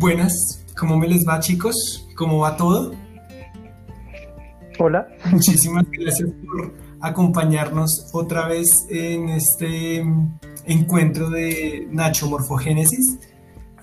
Buenas, 0.00 0.64
¿cómo 0.78 0.96
me 0.96 1.06
les 1.06 1.28
va 1.28 1.40
chicos? 1.40 2.08
¿Cómo 2.16 2.38
va 2.38 2.56
todo? 2.56 2.94
Hola. 4.78 5.06
Muchísimas 5.30 5.84
gracias 5.90 6.30
por 6.46 6.72
acompañarnos 7.02 8.08
otra 8.14 8.48
vez 8.48 8.86
en 8.88 9.28
este 9.28 10.02
encuentro 10.64 11.28
de 11.28 11.86
Nacho 11.90 12.30
Morfogénesis. 12.30 13.18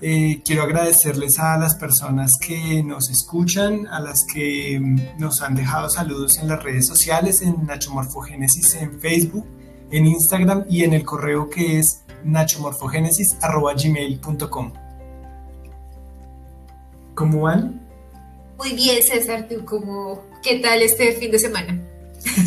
Eh, 0.00 0.42
quiero 0.44 0.64
agradecerles 0.64 1.38
a 1.38 1.56
las 1.56 1.76
personas 1.76 2.32
que 2.44 2.82
nos 2.82 3.10
escuchan, 3.10 3.86
a 3.86 4.00
las 4.00 4.26
que 4.34 4.80
nos 5.20 5.40
han 5.40 5.54
dejado 5.54 5.88
saludos 5.88 6.38
en 6.38 6.48
las 6.48 6.60
redes 6.64 6.88
sociales, 6.88 7.42
en 7.42 7.64
Nacho 7.64 7.92
Morfogénesis 7.92 8.74
en 8.74 8.98
Facebook, 8.98 9.46
en 9.92 10.08
Instagram 10.08 10.64
y 10.68 10.82
en 10.82 10.94
el 10.94 11.04
correo 11.04 11.48
que 11.48 11.78
es 11.78 12.02
nachomorfogenesis.gmail.com. 12.24 14.87
¿Cómo 17.18 17.40
van? 17.40 17.80
Muy 18.58 18.74
bien, 18.74 19.02
César, 19.02 19.48
¿tú 19.48 19.64
cómo, 19.64 20.22
qué 20.40 20.60
tal 20.60 20.80
este 20.82 21.10
fin 21.14 21.32
de 21.32 21.40
semana? 21.40 21.76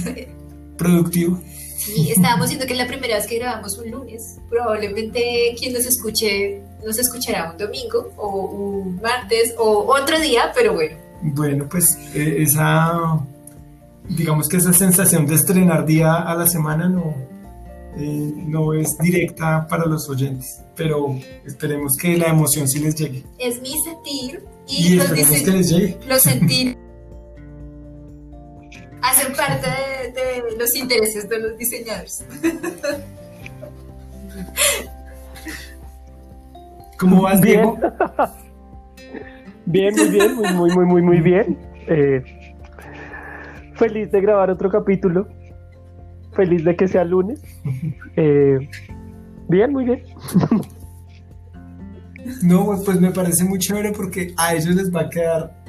Productivo. 0.77 1.41
Sí, 1.77 2.09
estábamos 2.09 2.45
diciendo 2.45 2.65
que 2.65 2.71
es 2.71 2.79
la 2.79 2.87
primera 2.87 3.17
vez 3.17 3.27
que 3.27 3.37
grabamos 3.37 3.77
un 3.77 3.91
lunes. 3.91 4.37
Probablemente 4.49 5.53
quien 5.59 5.73
nos 5.73 5.85
escuche 5.85 6.61
nos 6.85 6.97
escuchará 6.97 7.51
un 7.51 7.57
domingo 7.57 8.13
o 8.15 8.45
un 8.45 8.95
martes 9.01 9.53
o 9.57 9.93
otro 9.93 10.17
día, 10.21 10.53
pero 10.55 10.73
bueno. 10.73 10.95
Bueno, 11.21 11.67
pues 11.69 11.97
eh, 12.15 12.37
esa, 12.39 13.19
digamos 14.07 14.47
que 14.47 14.55
esa 14.55 14.71
sensación 14.71 15.27
de 15.27 15.35
estrenar 15.35 15.85
día 15.85 16.15
a 16.15 16.33
la 16.33 16.47
semana 16.47 16.87
no, 16.87 17.13
eh, 17.97 18.33
no 18.35 18.73
es 18.73 18.97
directa 18.97 19.67
para 19.67 19.85
los 19.85 20.09
oyentes, 20.09 20.63
pero 20.75 21.15
esperemos 21.45 21.97
que 21.97 22.17
la 22.17 22.27
emoción 22.27 22.67
sí 22.67 22.79
les 22.79 22.95
llegue. 22.95 23.23
Es 23.37 23.61
mi 23.61 23.73
sentir 23.81 24.43
y, 24.67 24.95
los, 24.95 25.11
que 25.11 25.51
les 25.51 25.69
llegue. 25.69 25.97
los 26.07 26.21
sentir 26.21 26.77
hacen 29.01 29.33
parte 29.33 29.67
de, 30.13 30.43
los 30.57 30.75
intereses 30.75 31.27
de 31.27 31.39
los 31.39 31.57
diseñadores. 31.57 32.25
¿Cómo 36.97 37.23
vas, 37.23 37.41
Diego? 37.41 37.77
Bien, 39.65 39.93
muy 39.95 40.09
bien, 40.09 40.35
muy, 40.35 40.53
muy, 40.53 40.69
muy, 40.71 40.85
muy, 40.85 41.01
muy 41.01 41.19
bien. 41.21 41.57
Eh, 41.87 42.23
feliz 43.75 44.11
de 44.11 44.19
grabar 44.19 44.49
otro 44.49 44.69
capítulo. 44.69 45.27
Feliz 46.33 46.63
de 46.63 46.75
que 46.75 46.87
sea 46.87 47.03
lunes. 47.03 47.41
Eh, 48.15 48.69
bien, 49.47 49.71
muy 49.71 49.85
bien. 49.85 50.03
No, 52.43 52.65
pues, 52.85 52.99
me 52.99 53.11
parece 53.11 53.43
muy 53.43 53.59
chévere 53.59 53.91
porque 53.91 54.33
a 54.37 54.53
ellos 54.53 54.75
les 54.75 54.93
va 54.93 55.01
a 55.01 55.09
quedar 55.09 55.63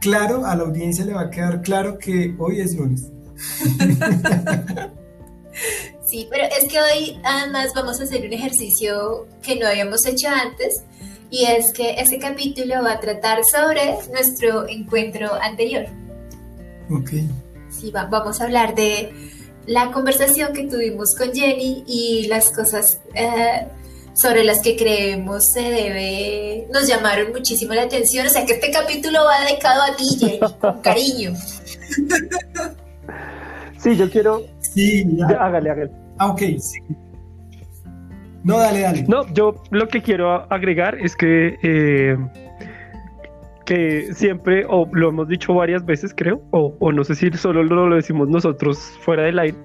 claro, 0.00 0.44
a 0.44 0.54
la 0.56 0.64
audiencia 0.64 1.04
le 1.04 1.14
va 1.14 1.22
a 1.22 1.30
quedar 1.30 1.62
claro 1.62 1.98
que 1.98 2.34
hoy 2.38 2.60
es 2.60 2.76
lunes. 2.76 3.10
Sí, 6.04 6.28
pero 6.30 6.44
es 6.44 6.70
que 6.70 6.78
hoy 6.78 7.18
además 7.24 7.72
vamos 7.74 7.98
a 8.00 8.04
hacer 8.04 8.24
un 8.26 8.32
ejercicio 8.32 9.26
que 9.42 9.56
no 9.56 9.66
habíamos 9.66 10.04
hecho 10.06 10.28
antes 10.28 10.84
y 11.30 11.46
es 11.46 11.72
que 11.72 11.94
ese 11.98 12.18
capítulo 12.18 12.82
va 12.84 12.92
a 12.92 13.00
tratar 13.00 13.42
sobre 13.44 13.96
nuestro 14.12 14.68
encuentro 14.68 15.34
anterior. 15.34 15.86
Ok. 16.90 17.10
Sí, 17.70 17.90
vamos 17.90 18.40
a 18.40 18.44
hablar 18.44 18.74
de 18.74 19.12
la 19.66 19.90
conversación 19.90 20.52
que 20.52 20.64
tuvimos 20.64 21.14
con 21.16 21.32
Jenny 21.32 21.84
y 21.86 22.26
las 22.28 22.50
cosas 22.50 23.00
eh, 23.14 23.66
sobre 24.14 24.44
las 24.44 24.60
que 24.62 24.76
creemos 24.76 25.52
se 25.52 25.60
debe, 25.60 26.68
nos 26.72 26.86
llamaron 26.86 27.32
muchísimo 27.32 27.74
la 27.74 27.82
atención. 27.82 28.26
O 28.26 28.30
sea 28.30 28.46
que 28.46 28.54
este 28.54 28.70
capítulo 28.70 29.24
va 29.24 29.44
dedicado 29.44 29.82
a 29.82 29.96
ti, 29.96 30.04
Jenny, 30.18 30.40
con 30.60 30.80
cariño. 30.80 31.32
Sí, 33.84 33.94
yo 33.98 34.10
quiero. 34.10 34.42
Sí, 34.60 35.06
hágale, 35.38 35.70
hágale. 35.70 35.90
Ah, 36.16 36.28
ok, 36.28 36.40
sí. 36.58 36.80
No, 38.42 38.58
dale, 38.58 38.80
dale. 38.80 39.02
No, 39.06 39.30
yo 39.34 39.62
lo 39.70 39.88
que 39.88 40.00
quiero 40.00 40.50
agregar 40.50 40.98
es 41.02 41.14
que. 41.14 41.58
Eh, 41.62 42.16
que 43.64 44.12
siempre, 44.12 44.64
o 44.68 44.88
lo 44.92 45.08
hemos 45.08 45.28
dicho 45.28 45.54
varias 45.54 45.84
veces, 45.84 46.12
creo, 46.16 46.42
o, 46.50 46.76
o 46.78 46.92
no 46.92 47.04
sé 47.04 47.14
si 47.14 47.30
solo 47.32 47.62
lo, 47.62 47.94
decimos 47.94 48.28
nosotros 48.28 48.78
fuera 49.00 49.24
del 49.24 49.38
aire, 49.38 49.58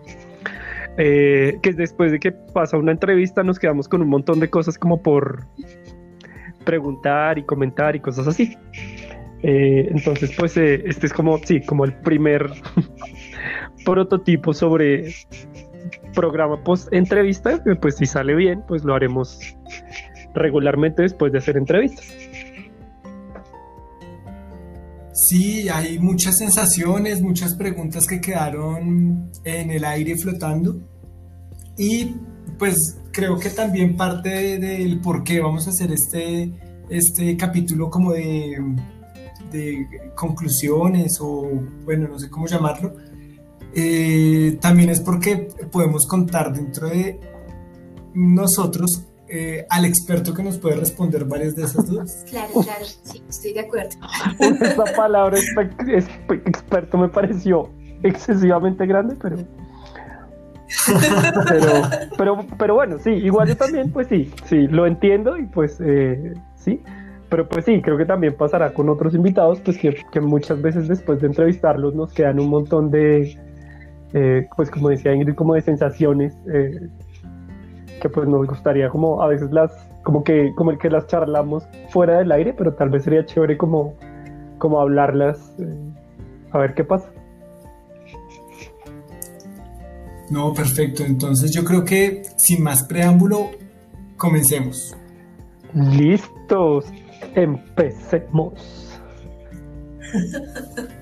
eh, 0.98 1.58
que 1.62 1.74
después 1.74 2.12
de 2.12 2.20
que 2.20 2.32
pasa 2.32 2.78
una 2.78 2.92
entrevista 2.92 3.44
nos 3.44 3.60
quedamos 3.60 3.88
con 3.88 4.02
un 4.02 4.10
montón 4.10 4.40
de 4.40 4.50
cosas 4.50 4.78
como 4.78 5.02
por 5.02 5.46
preguntar 6.66 7.38
y 7.38 7.44
comentar 7.44 7.96
y 7.96 8.00
cosas 8.00 8.28
así. 8.28 8.58
Eh, 9.42 9.88
entonces, 9.90 10.32
pues 10.38 10.58
eh, 10.58 10.84
este 10.86 11.08
es 11.08 11.14
como, 11.14 11.38
sí, 11.40 11.62
como 11.62 11.86
el 11.86 11.94
primer 11.94 12.50
prototipo 13.86 14.54
sobre 14.54 15.14
programa 16.14 16.62
post 16.64 16.92
entrevista, 16.94 17.64
pues 17.82 17.98
si 17.98 18.06
sale 18.06 18.36
bien, 18.36 18.62
pues 18.68 18.84
lo 18.84 18.94
haremos 18.94 19.56
regularmente 20.34 21.04
después 21.04 21.32
de 21.32 21.38
hacer 21.38 21.58
entrevistas. 21.58 22.29
Sí, 25.28 25.68
hay 25.68 26.00
muchas 26.00 26.38
sensaciones, 26.38 27.22
muchas 27.22 27.54
preguntas 27.54 28.08
que 28.08 28.22
quedaron 28.22 29.30
en 29.44 29.70
el 29.70 29.84
aire 29.84 30.16
flotando. 30.18 30.80
Y 31.78 32.16
pues 32.58 32.98
creo 33.12 33.38
que 33.38 33.50
también 33.50 33.98
parte 33.98 34.58
del 34.60 35.02
por 35.02 35.24
qué 35.24 35.42
vamos 35.42 35.68
a 35.68 35.72
hacer 35.72 35.92
este, 35.92 36.54
este 36.90 37.36
capítulo 37.36 37.90
como 37.90 38.14
de, 38.14 38.58
conclusiones 40.16 41.20
o 41.20 41.50
bueno, 41.84 42.08
no 42.08 42.18
sé 42.18 42.30
cómo 42.30 42.48
llamarlo, 42.48 42.96
eh, 43.74 44.58
también 44.62 44.90
es 44.90 45.02
porque 45.02 45.50
podemos 45.72 46.08
contar 46.08 46.54
dentro 46.54 46.88
de 46.88 47.20
nosotros 48.14 49.06
eh, 49.30 49.66
al 49.70 49.86
experto 49.86 50.34
que 50.34 50.44
nos 50.44 50.58
puede 50.58 50.76
responder 50.76 51.26
varias 51.26 51.56
de 51.56 51.64
esas 51.64 51.88
dudas. 51.88 52.26
Claro, 52.30 52.54
claro, 52.54 52.86
sí, 52.86 53.22
estoy 53.30 53.54
de 53.54 53.62
acuerdo. 53.62 53.96
Esa 54.40 54.84
palabra 54.96 55.38
experto 56.46 56.98
me 56.98 57.10
pareció 57.10 57.70
excesivamente 58.04 58.86
grande, 58.86 59.16
pero 59.22 59.38
pero, 61.48 61.82
pero, 62.18 62.46
pero 62.58 62.76
bueno, 62.76 62.98
sí, 63.00 63.10
igual 63.10 63.48
yo 63.48 63.58
también, 63.58 63.92
pues 63.92 64.08
sí, 64.08 64.32
sí, 64.46 64.68
lo 64.68 64.86
entiendo 64.86 65.38
y 65.38 65.46
pues 65.48 65.80
eh, 65.84 66.34
sí, 66.56 66.82
pero 67.30 67.48
pues 67.48 67.66
sí, 67.66 67.82
creo 67.82 67.98
que 67.98 68.06
también 68.06 68.36
pasará 68.36 68.74
con 68.74 68.90
otros 68.90 69.16
invitados, 69.16 69.60
pues 69.62 69.78
que, 69.78 69.96
que 70.12 70.22
muchas 70.22 70.62
veces 70.62 70.88
después 70.88 71.22
de 71.22 71.28
entrevistarlos 71.28 71.96
nos 71.96 72.14
quedan 72.14 72.40
un 72.40 72.50
montón 72.50 72.92
de, 72.92 73.36
eh, 74.14 74.48
pues 74.56 74.70
como 74.70 74.90
decía 74.90 75.14
Ingrid, 75.14 75.36
como 75.36 75.56
de 75.56 75.62
sensaciones 75.62 76.36
eh, 76.54 76.88
que 78.00 78.10
pues 78.10 78.28
nos 78.28 78.48
gustaría 78.48 78.90
como 78.90 79.22
a 79.22 79.28
veces 79.28 79.52
las, 79.52 79.72
como 80.04 80.24
que, 80.24 80.54
como 80.56 80.72
el 80.72 80.78
que 80.78 80.90
las 80.90 81.08
charlamos 81.08 81.68
fuera 81.90 82.20
del 82.20 82.32
aire, 82.32 82.54
pero 82.54 82.74
tal 82.74 82.90
vez 82.90 83.04
sería 83.04 83.26
chévere 83.26 83.58
como, 83.58 83.96
como 84.58 84.80
hablarlas, 84.80 85.56
a 86.52 86.58
ver 86.58 86.74
qué 86.74 86.84
pasa. 86.84 87.10
No, 90.30 90.54
perfecto. 90.54 91.04
Entonces 91.04 91.52
yo 91.52 91.64
creo 91.64 91.84
que 91.84 92.24
sin 92.38 92.64
más 92.64 92.84
preámbulo, 92.84 93.50
comencemos. 94.18 94.96
Listos, 95.74 96.86
empecemos. 97.36 98.54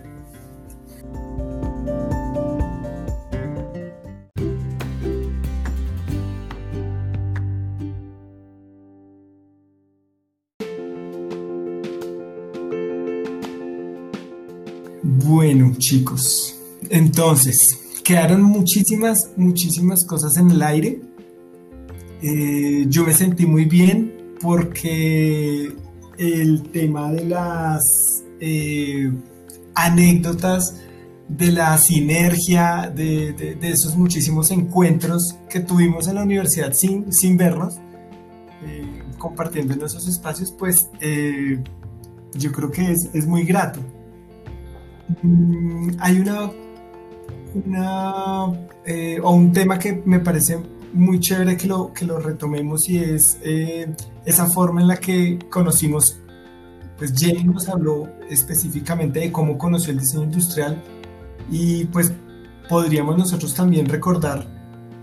Bueno, 15.40 15.72
chicos, 15.78 16.56
entonces, 16.90 17.80
quedaron 18.04 18.42
muchísimas, 18.42 19.30
muchísimas 19.38 20.04
cosas 20.04 20.36
en 20.38 20.50
el 20.50 20.64
aire. 20.64 21.00
Eh, 22.24 22.88
yo 22.90 23.06
me 23.06 23.14
sentí 23.14 23.46
muy 23.46 23.66
bien 23.66 24.34
porque 24.42 25.76
el 26.18 26.64
tema 26.72 27.12
de 27.12 27.26
las 27.26 28.24
eh, 28.40 29.12
anécdotas, 29.76 30.80
de 31.28 31.52
la 31.52 31.78
sinergia, 31.78 32.92
de, 32.92 33.60
esos 33.62 33.96
muchísimos 33.96 34.50
encuentros 34.50 35.36
que 35.52 35.60
tuvimos 35.60 36.08
en 36.08 36.16
la 36.16 36.24
universidad 36.24 36.74
sin, 36.74 37.14
sin 37.14 37.38
vernos, 37.38 37.76
eh, 38.66 39.04
compartiendo 39.20 39.76
en 39.76 39.84
esos 39.84 40.08
espacios, 40.08 40.52
pues 40.52 40.90
yo 42.34 42.52
creo 42.52 42.72
que 42.72 42.92
es, 42.92 43.12
es 43.14 43.28
muy 43.28 43.44
grato. 43.44 43.97
Mm, 45.24 45.92
hay 46.00 46.20
una 46.20 46.52
eh, 48.86 49.20
o 49.24 49.32
un 49.32 49.52
tema 49.52 49.80
que 49.80 50.02
me 50.06 50.20
parece 50.20 50.58
muy 50.94 51.20
chévere 51.20 51.58
que 51.58 51.68
lo, 51.68 51.94
que 51.94 52.06
lo 52.06 52.20
retomemos 52.20 52.90
y 52.90 53.00
es 53.00 53.38
eh, 53.44 53.94
esa 54.26 54.48
forma 54.48 54.82
en 54.82 54.88
la 54.88 54.98
que 54.98 55.40
conocimos 55.50 56.20
pues 56.98 57.14
Jenny 57.16 57.44
nos 57.44 57.70
habló 57.70 58.10
específicamente 58.30 59.20
de 59.20 59.32
cómo 59.32 59.58
conoció 59.58 59.92
el 59.92 60.00
diseño 60.00 60.24
industrial 60.24 60.82
y 61.52 61.86
pues 61.86 62.12
podríamos 62.68 63.18
nosotros 63.18 63.54
también 63.54 63.88
recordar 63.88 64.48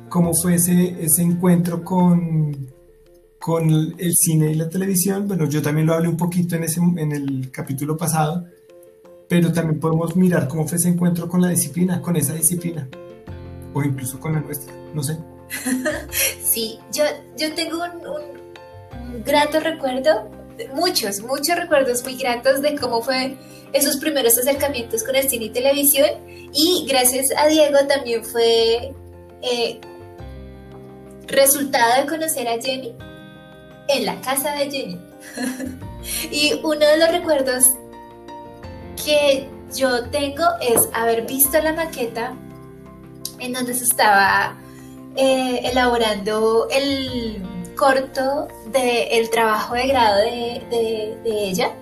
cómo 0.08 0.34
fue 0.34 0.56
ese, 0.56 0.96
ese 1.02 1.22
encuentro 1.22 1.84
con, 1.84 2.68
con 3.40 3.70
el 3.70 4.14
cine 4.14 4.52
y 4.52 4.54
la 4.54 4.68
televisión. 4.68 5.26
Bueno, 5.26 5.48
yo 5.48 5.62
también 5.62 5.86
lo 5.86 5.94
hablé 5.94 6.08
un 6.08 6.16
poquito 6.16 6.56
en, 6.56 6.64
ese, 6.64 6.80
en 6.80 7.12
el 7.12 7.50
capítulo 7.50 7.96
pasado, 7.96 8.44
pero 9.28 9.52
también 9.52 9.80
podemos 9.80 10.16
mirar 10.16 10.48
cómo 10.48 10.66
fue 10.66 10.78
ese 10.78 10.88
encuentro 10.88 11.28
con 11.28 11.40
la 11.40 11.48
disciplina, 11.48 12.00
con 12.00 12.16
esa 12.16 12.34
disciplina, 12.34 12.88
o 13.72 13.82
incluso 13.82 14.20
con 14.20 14.34
la 14.34 14.40
nuestra, 14.40 14.74
no 14.92 15.02
sé. 15.02 15.18
Sí, 16.42 16.78
yo, 16.92 17.02
yo 17.36 17.52
tengo 17.54 17.78
un, 17.82 18.06
un 18.06 19.24
grato 19.24 19.58
recuerdo 19.58 20.30
muchos, 20.74 21.20
muchos 21.20 21.56
recuerdos 21.56 22.02
muy 22.04 22.16
gratos 22.16 22.62
de 22.62 22.76
cómo 22.76 23.02
fue 23.02 23.36
esos 23.72 23.96
primeros 23.96 24.38
acercamientos 24.38 25.02
con 25.02 25.16
el 25.16 25.28
cine 25.28 25.46
y 25.46 25.50
televisión. 25.50 26.10
Y 26.52 26.86
gracias 26.88 27.30
a 27.36 27.48
Diego 27.48 27.78
también 27.88 28.24
fue 28.24 28.94
eh, 29.42 29.80
resultado 31.26 32.02
de 32.02 32.08
conocer 32.08 32.48
a 32.48 32.60
Jenny 32.60 32.94
en 33.88 34.06
la 34.06 34.20
casa 34.20 34.54
de 34.54 34.70
Jenny. 34.70 35.00
y 36.30 36.54
uno 36.62 36.86
de 36.86 36.98
los 36.98 37.10
recuerdos 37.10 37.64
que 39.04 39.48
yo 39.74 40.08
tengo 40.10 40.44
es 40.60 40.88
haber 40.92 41.26
visto 41.26 41.60
la 41.60 41.72
maqueta 41.72 42.34
en 43.38 43.52
donde 43.52 43.74
se 43.74 43.84
estaba 43.84 44.56
eh, 45.16 45.60
elaborando 45.64 46.68
el 46.70 47.42
corto 47.76 48.48
del 48.72 49.30
trabajo 49.30 49.74
de 49.74 49.86
grado 49.88 50.16
de, 50.18 51.18
ella. 51.24 51.72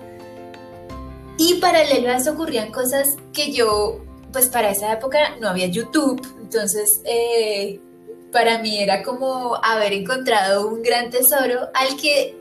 Y 1.37 1.55
paralelo 1.55 2.09
a 2.09 2.17
eso 2.17 2.31
ocurrían 2.33 2.71
cosas 2.71 3.15
que 3.31 3.51
yo, 3.51 4.03
pues 4.31 4.49
para 4.49 4.71
esa 4.71 4.93
época 4.93 5.35
no 5.39 5.49
había 5.49 5.67
YouTube, 5.67 6.21
entonces 6.41 7.01
eh, 7.05 7.79
para 8.31 8.59
mí 8.59 8.81
era 8.81 9.03
como 9.03 9.55
haber 9.63 9.93
encontrado 9.93 10.67
un 10.67 10.81
gran 10.81 11.09
tesoro 11.09 11.69
al 11.73 11.95
que 11.97 12.35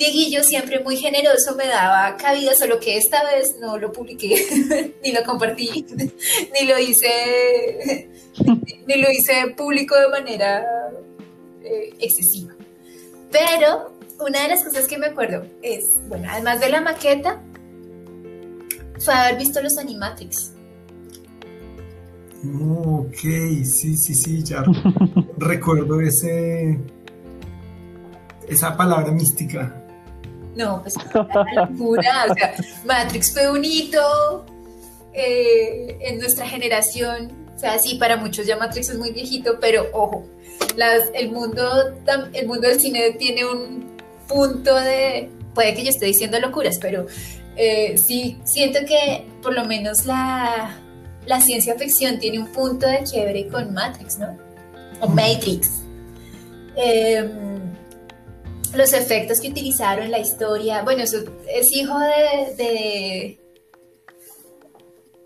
Dieguillo 0.00 0.42
siempre 0.42 0.82
muy 0.82 0.96
generoso 0.96 1.54
me 1.56 1.66
daba 1.66 2.16
cabida, 2.16 2.54
solo 2.54 2.80
que 2.80 2.96
esta 2.96 3.22
vez 3.22 3.56
no 3.60 3.76
lo 3.76 3.92
publiqué, 3.92 4.94
ni 5.04 5.12
lo 5.12 5.22
compartí, 5.24 5.84
ni 6.58 6.66
lo 6.66 6.78
hice, 6.78 8.08
ni, 8.86 8.94
lo 8.94 9.10
hice 9.10 9.34
público 9.54 9.94
de 9.96 10.08
manera 10.08 10.64
eh, 11.62 11.92
excesiva. 12.00 12.54
Pero 13.30 13.92
una 14.18 14.44
de 14.44 14.48
las 14.48 14.64
cosas 14.64 14.86
que 14.86 14.96
me 14.96 15.08
acuerdo 15.08 15.44
es, 15.60 15.84
bueno, 16.08 16.28
además 16.30 16.60
de 16.60 16.70
la 16.70 16.80
maqueta, 16.80 17.42
fue 19.00 19.12
haber 19.12 19.36
visto 19.36 19.60
los 19.60 19.76
Animatrix. 19.76 20.52
Ok, 22.58 23.20
sí, 23.20 23.98
sí, 23.98 24.14
sí, 24.14 24.42
ya 24.42 24.64
recuerdo 25.36 26.00
ese 26.00 26.78
esa 28.48 28.76
palabra 28.78 29.12
mística. 29.12 29.79
No, 30.56 30.82
pues 30.82 30.94
una 31.14 31.66
locura. 31.66 32.26
O 32.30 32.34
sea, 32.34 32.54
Matrix 32.84 33.32
fue 33.32 33.50
un 33.50 33.64
hito 33.64 34.44
eh, 35.12 35.96
en 36.00 36.18
nuestra 36.18 36.46
generación. 36.46 37.32
O 37.54 37.58
sea, 37.58 37.78
sí, 37.78 37.96
para 37.96 38.16
muchos 38.16 38.46
ya 38.46 38.56
Matrix 38.56 38.88
es 38.88 38.98
muy 38.98 39.12
viejito, 39.12 39.58
pero 39.60 39.86
ojo, 39.92 40.24
el, 41.14 41.30
mundo, 41.30 41.94
el 42.32 42.46
mundo 42.46 42.68
del 42.68 42.80
cine 42.80 43.12
tiene 43.12 43.44
un 43.44 43.96
punto 44.26 44.74
de, 44.74 45.28
puede 45.54 45.74
que 45.74 45.82
yo 45.82 45.90
esté 45.90 46.06
diciendo 46.06 46.38
locuras, 46.40 46.78
pero 46.78 47.06
eh, 47.56 47.98
sí 47.98 48.38
siento 48.44 48.80
que 48.86 49.26
por 49.42 49.54
lo 49.54 49.64
menos 49.64 50.06
la, 50.06 50.76
ciencia 51.42 51.74
ficción 51.76 52.18
tiene 52.18 52.38
un 52.38 52.48
punto 52.48 52.86
de 52.86 53.04
quiebre 53.04 53.46
con 53.48 53.72
Matrix, 53.72 54.18
¿no? 54.18 54.36
O 55.00 55.08
Matrix. 55.08 55.82
Em, 56.76 57.49
los 58.74 58.92
efectos 58.92 59.40
que 59.40 59.48
utilizaron, 59.48 60.10
la 60.10 60.18
historia, 60.18 60.82
bueno, 60.82 61.02
es 61.02 61.14
hijo 61.72 61.98
de 61.98 63.40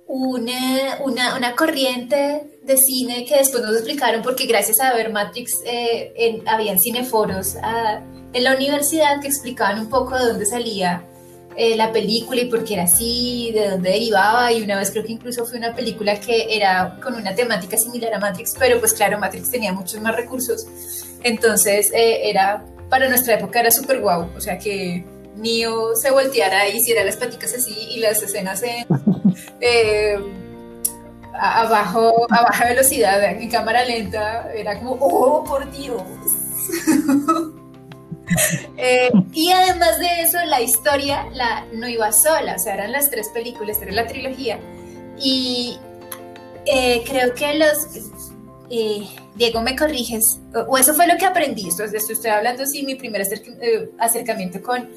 una, 0.06 1.00
una, 1.02 1.56
corriente 1.56 2.58
de 2.62 2.76
cine 2.76 3.24
que 3.24 3.36
después 3.36 3.62
nos 3.62 3.74
explicaron 3.74 4.22
porque 4.22 4.46
gracias 4.46 4.80
a 4.80 4.94
ver 4.94 5.12
Matrix 5.12 5.62
eh, 5.64 6.12
en, 6.16 6.48
habían 6.48 6.78
cineforos 6.78 7.56
ah, 7.62 8.00
en 8.32 8.44
la 8.44 8.54
universidad 8.54 9.20
que 9.20 9.28
explicaban 9.28 9.80
un 9.80 9.88
poco 9.88 10.16
de 10.16 10.26
dónde 10.26 10.46
salía 10.46 11.04
eh, 11.56 11.76
la 11.76 11.92
película 11.92 12.40
y 12.40 12.46
por 12.46 12.64
qué 12.64 12.74
era 12.74 12.82
así, 12.84 13.52
de 13.54 13.70
dónde 13.70 13.90
derivaba. 13.90 14.52
Y 14.52 14.62
una 14.62 14.76
vez 14.76 14.90
creo 14.90 15.04
que 15.04 15.12
incluso 15.12 15.46
fue 15.46 15.58
una 15.58 15.74
película 15.74 16.18
que 16.18 16.54
era 16.54 16.98
con 17.02 17.14
una 17.14 17.34
temática 17.34 17.76
similar 17.76 18.12
a 18.14 18.18
Matrix, 18.18 18.56
pero 18.58 18.80
pues 18.80 18.92
claro, 18.92 19.18
Matrix 19.18 19.50
tenía 19.50 19.72
muchos 19.72 20.00
más 20.00 20.16
recursos, 20.16 20.66
entonces 21.22 21.92
eh, 21.92 22.28
era, 22.28 22.64
para 22.94 23.08
nuestra 23.08 23.34
época 23.34 23.58
era 23.58 23.72
súper 23.72 23.98
guau, 23.98 24.30
o 24.36 24.40
sea 24.40 24.56
que 24.56 25.04
Neo 25.34 25.96
se 25.96 26.12
volteara 26.12 26.68
y 26.68 26.76
hiciera 26.76 27.02
las 27.02 27.16
paticas 27.16 27.52
así 27.52 27.76
y 27.90 27.98
las 27.98 28.22
escenas 28.22 28.62
en, 28.62 28.86
eh, 29.60 30.16
a, 31.32 31.64
bajo, 31.64 32.24
a 32.30 32.42
baja 32.42 32.66
velocidad, 32.66 33.20
en 33.24 33.50
cámara 33.50 33.84
lenta, 33.84 34.48
era 34.54 34.78
como, 34.78 34.92
oh, 35.00 35.42
por 35.42 35.68
Dios. 35.72 36.02
Eh, 38.78 39.10
y 39.32 39.52
además 39.52 39.98
de 39.98 40.22
eso, 40.22 40.38
la 40.46 40.60
historia 40.62 41.26
la, 41.34 41.66
no 41.74 41.86
iba 41.86 42.10
sola, 42.10 42.54
o 42.56 42.58
sea, 42.58 42.74
eran 42.74 42.90
las 42.90 43.10
tres 43.10 43.28
películas, 43.28 43.80
era 43.82 43.92
la 43.92 44.06
trilogía. 44.06 44.58
Y 45.20 45.78
eh, 46.64 47.04
creo 47.06 47.34
que 47.34 47.54
los... 47.54 47.86
Diego, 49.36 49.62
me 49.62 49.76
corriges, 49.76 50.38
o, 50.68 50.78
eso 50.78 50.94
fue 50.94 51.06
lo 51.06 51.16
que 51.16 51.26
aprendí, 51.26 51.68
esto, 51.68 51.84
estoy 51.84 52.30
hablando, 52.30 52.66
sí, 52.66 52.84
mi 52.84 52.94
primer 52.94 53.22
acercamiento 53.98 54.62
con 54.62 54.88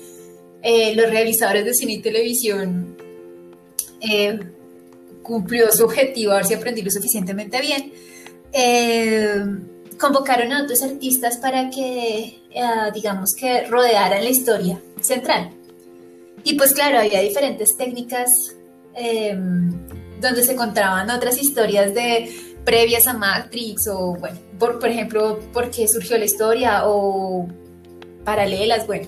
eh, 0.62 0.96
los 0.96 1.10
realizadores 1.10 1.66
de 1.66 1.74
cine 1.74 1.94
y 1.94 2.02
televisión 2.02 2.98
eh, 4.02 4.40
cumplió 5.22 5.72
su 5.72 5.86
objetivo, 5.86 6.34
a 6.34 6.38
ver 6.38 6.46
si 6.46 6.54
aprendí 6.54 6.82
lo 6.82 6.92
suficientemente 6.92 7.62
bien. 7.62 7.94
Eh, 8.52 9.46
convocaron 10.00 10.52
a 10.54 10.64
otros 10.64 10.82
artistas 10.84 11.38
para 11.38 11.70
que, 11.70 12.42
digamos 12.94 13.34
que, 13.34 13.66
rodearan 13.68 14.24
la 14.24 14.30
historia 14.30 14.80
central. 15.02 15.52
Y 16.44 16.56
pues 16.56 16.74
claro, 16.74 17.00
había 17.00 17.22
diferentes 17.22 17.76
técnicas 17.76 18.56
donde 20.22 20.44
se 20.44 20.56
contaban 20.56 21.10
otras 21.10 21.42
historias 21.42 21.94
de 21.94 22.30
previas 22.68 23.08
a 23.08 23.14
Matrix 23.14 23.88
o, 23.88 24.16
bueno, 24.16 24.38
por, 24.60 24.78
por 24.78 24.90
ejemplo, 24.90 25.40
por 25.54 25.72
qué 25.72 25.88
surgió 25.88 26.18
la 26.18 26.26
historia 26.26 26.82
o 26.84 27.48
paralelas, 28.26 28.86
bueno. 28.86 29.08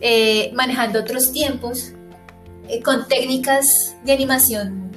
Eh, 0.00 0.50
manejando 0.54 1.00
otros 1.00 1.30
tiempos, 1.30 1.92
eh, 2.66 2.80
con 2.80 3.06
técnicas 3.06 3.94
de 4.04 4.12
animación 4.12 4.90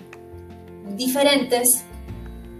diferentes, 0.95 1.83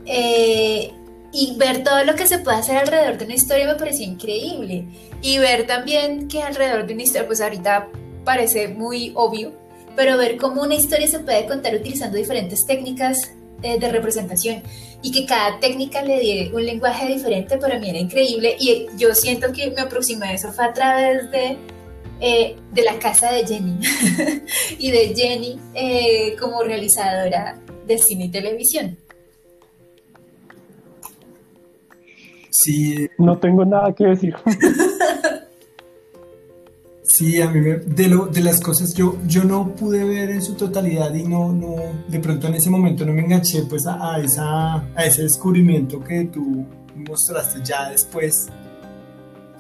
eh, 0.06 0.92
y 1.32 1.56
ver 1.56 1.82
todo 1.86 2.04
lo 2.04 2.16
que 2.16 2.28
se 2.28 2.40
puede 2.40 2.58
hacer 2.58 2.76
alrededor 2.76 3.18
de 3.18 3.24
una 3.24 3.36
historia 3.36 3.68
me 3.68 3.76
pareció 3.76 4.06
increíble. 4.06 4.86
Y 5.22 5.38
ver 5.38 5.66
también 5.66 6.28
que 6.28 6.44
alrededor 6.44 6.86
de 6.86 6.94
una 6.94 7.04
historia, 7.04 7.28
pues 7.28 7.40
ahorita 7.40 7.88
parece 8.26 8.68
muy 8.68 9.14
obvio, 9.16 9.54
pero 9.96 10.18
ver 10.18 10.36
cómo 10.36 10.62
una 10.62 10.76
historia 10.76 11.08
se 11.08 11.20
puede 11.20 11.46
contar 11.46 11.74
utilizando 11.74 12.18
diferentes 12.18 12.66
técnicas 12.66 13.32
de 13.62 13.92
representación 13.92 14.64
y 15.02 15.12
que 15.12 15.26
cada 15.26 15.60
técnica 15.60 16.02
le 16.02 16.18
dé 16.18 16.52
un 16.54 16.66
lenguaje 16.66 17.08
diferente 17.08 17.58
para 17.58 17.80
mí 17.80 17.90
era 17.90 18.00
increíble 18.00 18.56
y 18.60 18.88
yo 18.98 19.14
siento 19.14 19.52
que 19.52 19.72
me 19.72 19.82
aproximé 19.82 20.28
a 20.28 20.34
eso 20.34 20.52
fue 20.52 20.66
a 20.66 20.74
través 20.74 21.30
de 21.32 21.58
eh, 22.24 22.56
de 22.72 22.84
la 22.84 23.00
casa 23.00 23.32
de 23.32 23.46
Jenny 23.48 23.80
y 24.78 24.92
de 24.92 25.16
Jenny 25.16 25.60
eh, 25.74 26.36
como 26.40 26.62
realizadora 26.62 27.60
de 27.88 27.98
cine 27.98 28.26
y 28.26 28.30
televisión. 28.30 28.98
Sí. 32.52 33.10
No 33.18 33.40
tengo 33.40 33.66
nada 33.66 33.94
que 33.96 34.06
decir. 34.06 34.36
Sí, 37.14 37.42
a 37.42 37.50
mí 37.50 37.60
me, 37.60 37.76
de, 37.76 38.08
lo, 38.08 38.28
de 38.28 38.40
las 38.40 38.62
cosas 38.62 38.94
yo, 38.94 39.18
yo 39.28 39.44
no 39.44 39.76
pude 39.76 40.06
ver 40.06 40.30
en 40.30 40.42
su 40.42 40.54
totalidad 40.54 41.14
y 41.14 41.24
no, 41.24 41.52
no, 41.52 41.76
de 42.08 42.20
pronto 42.22 42.48
en 42.48 42.54
ese 42.54 42.70
momento 42.70 43.06
no 43.06 43.12
me 43.12 43.20
enganché 43.20 43.64
pues 43.64 43.86
a, 43.86 44.18
esa, 44.22 44.76
a 44.76 45.06
ese 45.06 45.24
descubrimiento 45.24 46.02
que 46.02 46.24
tú 46.24 46.66
mostraste 46.96 47.60
ya 47.66 47.90
después, 47.90 48.48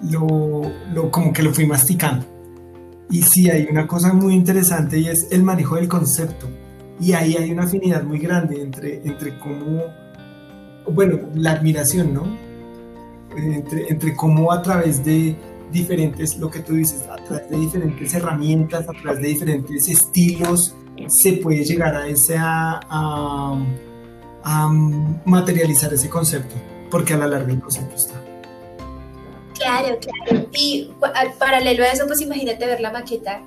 lo, 0.09 0.61
lo, 0.93 1.11
como 1.11 1.33
que 1.33 1.43
lo 1.43 1.53
fui 1.53 1.65
masticando. 1.65 2.25
Y 3.09 3.21
sí, 3.23 3.49
hay 3.49 3.67
una 3.69 3.85
cosa 3.85 4.13
muy 4.13 4.33
interesante 4.33 4.99
y 4.99 5.09
es 5.09 5.27
el 5.29 5.43
manejo 5.43 5.75
del 5.75 5.89
concepto. 5.89 6.47
Y 7.01 7.11
ahí 7.11 7.35
hay 7.35 7.51
una 7.51 7.63
afinidad 7.63 8.03
muy 8.03 8.19
grande 8.19 8.61
entre, 8.61 9.05
entre 9.05 9.37
cómo, 9.39 9.83
bueno, 10.89 11.19
la 11.35 11.51
admiración, 11.51 12.13
¿no? 12.13 12.23
Entre, 13.35 13.89
entre 13.89 14.15
cómo 14.15 14.53
a 14.53 14.61
través 14.61 15.03
de, 15.03 15.35
diferentes, 15.71 16.37
lo 16.37 16.49
que 16.49 16.59
tú 16.59 16.73
dices, 16.73 17.03
a 17.09 17.15
través 17.15 17.49
de 17.49 17.57
diferentes 17.57 18.13
herramientas, 18.13 18.85
a 18.87 19.01
través 19.01 19.21
de 19.21 19.27
diferentes 19.29 19.87
estilos, 19.87 20.75
se 21.07 21.33
puede 21.33 21.63
llegar 21.63 21.95
a 21.95 22.07
ese 22.07 22.35
a, 22.37 23.57
materializar 25.25 25.93
ese 25.93 26.09
concepto, 26.09 26.55
porque 26.89 27.13
a 27.13 27.17
la 27.17 27.27
larga 27.27 27.53
el 27.53 27.59
concepto 27.59 27.95
está. 27.95 28.21
Claro, 29.53 29.99
claro. 29.99 30.47
Y 30.53 30.91
paralelo 31.37 31.83
a 31.83 31.87
eso, 31.87 32.07
pues 32.07 32.21
imagínate 32.21 32.65
ver 32.65 32.81
la 32.81 32.91
maqueta 32.91 33.41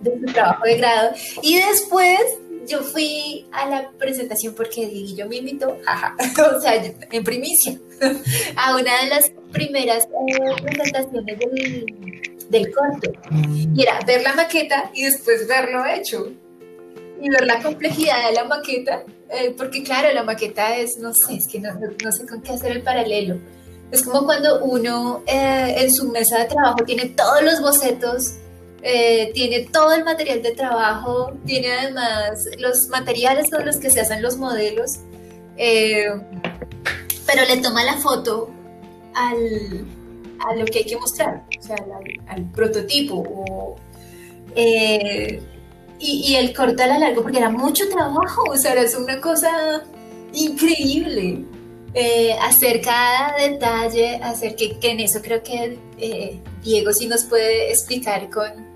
de 0.00 0.10
tu 0.10 0.32
trabajo 0.32 0.64
de 0.64 0.76
grado. 0.76 1.10
Y 1.42 1.56
después 1.56 2.20
yo 2.68 2.80
fui 2.82 3.46
a 3.52 3.68
la 3.68 3.90
presentación 3.98 4.54
porque 4.54 5.06
yo 5.14 5.28
me 5.28 5.36
invitó, 5.36 5.70
o 6.56 6.60
sea, 6.60 6.74
en 7.10 7.24
primicia, 7.24 7.78
a 8.56 8.76
una 8.76 9.02
de 9.02 9.08
las 9.08 9.32
primeras 9.52 10.04
eh, 10.04 10.62
presentaciones 10.62 11.38
del, 11.38 11.86
del 12.48 12.72
corto. 12.72 13.12
Y 13.74 13.82
era 13.82 14.00
ver 14.06 14.22
la 14.22 14.34
maqueta 14.34 14.90
y 14.94 15.04
después 15.04 15.46
verlo 15.46 15.84
hecho. 15.86 16.32
Y 17.20 17.30
ver 17.30 17.46
la 17.46 17.62
complejidad 17.62 18.28
de 18.28 18.34
la 18.34 18.44
maqueta, 18.44 19.04
eh, 19.30 19.54
porque 19.56 19.82
claro, 19.82 20.12
la 20.12 20.22
maqueta 20.22 20.76
es, 20.76 20.98
no 20.98 21.14
sé, 21.14 21.36
es 21.36 21.46
que 21.48 21.60
no, 21.60 21.70
no, 21.74 22.12
sé 22.12 22.26
con 22.26 22.42
qué 22.42 22.52
hacer 22.52 22.72
el 22.72 22.82
paralelo. 22.82 23.38
Es 23.90 24.02
como 24.02 24.24
cuando 24.24 24.64
uno 24.64 25.22
eh, 25.26 25.76
en 25.78 25.92
su 25.92 26.10
mesa 26.10 26.38
de 26.38 26.46
trabajo 26.46 26.78
tiene 26.84 27.06
todos 27.06 27.42
los 27.42 27.60
bocetos 27.60 28.34
eh, 28.88 29.32
tiene 29.34 29.66
todo 29.72 29.92
el 29.94 30.04
material 30.04 30.42
de 30.42 30.52
trabajo, 30.52 31.32
tiene 31.44 31.72
además 31.72 32.44
los 32.58 32.86
materiales 32.88 33.50
con 33.50 33.66
los 33.66 33.78
que 33.78 33.90
se 33.90 34.00
hacen 34.00 34.22
los 34.22 34.36
modelos, 34.36 35.00
eh, 35.56 36.06
pero 37.26 37.44
le 37.44 37.58
toma 37.58 37.84
la 37.84 37.96
foto 37.96 38.50
al, 39.14 39.86
a 40.38 40.54
lo 40.54 40.64
que 40.66 40.78
hay 40.78 40.84
que 40.84 40.96
mostrar, 40.96 41.44
o 41.58 41.62
sea, 41.62 41.76
al, 42.28 42.44
prototipo. 42.52 43.76
Eh, 44.54 45.42
y, 45.98 46.32
y, 46.32 46.36
el 46.36 46.54
corta 46.54 46.84
a 46.84 46.88
la 46.88 46.98
largo, 46.98 47.22
porque 47.22 47.38
era 47.38 47.50
mucho 47.50 47.88
trabajo, 47.88 48.42
o 48.50 48.56
sea, 48.56 48.74
es 48.74 48.94
una 48.94 49.20
cosa 49.20 49.82
increíble. 50.32 51.44
hacer 52.42 52.80
cada 52.82 53.34
detalle, 53.38 54.16
hacer 54.16 54.54
que, 54.54 54.78
que 54.78 54.90
en 54.90 55.00
eso 55.00 55.20
creo 55.22 55.42
que 55.42 55.78
Diego 56.62 56.92
sí 56.92 57.06
nos 57.06 57.24
puede 57.24 57.70
explicar 57.70 58.28
con, 58.28 58.66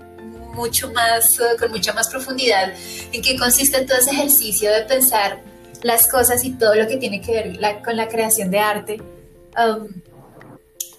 mucho 0.53 0.91
más, 0.91 1.39
eh, 1.39 1.57
con 1.59 1.71
mucha 1.71 1.93
más 1.93 2.09
profundidad 2.09 2.73
en 3.11 3.21
qué 3.21 3.37
consiste 3.37 3.81
todo 3.85 3.97
ese 3.97 4.11
ejercicio 4.11 4.71
de 4.71 4.81
pensar 4.83 5.41
las 5.83 6.09
cosas 6.09 6.43
y 6.45 6.53
todo 6.57 6.75
lo 6.75 6.87
que 6.87 6.97
tiene 6.97 7.21
que 7.21 7.31
ver 7.31 7.59
con 7.83 7.97
la 7.97 8.07
creación 8.07 8.51
de 8.51 8.59
arte. 8.59 9.01
Um, 9.57 9.87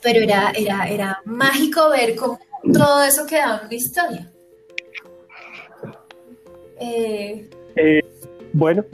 pero 0.02 0.20
era, 0.20 0.52
era, 0.56 0.88
era 0.88 1.22
mágico 1.24 1.90
ver 1.90 2.16
cómo 2.16 2.38
todo 2.72 3.02
eso 3.04 3.26
quedaba 3.26 3.60
en 3.60 3.66
una 3.66 3.74
historia. 3.74 4.30
Eh, 6.80 7.48
eh, 7.76 8.02
bueno, 8.52 8.84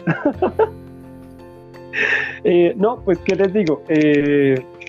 no, 2.77 3.03
pues, 3.05 3.19
¿qué 3.25 3.35
les 3.35 3.53
digo? 3.53 3.83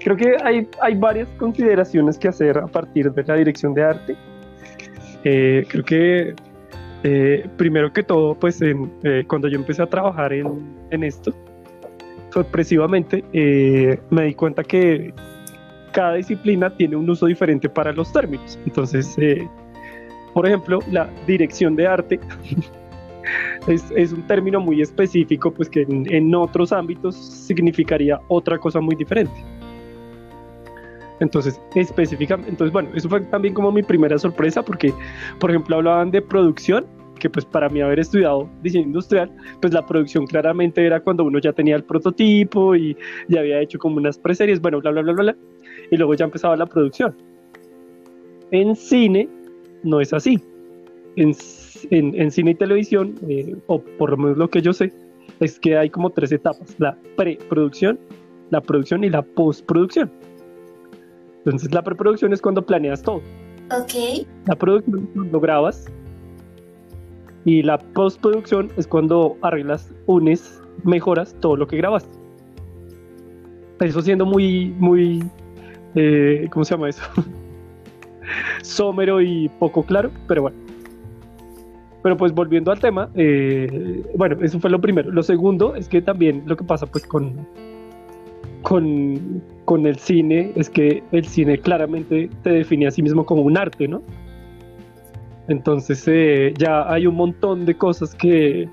creo 0.04 0.16
que 0.18 0.38
hay, 0.44 0.68
hay 0.82 0.96
varias 0.96 1.28
consideraciones 1.38 2.18
que 2.18 2.28
hacer 2.28 2.58
a 2.58 2.68
partir 2.68 3.12
de 3.12 3.24
la 3.24 3.36
dirección 3.36 3.74
de 3.74 3.84
arte. 3.84 4.16
Eh, 5.24 5.66
creo 5.68 5.84
que 5.84 6.36
eh, 7.04 7.48
primero 7.58 7.92
que 7.92 8.04
todo, 8.04 8.36
pues 8.36 8.62
eh, 8.62 8.76
cuando 9.28 9.48
yo 9.48 9.58
empecé 9.58 9.82
a 9.82 9.88
trabajar 9.88 10.34
en, 10.34 10.48
en 10.92 11.04
esto, 11.04 11.34
sorpresivamente 12.32 13.24
me 14.10 14.26
di 14.26 14.34
cuenta 14.34 14.64
que 14.64 15.14
cada 15.92 16.16
disciplina 16.16 16.70
tiene 16.70 16.96
un 16.96 17.10
uso 17.10 17.26
diferente 17.26 17.68
para 17.70 17.92
los 17.92 18.12
términos. 18.14 18.60
Entonces, 18.66 19.16
por 20.34 20.46
ejemplo, 20.46 20.80
la 20.92 21.10
dirección 21.26 21.76
de 21.76 21.88
arte 21.88 22.20
es, 23.68 24.12
un 24.12 24.26
término 24.28 24.60
muy 24.60 24.82
específico, 24.82 25.52
pues 25.52 25.70
que 25.70 25.82
en, 25.82 26.12
en 26.14 26.34
otros 26.36 26.72
ámbitos 26.72 27.16
significaría 27.16 28.20
otra 28.28 28.58
cosa 28.58 28.80
muy 28.80 28.96
diferente. 28.96 29.34
Entonces, 31.20 31.62
específicamente, 31.76 32.50
entonces, 32.52 32.72
bueno, 32.72 32.90
eso 32.96 33.10
fue 33.10 33.22
también 33.22 33.54
como 33.54 33.72
mi 33.72 33.84
primera 33.84 34.18
sorpresa 34.18 34.64
porque, 34.64 34.94
por 35.40 35.50
ejemplo, 35.50 35.76
hablaban 35.76 36.12
de 36.12 36.22
producción, 36.22 36.86
que 37.20 37.30
pues 37.30 37.46
para 37.46 37.70
mí 37.70 37.82
haber 37.82 38.00
estudiado 38.00 38.50
diseño 38.64 38.86
industrial, 38.86 39.30
pues 39.62 39.74
la 39.74 39.86
producción 39.86 40.26
claramente 40.26 40.86
era 40.86 41.02
cuando 41.02 41.26
uno 41.26 41.40
ya 41.40 41.52
tenía 41.52 41.76
el 41.76 41.84
prototipo 41.84 42.76
y 42.76 42.96
ya 43.28 43.42
había 43.42 43.62
hecho 43.62 43.78
como 43.78 43.98
unas 43.98 44.18
preseries, 44.18 44.62
bueno, 44.62 44.80
bla, 44.80 44.92
bla, 44.92 45.02
bla, 45.02 45.14
bla, 45.14 45.24
bla, 45.24 45.36
y 45.92 45.98
luego 45.98 46.14
ya 46.14 46.26
empezaba 46.26 46.56
la 46.56 46.66
producción. 46.66 47.16
En 48.52 48.76
cine 48.76 49.28
no 49.84 50.02
es 50.02 50.14
así. 50.14 50.42
En, 51.16 51.36
en, 51.92 52.32
cine 52.32 52.52
y 52.52 52.56
televisión, 52.56 53.16
eh, 53.28 53.56
o 53.68 53.82
por 53.82 54.12
lo 54.12 54.18
menos 54.18 54.38
lo 54.38 54.50
que 54.50 54.62
yo 54.62 54.72
sé, 54.72 54.94
es 55.40 55.60
que 55.60 55.78
hay 55.78 55.90
como 55.90 56.10
tres 56.10 56.32
etapas, 56.32 56.76
la 56.80 56.98
preproducción, 57.16 58.00
la 58.50 58.62
producción 58.62 59.04
y 59.04 59.10
la 59.10 59.22
postproducción. 59.22 60.10
Entonces 61.50 61.74
la 61.74 61.82
preproducción 61.82 62.34
es 62.34 62.42
cuando 62.42 62.66
planeas 62.66 63.02
todo. 63.02 63.22
Ok. 63.72 64.26
La 64.46 64.56
producción 64.56 65.10
lo 65.32 65.40
grabas 65.40 65.86
y 67.46 67.64
la 67.64 67.78
postproducción 67.78 68.72
es 68.78 68.88
cuando 68.88 69.38
arreglas, 69.42 69.94
unes, 70.06 70.62
mejoras 70.84 71.36
todo 71.40 71.56
lo 71.56 71.68
que 71.68 71.78
grabaste. 71.78 72.18
Eso 73.80 74.02
siendo 74.02 74.26
muy, 74.26 74.74
muy, 74.78 75.24
eh, 75.96 76.48
¿cómo 76.52 76.66
se 76.66 76.76
llama 76.76 76.90
eso? 76.90 77.04
Somero 78.62 79.22
y 79.22 79.50
poco 79.60 79.84
claro, 79.84 80.12
pero 80.28 80.44
bueno. 80.44 80.58
Pero 82.04 82.16
pues 82.18 82.34
volviendo 82.34 82.72
al 82.72 82.80
tema, 82.80 83.10
eh, 83.16 84.04
bueno, 84.16 84.38
eso 84.42 84.60
fue 84.60 84.70
lo 84.70 84.80
primero. 84.80 85.12
Lo 85.12 85.24
segundo 85.24 85.76
es 85.76 85.88
que 85.88 86.02
también 86.02 86.44
lo 86.46 86.56
que 86.56 86.64
pasa 86.64 86.86
pues 86.86 87.06
con, 87.06 87.46
con, 88.62 89.42
con 89.66 89.86
el 89.86 89.98
cine 89.98 90.52
es 90.56 90.70
que 90.70 91.04
el 91.12 91.26
cine 91.26 91.58
claramente 91.60 92.30
te 92.44 92.50
define 92.50 92.88
a 92.88 92.92
sí 92.92 93.02
mismo 93.02 93.26
como 93.26 93.42
un 93.42 93.58
arte, 93.58 93.88
¿no? 93.88 94.02
Entonces 95.48 96.04
eh, 96.08 96.54
ya 96.58 96.92
hay 96.92 97.08
un 97.08 97.16
montón 97.16 97.66
de 97.66 97.76
cosas 97.76 98.14
que, 98.14 98.70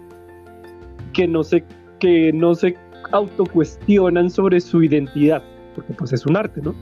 que, 1.12 1.26
no 1.26 1.42
se, 1.42 1.64
que 1.98 2.32
no 2.32 2.54
se 2.54 2.76
autocuestionan 3.12 4.30
sobre 4.30 4.60
su 4.60 4.82
identidad, 4.82 5.42
porque 5.74 5.94
pues 5.94 6.12
es 6.12 6.26
un 6.26 6.36
arte, 6.36 6.60
¿no? 6.62 6.74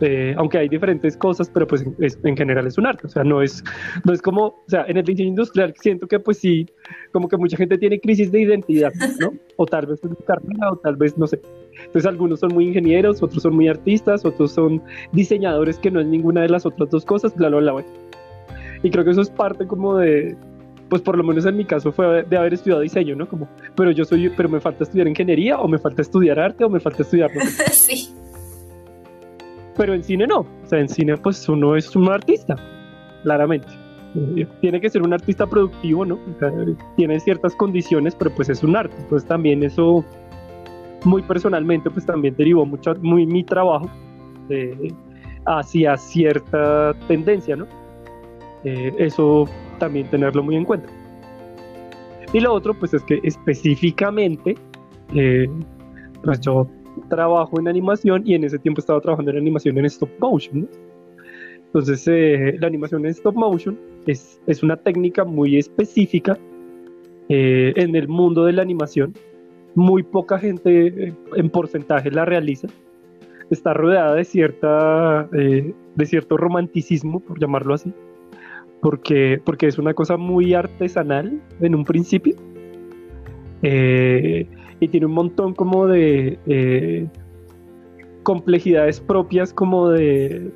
Eh, 0.00 0.32
aunque 0.38 0.58
hay 0.58 0.68
diferentes 0.68 1.16
cosas, 1.16 1.50
pero 1.50 1.66
pues 1.66 1.84
en 1.98 2.36
general 2.36 2.66
es 2.66 2.78
un 2.78 2.86
arte, 2.86 3.06
o 3.06 3.10
sea, 3.10 3.24
no 3.24 3.42
es, 3.42 3.64
no 4.04 4.12
es 4.12 4.22
como, 4.22 4.46
o 4.46 4.64
sea, 4.68 4.84
en 4.86 4.96
el 4.96 5.04
diseño 5.04 5.30
industrial 5.30 5.74
siento 5.76 6.06
que 6.06 6.20
pues 6.20 6.38
sí, 6.38 6.66
como 7.12 7.28
que 7.28 7.36
mucha 7.36 7.56
gente 7.56 7.76
tiene 7.78 7.98
crisis 8.00 8.30
de 8.30 8.42
identidad, 8.42 8.92
¿no? 9.18 9.32
O 9.56 9.66
tal 9.66 9.86
vez 9.86 10.00
es 10.04 10.10
carrera, 10.24 10.70
o 10.70 10.76
tal 10.76 10.94
vez, 10.94 11.18
no 11.18 11.26
sé. 11.26 11.40
Entonces 11.88 12.06
algunos 12.06 12.40
son 12.40 12.54
muy 12.54 12.68
ingenieros, 12.68 13.22
otros 13.22 13.42
son 13.42 13.54
muy 13.54 13.68
artistas, 13.68 14.24
otros 14.24 14.52
son 14.52 14.82
diseñadores 15.12 15.78
que 15.78 15.90
no 15.90 16.00
es 16.00 16.06
ninguna 16.06 16.42
de 16.42 16.48
las 16.48 16.64
otras 16.64 16.90
dos 16.90 17.04
cosas, 17.04 17.34
bla, 17.34 17.48
bla, 17.48 17.58
bla. 17.58 17.84
Y 18.82 18.90
creo 18.90 19.04
que 19.04 19.10
eso 19.10 19.22
es 19.22 19.30
parte 19.30 19.66
como 19.66 19.96
de, 19.96 20.36
pues 20.88 21.02
por 21.02 21.16
lo 21.16 21.24
menos 21.24 21.46
en 21.46 21.56
mi 21.56 21.64
caso 21.64 21.90
fue 21.90 22.24
de 22.24 22.36
haber 22.36 22.54
estudiado 22.54 22.82
diseño, 22.82 23.16
¿no? 23.16 23.28
Como, 23.28 23.48
pero 23.74 23.90
yo 23.90 24.04
soy, 24.04 24.30
pero 24.36 24.48
me 24.48 24.60
falta 24.60 24.84
estudiar 24.84 25.08
ingeniería, 25.08 25.58
o 25.58 25.66
me 25.66 25.78
falta 25.78 26.02
estudiar 26.02 26.38
arte, 26.38 26.64
o 26.64 26.70
me 26.70 26.78
falta 26.78 27.02
estudiar... 27.02 27.30
sí 27.72 28.14
pero 29.78 29.94
en 29.94 30.02
cine 30.02 30.26
no. 30.26 30.40
O 30.40 30.66
sea, 30.66 30.80
en 30.80 30.88
cine 30.90 31.16
pues 31.16 31.48
uno 31.48 31.76
es 31.76 31.96
un 31.96 32.10
artista, 32.10 32.56
claramente. 33.22 33.68
Tiene 34.60 34.80
que 34.80 34.90
ser 34.90 35.02
un 35.02 35.14
artista 35.14 35.46
productivo, 35.46 36.04
¿no? 36.04 36.18
tiene 36.96 37.20
ciertas 37.20 37.54
condiciones, 37.54 38.14
pero 38.16 38.34
pues 38.34 38.48
es 38.48 38.62
un 38.62 38.76
arte. 38.76 38.94
Entonces 38.98 39.26
también 39.26 39.62
eso, 39.62 40.04
muy 41.04 41.22
personalmente, 41.22 41.90
pues 41.90 42.04
también 42.06 42.34
derivó 42.36 42.66
mucho 42.66 42.94
muy 43.00 43.26
mi 43.26 43.44
trabajo 43.44 43.90
hacia 45.44 45.96
cierta 45.96 46.94
tendencia, 47.06 47.56
¿no? 47.56 47.66
Eh, 48.64 48.92
eso 48.98 49.48
también 49.78 50.08
tenerlo 50.08 50.42
muy 50.42 50.56
en 50.56 50.64
cuenta. 50.64 50.88
Y 52.32 52.40
lo 52.40 52.52
otro, 52.52 52.74
pues 52.74 52.92
es 52.94 53.02
que 53.04 53.20
específicamente, 53.22 54.54
eh, 55.14 55.48
pues 56.22 56.40
yo 56.40 56.68
trabajo 57.08 57.58
en 57.58 57.68
animación 57.68 58.22
y 58.26 58.34
en 58.34 58.44
ese 58.44 58.58
tiempo 58.58 58.80
estaba 58.80 59.00
trabajando 59.00 59.30
en 59.30 59.38
animación 59.38 59.78
en 59.78 59.86
stop 59.86 60.10
motion. 60.20 60.68
Entonces, 61.66 62.06
eh, 62.08 62.56
la 62.60 62.66
animación 62.66 63.04
en 63.04 63.12
stop 63.12 63.34
motion 63.34 63.78
es, 64.06 64.40
es 64.46 64.62
una 64.62 64.76
técnica 64.76 65.24
muy 65.24 65.56
específica 65.58 66.38
eh, 67.28 67.72
en 67.76 67.94
el 67.94 68.08
mundo 68.08 68.44
de 68.44 68.52
la 68.52 68.62
animación. 68.62 69.14
Muy 69.74 70.02
poca 70.02 70.38
gente 70.38 70.86
eh, 70.86 71.14
en 71.36 71.50
porcentaje 71.50 72.10
la 72.10 72.24
realiza. 72.24 72.68
Está 73.50 73.72
rodeada 73.72 74.14
de, 74.14 74.24
cierta, 74.24 75.26
de 75.32 76.06
cierto 76.06 76.36
romanticismo, 76.36 77.20
por 77.20 77.40
llamarlo 77.40 77.72
así, 77.72 77.94
porque, 78.80 79.40
porque 79.42 79.66
es 79.66 79.78
una 79.78 79.94
cosa 79.94 80.16
muy 80.16 80.54
artesanal 80.54 81.40
en 81.60 81.74
un 81.74 81.84
principio. 81.84 82.36
Eh, 83.62 84.46
y 84.80 84.88
tiene 84.88 85.06
un 85.06 85.12
montón 85.12 85.54
como 85.54 85.86
de 85.86 86.38
eh, 86.46 87.08
complejidades 88.22 89.00
propias 89.00 89.52
como 89.52 89.88
de, 89.88 90.52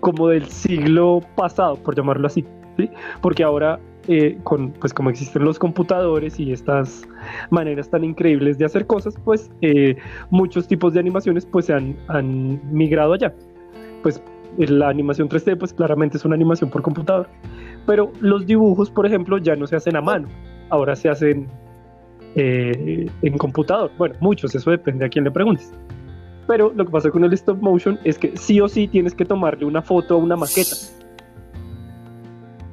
como 0.00 0.28
del 0.28 0.44
siglo 0.46 1.20
pasado, 1.34 1.76
por 1.76 1.96
llamarlo 1.96 2.26
así, 2.26 2.44
¿sí? 2.76 2.90
Porque 3.22 3.42
ahora, 3.42 3.80
eh, 4.08 4.38
con, 4.44 4.70
pues 4.72 4.94
como 4.94 5.10
existen 5.10 5.44
los 5.44 5.58
computadores 5.58 6.38
y 6.38 6.52
estas 6.52 7.08
maneras 7.50 7.90
tan 7.90 8.04
increíbles 8.04 8.56
de 8.58 8.64
hacer 8.64 8.86
cosas, 8.86 9.14
pues 9.24 9.50
eh, 9.62 9.96
muchos 10.30 10.68
tipos 10.68 10.94
de 10.94 11.00
animaciones 11.00 11.44
pues 11.44 11.66
se 11.66 11.74
han, 11.74 11.96
migrado 12.72 13.14
allá. 13.14 13.34
Pues 14.02 14.22
la 14.58 14.88
animación 14.88 15.28
3D 15.28 15.58
pues 15.58 15.72
claramente 15.72 16.16
es 16.16 16.24
una 16.24 16.34
animación 16.34 16.70
por 16.70 16.82
computador, 16.82 17.28
pero 17.84 18.12
los 18.20 18.46
dibujos, 18.46 18.90
por 18.90 19.06
ejemplo, 19.06 19.38
ya 19.38 19.56
no 19.56 19.66
se 19.66 19.76
hacen 19.76 19.96
a 19.96 20.00
mano, 20.00 20.28
ahora 20.70 20.94
se 20.94 21.08
hacen 21.08 21.48
eh, 22.36 23.10
en 23.22 23.38
computador. 23.38 23.90
Bueno, 23.98 24.14
muchos, 24.20 24.54
eso 24.54 24.70
depende 24.70 25.04
a 25.04 25.08
quién 25.08 25.24
le 25.24 25.30
preguntes. 25.30 25.72
Pero 26.46 26.72
lo 26.76 26.84
que 26.84 26.92
pasa 26.92 27.10
con 27.10 27.24
el 27.24 27.32
stop 27.32 27.60
motion 27.60 27.98
es 28.04 28.18
que 28.18 28.36
sí 28.36 28.60
o 28.60 28.68
sí 28.68 28.86
tienes 28.86 29.14
que 29.14 29.24
tomarle 29.24 29.64
una 29.64 29.82
foto 29.82 30.14
a 30.14 30.18
una 30.18 30.36
maqueta. 30.36 30.76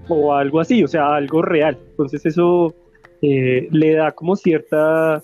O 0.08 0.34
algo 0.34 0.60
así, 0.60 0.84
o 0.84 0.88
sea, 0.88 1.16
algo 1.16 1.42
real. 1.42 1.78
Entonces 1.92 2.26
eso 2.26 2.74
eh, 3.22 3.68
le 3.72 3.94
da 3.96 4.12
como 4.12 4.36
cierta, 4.36 5.22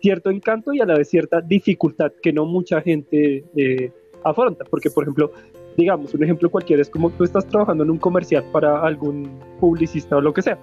cierto 0.00 0.30
encanto 0.30 0.72
y 0.72 0.80
a 0.80 0.86
la 0.86 0.96
vez 0.96 1.08
cierta 1.08 1.40
dificultad 1.40 2.12
que 2.22 2.32
no 2.32 2.46
mucha 2.46 2.80
gente 2.80 3.44
eh, 3.56 3.92
afronta. 4.24 4.64
Porque, 4.64 4.90
por 4.90 5.04
ejemplo, 5.04 5.32
digamos, 5.76 6.12
un 6.14 6.24
ejemplo 6.24 6.50
cualquiera 6.50 6.82
es 6.82 6.90
como 6.90 7.10
tú 7.10 7.24
estás 7.24 7.46
trabajando 7.46 7.84
en 7.84 7.90
un 7.90 7.98
comercial 7.98 8.44
para 8.52 8.80
algún 8.80 9.38
publicista 9.60 10.16
o 10.16 10.20
lo 10.20 10.32
que 10.32 10.42
sea. 10.42 10.58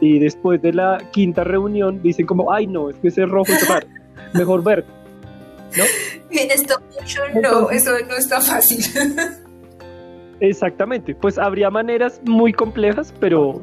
Y 0.00 0.18
después 0.18 0.60
de 0.60 0.72
la 0.72 0.98
quinta 1.12 1.44
reunión 1.44 2.02
dicen 2.02 2.26
como, 2.26 2.52
ay 2.52 2.66
no, 2.66 2.90
es 2.90 2.96
que 2.96 3.08
ese 3.08 3.26
rojo 3.26 3.52
es 3.52 3.68
raro, 3.68 3.86
mejor 4.32 4.62
verde. 4.62 4.86
¿No? 5.76 5.84
En 6.30 6.50
stop 6.50 6.82
motion 7.00 7.42
no, 7.42 7.70
eso 7.70 7.92
no 8.08 8.16
está 8.16 8.40
fácil. 8.40 8.84
Exactamente, 10.40 11.14
pues 11.14 11.38
habría 11.38 11.70
maneras 11.70 12.20
muy 12.24 12.52
complejas, 12.52 13.14
pero, 13.20 13.62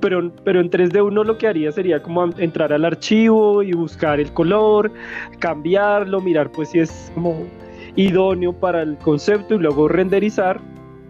pero, 0.00 0.32
pero 0.44 0.60
en 0.60 0.70
3D 0.70 1.04
uno 1.06 1.24
lo 1.24 1.36
que 1.38 1.46
haría 1.46 1.70
sería 1.72 2.02
como 2.02 2.24
entrar 2.38 2.72
al 2.72 2.84
archivo 2.84 3.62
y 3.62 3.72
buscar 3.72 4.18
el 4.18 4.32
color, 4.32 4.90
cambiarlo, 5.38 6.20
mirar 6.20 6.50
pues 6.52 6.70
si 6.70 6.80
es 6.80 7.10
como 7.14 7.46
idóneo 7.96 8.52
para 8.52 8.82
el 8.82 8.96
concepto 8.98 9.54
y 9.54 9.58
luego 9.58 9.88
renderizar 9.88 10.60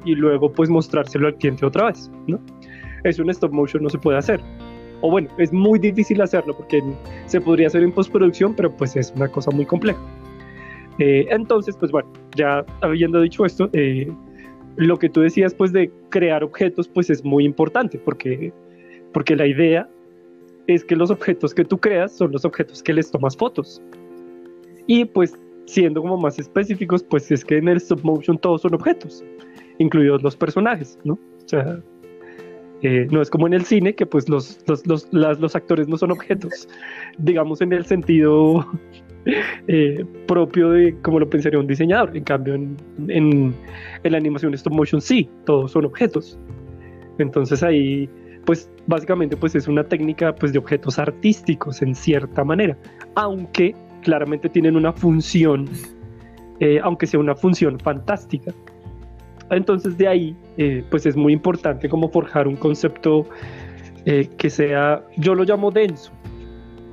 y 0.05 0.15
luego 0.15 0.53
pues 0.53 0.71
mostrárselo 0.71 1.29
al 1.29 1.35
cliente 1.37 1.67
otra 1.67 1.87
vez, 1.87 2.11
¿no? 2.27 2.41
Eso 3.05 3.23
en 3.23 3.31
stop 3.31 3.53
motion 3.53 3.83
no 3.83 3.91
se 3.91 3.99
puede 3.99 4.19
hacer. 4.19 4.41
O 5.03 5.11
bueno, 5.11 5.29
es 5.39 5.53
muy 5.53 5.79
difícil 5.79 6.21
hacerlo 6.23 6.57
porque 6.57 6.83
se 7.27 7.41
podría 7.41 7.67
hacer 7.69 7.83
en 7.83 7.93
postproducción, 7.93 8.55
pero 8.55 8.75
pues 8.75 8.97
es 8.97 9.13
una 9.15 9.29
cosa 9.29 9.51
muy 9.51 9.67
compleja. 9.67 10.01
Eh, 10.99 11.27
entonces, 11.31 11.77
pues 11.77 11.93
bueno, 11.93 12.09
ya 12.35 12.65
habiendo 12.81 13.21
dicho 13.21 13.45
esto, 13.45 13.69
eh, 13.73 14.11
lo 14.77 14.99
que 14.99 15.09
tú 15.09 15.21
decías 15.21 15.55
pues 15.55 15.73
de 15.73 15.91
crear 16.11 16.45
objetos 16.45 16.89
pues 16.89 17.11
es 17.11 17.25
muy 17.25 17.45
importante 17.45 17.99
porque, 17.99 18.53
porque 19.13 19.37
la 19.37 19.47
idea 19.47 19.89
es 20.67 20.85
que 20.85 20.97
los 20.97 21.11
objetos 21.11 21.55
que 21.55 21.65
tú 21.65 21.79
creas 21.79 22.17
son 22.17 22.33
los 22.33 22.45
objetos 22.45 22.83
que 22.83 22.93
les 22.93 23.11
tomas 23.11 23.37
fotos. 23.37 23.81
Y 24.87 25.05
pues 25.05 25.35
siendo 25.67 26.01
como 26.01 26.17
más 26.17 26.39
específicos, 26.39 27.03
pues 27.03 27.31
es 27.31 27.45
que 27.45 27.59
en 27.59 27.69
el 27.69 27.79
stop 27.79 28.03
motion 28.03 28.39
todos 28.39 28.63
son 28.63 28.75
objetos, 28.75 29.25
incluidos 29.79 30.23
los 30.23 30.37
personajes, 30.37 30.99
¿no? 31.05 31.15
O 31.15 31.49
sea, 31.49 31.81
eh, 32.83 33.07
no 33.11 33.23
es 33.23 33.31
como 33.31 33.47
en 33.47 33.55
el 33.55 33.65
cine, 33.65 33.95
que 33.95 34.07
pues 34.07 34.29
los, 34.29 34.61
los, 34.67 34.87
los, 34.87 35.13
los, 35.13 35.57
actores 35.57 35.89
no 35.89 35.97
son 35.97 36.13
objetos, 36.13 36.69
digamos 37.19 37.61
en 37.61 37.73
el 37.73 37.85
sentido 37.85 38.67
eh, 39.69 40.05
propio 40.27 40.71
de 40.71 40.97
como 41.03 41.21
lo 41.21 41.29
pensaría 41.29 41.59
un 41.59 41.67
diseñador. 41.67 42.17
En 42.17 42.25
cambio, 42.25 42.55
en, 42.55 42.77
en, 43.09 43.55
la 44.05 44.17
animación 44.17 44.55
stop 44.55 44.73
motion 44.73 45.01
sí, 45.01 45.29
todos 45.45 45.73
son 45.73 45.85
objetos. 45.85 46.39
Entonces 47.19 47.63
ahí, 47.63 48.09
pues 48.45 48.71
básicamente 48.87 49.37
pues 49.37 49.55
es 49.55 49.69
una 49.69 49.85
técnica 49.85 50.35
pues 50.35 50.53
de 50.53 50.59
objetos 50.59 50.99
artísticos 50.99 51.83
en 51.83 51.95
cierta 51.95 52.45
manera, 52.45 52.77
aunque 53.15 53.75
claramente 54.03 54.49
tienen 54.49 54.77
una 54.77 54.93
función, 54.93 55.69
eh, 56.61 56.79
aunque 56.83 57.07
sea 57.07 57.19
una 57.19 57.35
función 57.35 57.81
fantástica. 57.81 58.53
Entonces 59.51 59.97
de 59.97 60.09
ahí, 60.09 60.37
eh, 60.57 60.85
pues 60.91 61.07
es 61.07 61.17
muy 61.17 61.33
importante 61.33 61.89
como 61.89 62.09
forjar 62.09 62.47
un 62.47 62.57
concepto 62.57 63.27
que 64.39 64.51
sea, 64.51 65.03
yo 65.17 65.35
lo 65.35 65.43
llamo 65.43 65.73
denso, 65.73 66.13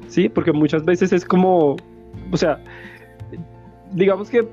¿sí? 0.08 0.30
Porque 0.30 0.52
muchas 0.52 0.84
veces 0.84 1.14
es 1.14 1.24
como, 1.24 1.76
o 2.32 2.38
sea, 2.38 2.60
digamos 3.94 4.30
que 4.30 4.48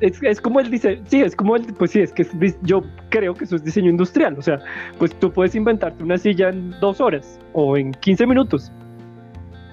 es, 0.00 0.22
es, 0.22 0.40
como 0.40 0.60
el 0.60 0.70
diseño, 0.70 1.02
sí, 1.06 1.20
es 1.20 1.36
como 1.36 1.56
el, 1.56 1.64
pues 1.74 1.90
sí, 1.90 2.00
es 2.00 2.12
que 2.12 2.26
yo 2.62 2.82
creo 3.10 3.34
que 3.34 3.44
eso 3.44 3.56
es 3.56 3.64
diseño 3.64 3.90
industrial, 3.90 4.36
o 4.38 4.42
sea, 4.42 4.60
pues 4.98 5.14
tú 5.18 5.30
puedes 5.32 5.54
inventarte 5.54 6.02
una 6.02 6.18
silla 6.18 6.48
en 6.48 6.70
dos 6.80 7.00
horas 7.00 7.38
o 7.52 7.76
en 7.76 7.92
15 7.92 8.26
minutos, 8.26 8.72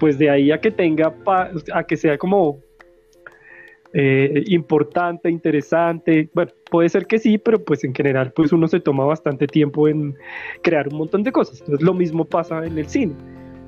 pues 0.00 0.18
de 0.18 0.30
ahí 0.30 0.52
a 0.52 0.60
que 0.60 0.70
tenga, 0.70 1.14
a 1.72 1.82
que 1.84 1.96
sea 1.96 2.18
como 2.18 2.60
eh, 3.94 4.44
importante, 4.48 5.30
interesante, 5.30 6.28
bueno, 6.34 6.52
puede 6.70 6.88
ser 6.90 7.06
que 7.06 7.18
sí, 7.18 7.38
pero 7.38 7.64
pues 7.64 7.84
en 7.84 7.94
general 7.94 8.32
pues 8.32 8.52
uno 8.52 8.68
se 8.68 8.80
toma 8.80 9.04
bastante 9.04 9.46
tiempo 9.46 9.88
en 9.88 10.14
crear 10.62 10.88
un 10.88 10.98
montón 10.98 11.22
de 11.22 11.32
cosas. 11.32 11.60
Entonces 11.60 11.84
lo 11.84 11.94
mismo 11.94 12.24
pasa 12.24 12.64
en 12.64 12.78
el 12.78 12.86
cine. 12.86 13.14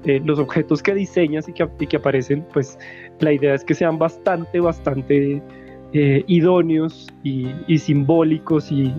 Eh, 0.05 0.21
los 0.25 0.39
objetos 0.39 0.83
que 0.83 0.95
diseñas 0.95 1.49
y 1.49 1.53
que, 1.53 1.69
que, 1.87 1.97
aparecen, 1.97 2.45
pues 2.53 2.79
la 3.19 3.33
idea 3.33 3.55
es 3.55 3.65
que 3.65 3.75
sean 3.75 3.99
bastante, 3.99 4.59
bastante 4.59 5.43
eh, 5.93 6.25
idóneos 6.27 7.07
y, 7.23 7.79
simbólicos 7.79 8.73
y 8.73 8.95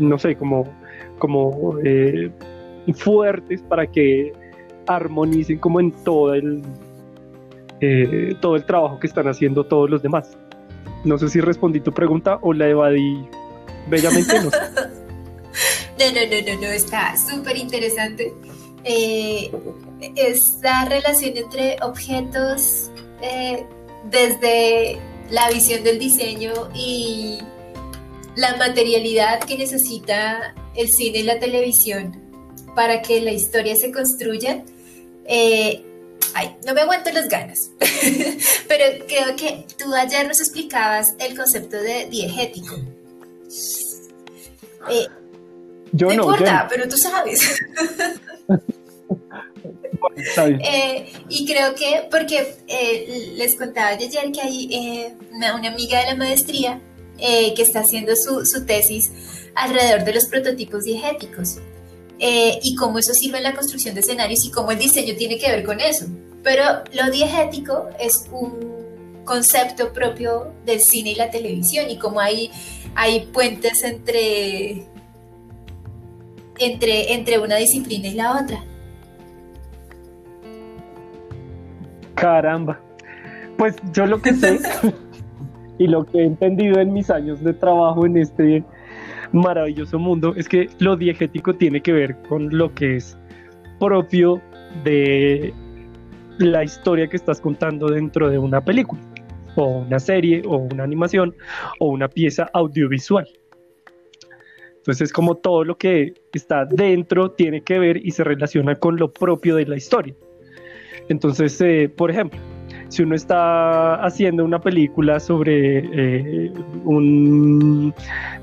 no 0.00 0.18
sé, 0.18 0.36
como, 0.36 0.64
como 1.18 1.78
fuertes 2.94 3.62
para 3.62 3.86
que 3.86 4.32
armonicen 4.86 5.58
como 5.58 5.80
en 5.80 5.92
todo 6.04 6.34
el, 6.34 6.62
eh, 7.80 8.34
todo 8.40 8.56
el 8.56 8.64
trabajo 8.64 8.98
que 8.98 9.06
están 9.06 9.28
haciendo 9.28 9.64
todos 9.64 9.90
los 9.90 10.02
demás. 10.02 10.36
No 11.04 11.18
sé 11.18 11.28
si 11.28 11.40
respondí 11.40 11.80
tu 11.80 11.92
pregunta 11.92 12.38
o 12.42 12.52
la 12.52 12.68
evadí 12.68 13.26
bellamente. 13.88 14.34
No, 14.36 14.50
no, 15.98 16.06
no, 16.12 16.54
no, 16.54 16.60
no, 16.60 16.66
está 16.68 17.14
súper 17.16 17.56
interesante. 17.56 18.32
Eh, 18.84 19.50
esta 20.16 20.84
relación 20.84 21.36
entre 21.36 21.78
objetos 21.80 22.90
eh, 23.22 23.64
desde 24.10 24.98
la 25.30 25.48
visión 25.50 25.82
del 25.82 25.98
diseño 25.98 26.52
y 26.74 27.38
la 28.36 28.56
materialidad 28.56 29.40
que 29.40 29.56
necesita 29.56 30.54
el 30.74 30.88
cine 30.88 31.20
y 31.20 31.22
la 31.22 31.38
televisión 31.38 32.20
para 32.74 33.00
que 33.00 33.20
la 33.22 33.32
historia 33.32 33.74
se 33.76 33.90
construya 33.90 34.62
eh, 35.26 35.82
ay, 36.34 36.56
no 36.66 36.74
me 36.74 36.82
aguanto 36.82 37.10
las 37.12 37.28
ganas, 37.28 37.70
pero 38.68 39.04
creo 39.06 39.36
que 39.36 39.66
tú 39.78 39.94
ayer 39.94 40.26
nos 40.26 40.40
explicabas 40.40 41.14
el 41.18 41.36
concepto 41.36 41.76
de 41.76 42.06
diegético. 42.10 42.76
Eh, 44.90 45.06
yo 45.92 46.08
no, 46.08 46.12
importa, 46.12 46.66
pero 46.68 46.88
tú 46.88 46.96
sabes. 46.96 47.40
Eh, 50.16 51.12
y 51.28 51.46
creo 51.46 51.74
que, 51.74 52.06
porque 52.10 52.56
les 53.36 53.56
contaba 53.56 53.88
ayer 53.88 54.30
que 54.32 54.40
hay 54.40 55.16
una, 55.32 55.54
amiga 55.54 56.00
de 56.00 56.06
la 56.06 56.14
maestría 56.14 56.80
que 57.18 57.62
está 57.62 57.80
haciendo 57.80 58.14
su, 58.14 58.44
su 58.44 58.66
tesis 58.66 59.10
alrededor 59.54 60.04
de 60.04 60.14
los 60.14 60.26
prototipos 60.26 60.84
diegéticos. 60.84 61.58
Eh, 62.18 62.60
y 62.62 62.74
cómo 62.76 62.98
eso 62.98 63.12
sirve 63.12 63.38
en 63.38 63.44
la 63.44 63.54
construcción 63.54 63.94
de 63.94 64.00
escenarios 64.00 64.44
y 64.44 64.50
cómo 64.50 64.70
el 64.70 64.78
diseño 64.78 65.14
tiene 65.16 65.38
que 65.38 65.50
ver 65.50 65.64
con 65.64 65.80
eso. 65.80 66.06
Pero 66.42 66.62
lo 66.92 67.10
diegético 67.10 67.88
es 67.98 68.26
un 68.30 69.22
concepto 69.24 69.92
propio 69.92 70.52
del 70.64 70.80
cine 70.80 71.10
y 71.10 71.14
la 71.14 71.30
televisión 71.30 71.90
y 71.90 71.98
cómo 71.98 72.20
hay, 72.20 72.50
hay 72.94 73.26
puentes 73.26 73.82
entre, 73.82 74.86
entre, 76.58 77.12
entre 77.14 77.38
una 77.38 77.56
disciplina 77.56 78.08
y 78.08 78.14
la 78.14 78.42
otra. 78.42 78.64
Caramba. 82.14 82.80
Pues 83.56 83.76
yo 83.92 84.06
lo 84.06 84.20
que 84.20 84.34
sé 84.34 84.58
y 85.78 85.86
lo 85.86 86.04
que 86.04 86.18
he 86.18 86.24
entendido 86.24 86.80
en 86.80 86.92
mis 86.92 87.10
años 87.10 87.42
de 87.42 87.52
trabajo 87.52 88.06
en 88.06 88.16
este 88.16 88.64
maravilloso 89.32 89.98
mundo 89.98 90.32
es 90.36 90.48
que 90.48 90.68
lo 90.78 90.96
diegético 90.96 91.54
tiene 91.54 91.80
que 91.80 91.92
ver 91.92 92.16
con 92.28 92.56
lo 92.56 92.72
que 92.74 92.96
es 92.96 93.18
propio 93.80 94.40
de 94.84 95.52
la 96.38 96.64
historia 96.64 97.08
que 97.08 97.16
estás 97.16 97.40
contando 97.40 97.88
dentro 97.88 98.30
de 98.30 98.38
una 98.38 98.60
película 98.64 99.00
o 99.56 99.78
una 99.78 99.98
serie 99.98 100.42
o 100.46 100.56
una 100.56 100.84
animación 100.84 101.34
o 101.78 101.88
una 101.88 102.08
pieza 102.08 102.48
audiovisual. 102.52 103.26
Entonces 104.84 105.06
es 105.06 105.12
como 105.14 105.36
todo 105.36 105.64
lo 105.64 105.78
que 105.78 106.12
está 106.34 106.66
dentro 106.66 107.30
tiene 107.30 107.62
que 107.62 107.78
ver 107.78 107.96
y 108.06 108.10
se 108.10 108.22
relaciona 108.22 108.74
con 108.74 108.98
lo 108.98 109.10
propio 109.10 109.56
de 109.56 109.64
la 109.64 109.76
historia. 109.76 110.14
Entonces, 111.08 111.58
eh, 111.62 111.90
por 111.96 112.10
ejemplo, 112.10 112.38
si 112.88 113.02
uno 113.02 113.14
está 113.14 113.94
haciendo 114.04 114.44
una 114.44 114.60
película 114.60 115.20
sobre 115.20 115.78
eh, 115.78 116.52
un 116.84 117.94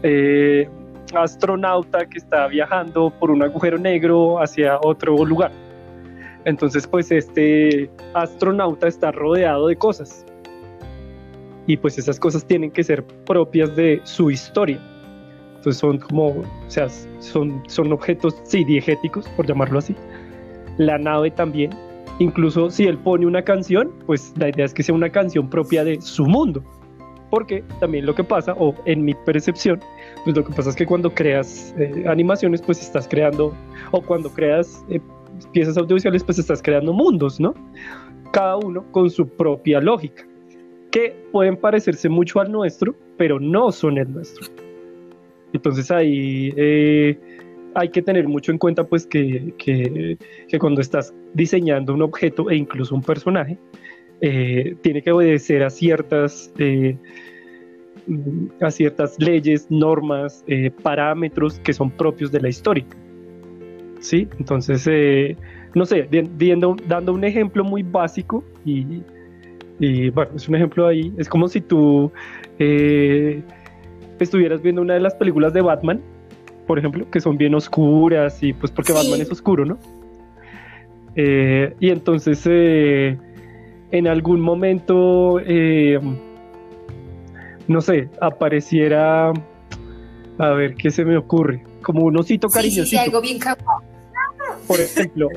eh, 0.01 0.67
astronauta 1.13 2.08
que 2.08 2.17
está 2.17 2.47
viajando 2.47 3.13
por 3.19 3.30
un 3.30 3.43
agujero 3.43 3.77
negro 3.77 4.41
hacia 4.41 4.80
otro 4.82 5.23
lugar. 5.23 5.51
Entonces, 6.45 6.88
pues 6.88 7.12
este 7.12 7.88
astronauta 8.15 8.88
está 8.88 9.12
rodeado 9.12 9.67
de 9.67 9.75
cosas. 9.75 10.25
Y 11.67 11.77
pues 11.77 11.99
esas 11.99 12.19
cosas 12.19 12.47
tienen 12.47 12.71
que 12.71 12.84
ser 12.84 13.04
propias 13.04 13.75
de 13.75 14.01
su 14.06 14.32
historia. 14.32 14.82
Entonces 15.62 15.80
son 15.80 16.00
como, 16.00 16.30
o 16.30 16.45
sea, 16.69 16.89
son, 17.19 17.62
son 17.67 17.93
objetos, 17.93 18.36
sí, 18.45 18.63
diegéticos, 18.63 19.30
por 19.30 19.45
llamarlo 19.45 19.78
así. 19.78 19.95
La 20.80 20.97
nave 20.97 21.30
también. 21.30 21.69
Incluso 22.17 22.71
si 22.71 22.88
él 22.88 22.97
pone 22.97 23.28
una 23.28 23.43
canción, 23.43 23.91
pues 24.08 24.34
la 24.38 24.50
idea 24.50 24.65
es 24.65 24.74
que 24.74 24.82
sea 24.82 24.95
una 24.95 25.12
canción 25.12 25.47
propia 25.47 25.84
de 25.84 26.02
su 26.02 26.26
mundo. 26.26 26.63
Porque 27.30 27.63
también 27.80 28.08
lo 28.08 28.15
que 28.15 28.24
pasa, 28.24 28.56
o 28.58 28.74
en 28.86 29.06
mi 29.06 29.13
percepción, 29.13 29.80
pues 30.24 30.36
lo 30.36 30.43
que 30.43 30.52
pasa 30.52 30.71
es 30.71 30.76
que 30.76 30.88
cuando 30.88 31.13
creas 31.13 31.76
eh, 31.78 32.06
animaciones, 32.08 32.60
pues 32.60 32.82
estás 32.82 33.08
creando, 33.08 33.54
o 33.91 34.02
cuando 34.02 34.28
creas 34.32 34.84
eh, 34.89 35.00
piezas 35.52 35.78
audiovisuales, 35.78 36.24
pues 36.24 36.39
estás 36.39 36.60
creando 36.60 36.91
mundos, 36.91 37.39
¿no? 37.39 37.54
Cada 38.32 38.58
uno 38.58 38.84
con 38.91 39.12
su 39.12 39.28
propia 39.28 39.80
lógica, 39.80 40.26
que 40.89 41.15
pueden 41.32 41.56
parecerse 41.56 42.10
mucho 42.10 42.39
al 42.39 42.52
nuestro, 42.52 42.95
pero 43.15 43.39
no 43.39 43.71
son 43.71 44.00
el 44.00 44.12
nuestro. 44.12 44.70
Entonces 45.53 45.91
ahí 45.91 46.53
eh, 46.55 47.17
hay 47.75 47.89
que 47.89 48.01
tener 48.01 48.27
mucho 48.27 48.51
en 48.51 48.57
cuenta 48.57 48.85
pues 48.85 49.05
que, 49.05 49.53
que, 49.57 50.17
cuando 50.59 50.81
estás 50.81 51.13
diseñando 51.33 51.93
un 51.93 52.01
objeto 52.01 52.49
e 52.49 52.55
incluso 52.55 52.95
un 52.95 53.01
personaje, 53.01 53.57
tiene 54.19 55.01
que 55.01 55.11
obedecer 55.11 55.63
a 55.63 55.69
ciertas 55.71 56.53
a 58.61 58.71
ciertas 58.71 59.19
leyes, 59.19 59.69
normas, 59.69 60.43
eh, 60.47 60.71
parámetros 60.81 61.59
que 61.59 61.73
son 61.73 61.91
propios 61.91 62.31
de 62.31 62.41
la 62.41 62.49
historia. 62.49 62.85
¿Sí? 63.99 64.27
Entonces, 64.39 64.87
eh, 64.89 65.37
no 65.75 65.85
sé, 65.85 66.07
viendo, 66.09 66.75
dando 66.87 67.13
un 67.13 67.23
ejemplo 67.23 67.63
muy 67.63 67.83
básico 67.83 68.43
y, 68.65 69.01
bueno, 70.09 70.31
es 70.35 70.47
un 70.47 70.55
ejemplo 70.55 70.87
ahí, 70.87 71.13
es 71.17 71.29
como 71.29 71.47
si 71.47 71.61
tú 71.61 72.11
eh, 72.59 73.41
estuvieras 74.23 74.62
viendo 74.62 74.81
una 74.81 74.93
de 74.93 74.99
las 74.99 75.15
películas 75.15 75.53
de 75.53 75.62
Batman, 75.62 76.01
por 76.67 76.79
ejemplo, 76.79 77.10
que 77.10 77.19
son 77.19 77.38
bien 77.38 77.55
oscuras 77.55 78.41
y 78.43 78.53
pues 78.53 78.71
porque 78.71 78.93
Batman 78.93 79.21
es 79.21 79.31
oscuro, 79.31 79.65
¿no? 79.65 79.77
y 81.13 81.89
entonces 81.89 82.47
en 82.47 84.07
algún 84.07 84.39
momento 84.39 85.41
no 87.67 87.81
sé, 87.81 88.10
apareciera, 88.19 89.31
a 90.38 90.49
ver, 90.49 90.75
¿qué 90.75 90.91
se 90.91 91.05
me 91.05 91.17
ocurre? 91.17 91.63
Como 91.81 92.03
un 92.03 92.17
osito 92.17 92.49
cariñosito. 92.49 92.86
Sí, 92.86 92.97
algo 92.97 93.21
bien 93.21 93.39
Por 94.67 94.79
ejemplo, 94.79 95.27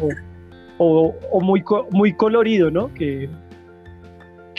o, 0.79 1.15
muy, 1.41 1.63
muy 1.91 2.13
colorido, 2.15 2.71
¿no? 2.71 2.93
Que, 2.93 3.29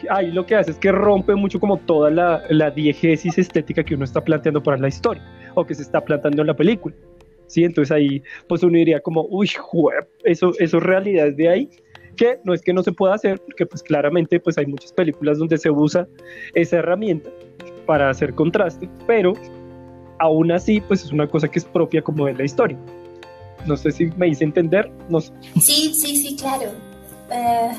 ahí 0.10 0.32
lo 0.32 0.46
que 0.46 0.56
hace 0.56 0.72
es 0.72 0.78
que 0.78 0.92
rompe 0.92 1.36
mucho 1.36 1.60
como 1.60 1.78
toda 1.78 2.10
la, 2.10 2.44
la 2.50 2.72
diegesis 2.72 3.38
estética 3.38 3.84
que 3.84 3.96
uno 3.96 4.06
está 4.06 4.22
planteando 4.22 4.62
para 4.62 4.78
la 4.78 4.88
historia 4.88 5.24
o 5.56 5.66
que 5.66 5.76
se 5.76 5.82
está 5.82 6.04
planteando 6.04 6.42
en 6.42 6.48
la 6.48 6.56
película. 6.56 6.96
¿sí? 7.48 7.64
Entonces 7.64 7.92
ahí 7.92 8.22
pues 8.48 8.64
uno 8.64 8.78
diría 8.78 9.00
como, 9.00 9.26
uy, 9.30 9.50
eso, 10.24 10.52
eso 10.60 10.78
es 10.78 10.84
realidad 10.84 11.32
de 11.32 11.50
ahí, 11.50 11.70
que 12.16 12.40
no 12.44 12.54
es 12.54 12.62
que 12.62 12.74
no 12.74 12.84
se 12.84 12.92
pueda 12.92 13.16
hacer, 13.16 13.40
porque 13.40 13.66
pues 13.66 13.84
claramente 13.84 14.40
pues 14.40 14.58
hay 14.58 14.66
muchas 14.66 14.94
películas 14.94 15.38
donde 15.38 15.58
se 15.58 15.70
usa 15.70 16.08
esa 16.54 16.78
herramienta, 16.78 17.30
para 17.86 18.10
hacer 18.10 18.34
contraste, 18.34 18.90
pero 19.06 19.34
aún 20.20 20.52
así, 20.52 20.82
pues 20.82 21.04
es 21.04 21.12
una 21.12 21.28
cosa 21.28 21.48
que 21.48 21.60
es 21.60 21.66
propia 21.66 22.02
como 22.02 22.26
de 22.26 22.34
la 22.34 22.44
historia. 22.44 22.78
No 23.66 23.76
sé 23.76 23.92
si 23.92 24.06
me 24.18 24.28
hice 24.28 24.44
entender, 24.44 24.92
no 25.10 25.22
sé. 25.22 25.34
Sí, 25.60 25.94
sí, 25.94 26.16
sí, 26.18 26.36
claro. 26.36 26.72
Eh, 27.32 27.72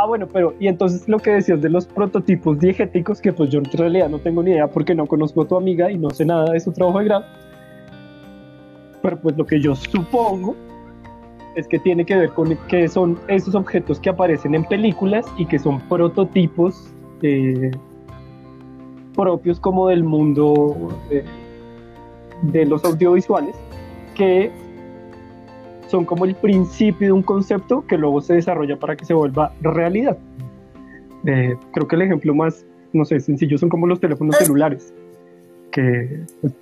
ah, 0.00 0.06
bueno, 0.06 0.26
pero 0.26 0.54
y 0.58 0.66
entonces 0.66 1.06
lo 1.08 1.18
que 1.18 1.30
decías 1.30 1.60
de 1.60 1.68
los 1.68 1.86
prototipos 1.86 2.58
diegéticos, 2.58 3.20
que 3.20 3.32
pues 3.32 3.50
yo 3.50 3.58
en 3.58 3.66
realidad 3.66 4.08
no 4.08 4.18
tengo 4.18 4.42
ni 4.42 4.52
idea 4.52 4.66
porque 4.66 4.94
no 4.94 5.06
conozco 5.06 5.42
a 5.42 5.48
tu 5.48 5.56
amiga 5.56 5.90
y 5.90 5.98
no 5.98 6.10
sé 6.10 6.24
nada 6.24 6.52
de 6.52 6.60
su 6.60 6.72
trabajo 6.72 7.00
de 7.00 7.04
grado. 7.04 7.24
Pero 9.02 9.20
pues 9.20 9.36
lo 9.36 9.46
que 9.46 9.60
yo 9.60 9.74
supongo 9.74 10.56
es 11.54 11.66
que 11.66 11.78
tiene 11.78 12.04
que 12.04 12.16
ver 12.16 12.30
con 12.30 12.56
que 12.68 12.88
son 12.88 13.18
esos 13.28 13.54
objetos 13.54 14.00
que 14.00 14.08
aparecen 14.08 14.54
en 14.54 14.64
películas 14.64 15.26
y 15.36 15.44
que 15.46 15.58
son 15.58 15.80
prototipos 15.88 16.92
eh, 17.22 17.70
propios 19.14 19.60
como 19.60 19.88
del 19.88 20.04
mundo 20.04 20.98
de, 22.42 22.64
los 22.64 22.84
audiovisuales 22.84 23.54
que 24.14 24.50
son 25.90 26.04
como 26.04 26.24
el 26.24 26.34
principio 26.34 27.08
de 27.08 27.12
un 27.12 27.22
concepto 27.22 27.84
que 27.86 27.98
luego 27.98 28.20
se 28.20 28.34
desarrolla 28.34 28.78
para 28.78 28.96
que 28.96 29.04
se 29.04 29.12
vuelva 29.12 29.52
realidad. 29.60 30.16
Eh, 31.26 31.56
creo 31.72 31.88
que 31.88 31.96
el 31.96 32.02
ejemplo 32.02 32.34
más, 32.34 32.64
no 32.92 33.04
sé, 33.04 33.20
sencillo 33.20 33.58
son 33.58 33.68
como 33.68 33.86
los 33.86 34.00
teléfonos 34.00 34.36
celulares, 34.36 34.94
que 35.70 36.20
pues, 36.40 36.54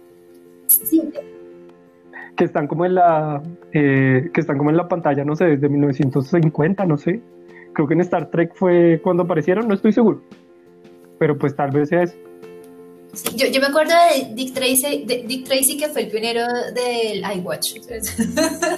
que 2.36 2.44
están 2.44 2.66
como 2.66 2.86
en 2.86 2.94
la 2.94 3.42
eh, 3.72 4.30
que 4.32 4.40
están 4.40 4.58
como 4.58 4.70
en 4.70 4.76
la 4.76 4.88
pantalla, 4.88 5.24
no 5.24 5.36
sé, 5.36 5.44
desde 5.44 5.68
1950, 5.68 6.86
no 6.86 6.96
sé. 6.96 7.20
Creo 7.74 7.86
que 7.86 7.94
en 7.94 8.00
Star 8.00 8.30
Trek 8.30 8.54
fue 8.54 9.00
cuando 9.02 9.24
aparecieron, 9.24 9.68
no 9.68 9.74
estoy 9.74 9.92
seguro. 9.92 10.22
Pero 11.18 11.36
pues 11.36 11.54
tal 11.54 11.70
vez 11.70 11.88
sea 11.90 12.02
eso. 12.04 12.16
Yo, 13.34 13.46
yo, 13.46 13.60
me 13.60 13.66
acuerdo 13.66 13.92
de 13.92 14.34
Dick 14.34 14.54
Tracy, 14.54 15.04
de 15.04 15.24
Dick 15.26 15.44
Tracy 15.46 15.76
que 15.76 15.88
fue 15.88 16.02
el 16.02 16.08
pionero 16.08 16.46
del 16.74 17.22
iWatch. 17.38 17.74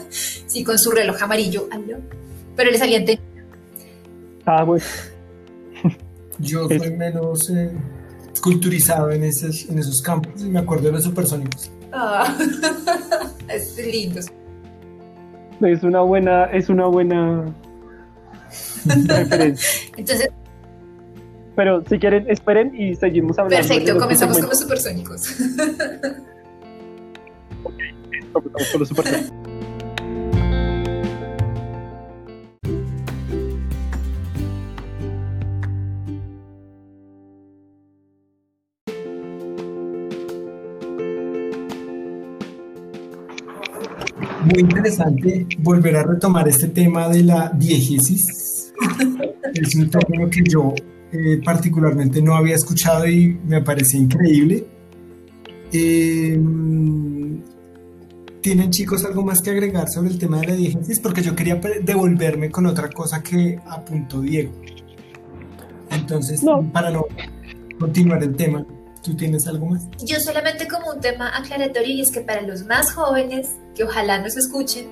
sí, 0.10 0.64
con 0.64 0.78
su 0.78 0.90
reloj 0.90 1.22
amarillo. 1.22 1.68
Pero 2.56 2.70
le 2.70 2.78
salía 2.78 2.98
en 2.98 3.18
Ah, 4.46 4.64
bueno. 4.64 4.84
Yo 6.38 6.68
soy 6.68 6.90
menos 6.96 7.50
eh, 7.50 7.70
culturizado 8.42 9.10
en 9.10 9.24
esos, 9.24 9.68
en 9.68 9.78
esos 9.78 10.00
campos 10.00 10.42
y 10.42 10.48
me 10.48 10.60
acuerdo 10.60 10.84
de 10.84 10.92
los 10.92 11.04
supersónicos. 11.04 11.70
Ah. 11.92 12.36
es 13.48 13.76
lindo. 13.78 14.20
Es 15.60 15.82
una 15.82 16.00
buena, 16.00 16.44
es 16.46 16.68
una 16.68 16.86
buena 16.86 17.54
referencia. 18.84 19.68
Entonces. 19.96 20.30
Pero 21.60 21.84
si 21.86 21.98
quieren, 21.98 22.24
esperen 22.30 22.74
y 22.74 22.94
seguimos 22.94 23.38
hablando. 23.38 23.68
Perfecto, 23.68 23.98
comenzamos 23.98 24.38
con 24.38 24.48
los 24.48 24.60
supersónicos. 24.60 25.28
ok, 27.62 27.74
comenzamos 28.32 28.70
con 28.70 28.80
los 28.80 28.88
supersónicos. 28.88 29.30
muy 44.46 44.60
interesante 44.60 45.46
volver 45.58 45.96
a 45.96 46.02
retomar 46.04 46.48
este 46.48 46.68
tema 46.68 47.10
de 47.10 47.22
la 47.22 47.50
diegesis. 47.54 48.72
es 49.54 49.74
un 49.74 49.90
término 49.90 50.30
que 50.30 50.42
yo 50.48 50.74
eh, 51.12 51.40
particularmente 51.44 52.22
no 52.22 52.34
había 52.34 52.54
escuchado 52.54 53.06
y 53.06 53.38
me 53.44 53.62
parece 53.62 53.96
increíble. 53.96 54.66
Em, 55.72 57.42
¿Tienen 58.40 58.70
chicos 58.70 59.04
algo 59.04 59.22
más 59.22 59.42
que 59.42 59.50
agregar 59.50 59.88
sobre 59.90 60.10
el 60.10 60.18
tema 60.18 60.40
de 60.40 60.46
la 60.46 60.54
diegesis? 60.54 60.98
Porque 60.98 61.22
yo 61.22 61.36
quería 61.36 61.56
devolverme 61.82 62.50
con 62.50 62.66
otra 62.66 62.88
cosa 62.88 63.22
que 63.22 63.58
apuntó 63.66 64.20
Diego. 64.20 64.52
Entonces, 65.90 66.42
para 66.72 66.90
no 66.90 67.04
continuar 67.78 68.22
el 68.22 68.34
tema, 68.34 68.64
¿Tú 69.02 69.16
tienes 69.16 69.46
algo 69.46 69.66
más? 69.66 69.88
Yo 70.04 70.20
solamente 70.20 70.68
como 70.68 70.92
un 70.92 71.00
tema 71.00 71.34
aclaratorio 71.34 71.94
y 71.94 72.00
es 72.02 72.10
que 72.10 72.20
para 72.20 72.42
los 72.42 72.66
más 72.66 72.92
jóvenes, 72.92 73.48
que 73.74 73.84
ojalá 73.84 74.20
nos 74.20 74.36
escuchen, 74.36 74.88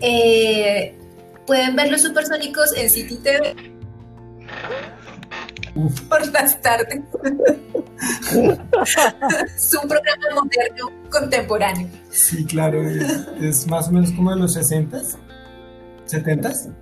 eh, 0.00 0.96
pueden 1.46 1.76
ver 1.76 1.90
los 1.90 2.02
supersónicos 2.02 2.76
en 2.76 2.90
City 2.90 3.16
TV 3.16 3.54
por 6.08 6.26
las 6.32 6.60
tardes. 6.60 7.00
es 9.56 9.74
un 9.74 9.88
programa 9.88 10.26
moderno 10.34 10.90
contemporáneo. 11.10 11.88
Sí, 12.10 12.44
claro, 12.44 12.82
es, 12.82 13.66
más 13.66 13.88
o 13.88 13.92
menos 13.92 14.12
como 14.12 14.30
de 14.30 14.36
los 14.36 14.56
60s, 14.56 15.16
70s. 16.06 16.72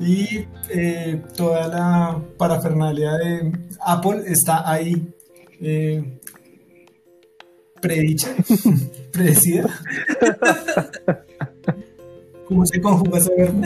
Y 0.00 0.48
eh, 0.70 1.22
toda 1.36 1.68
la 1.68 2.20
parafernalia 2.36 3.12
de 3.12 3.52
Apple 3.84 4.24
está 4.26 4.68
ahí 4.70 5.14
eh, 5.60 6.18
predicha, 7.80 8.28
predecida. 9.12 9.68
¿Cómo 12.48 12.66
se 12.66 12.80
conjuga 12.80 13.18
ese 13.18 13.34
verbo? 13.36 13.62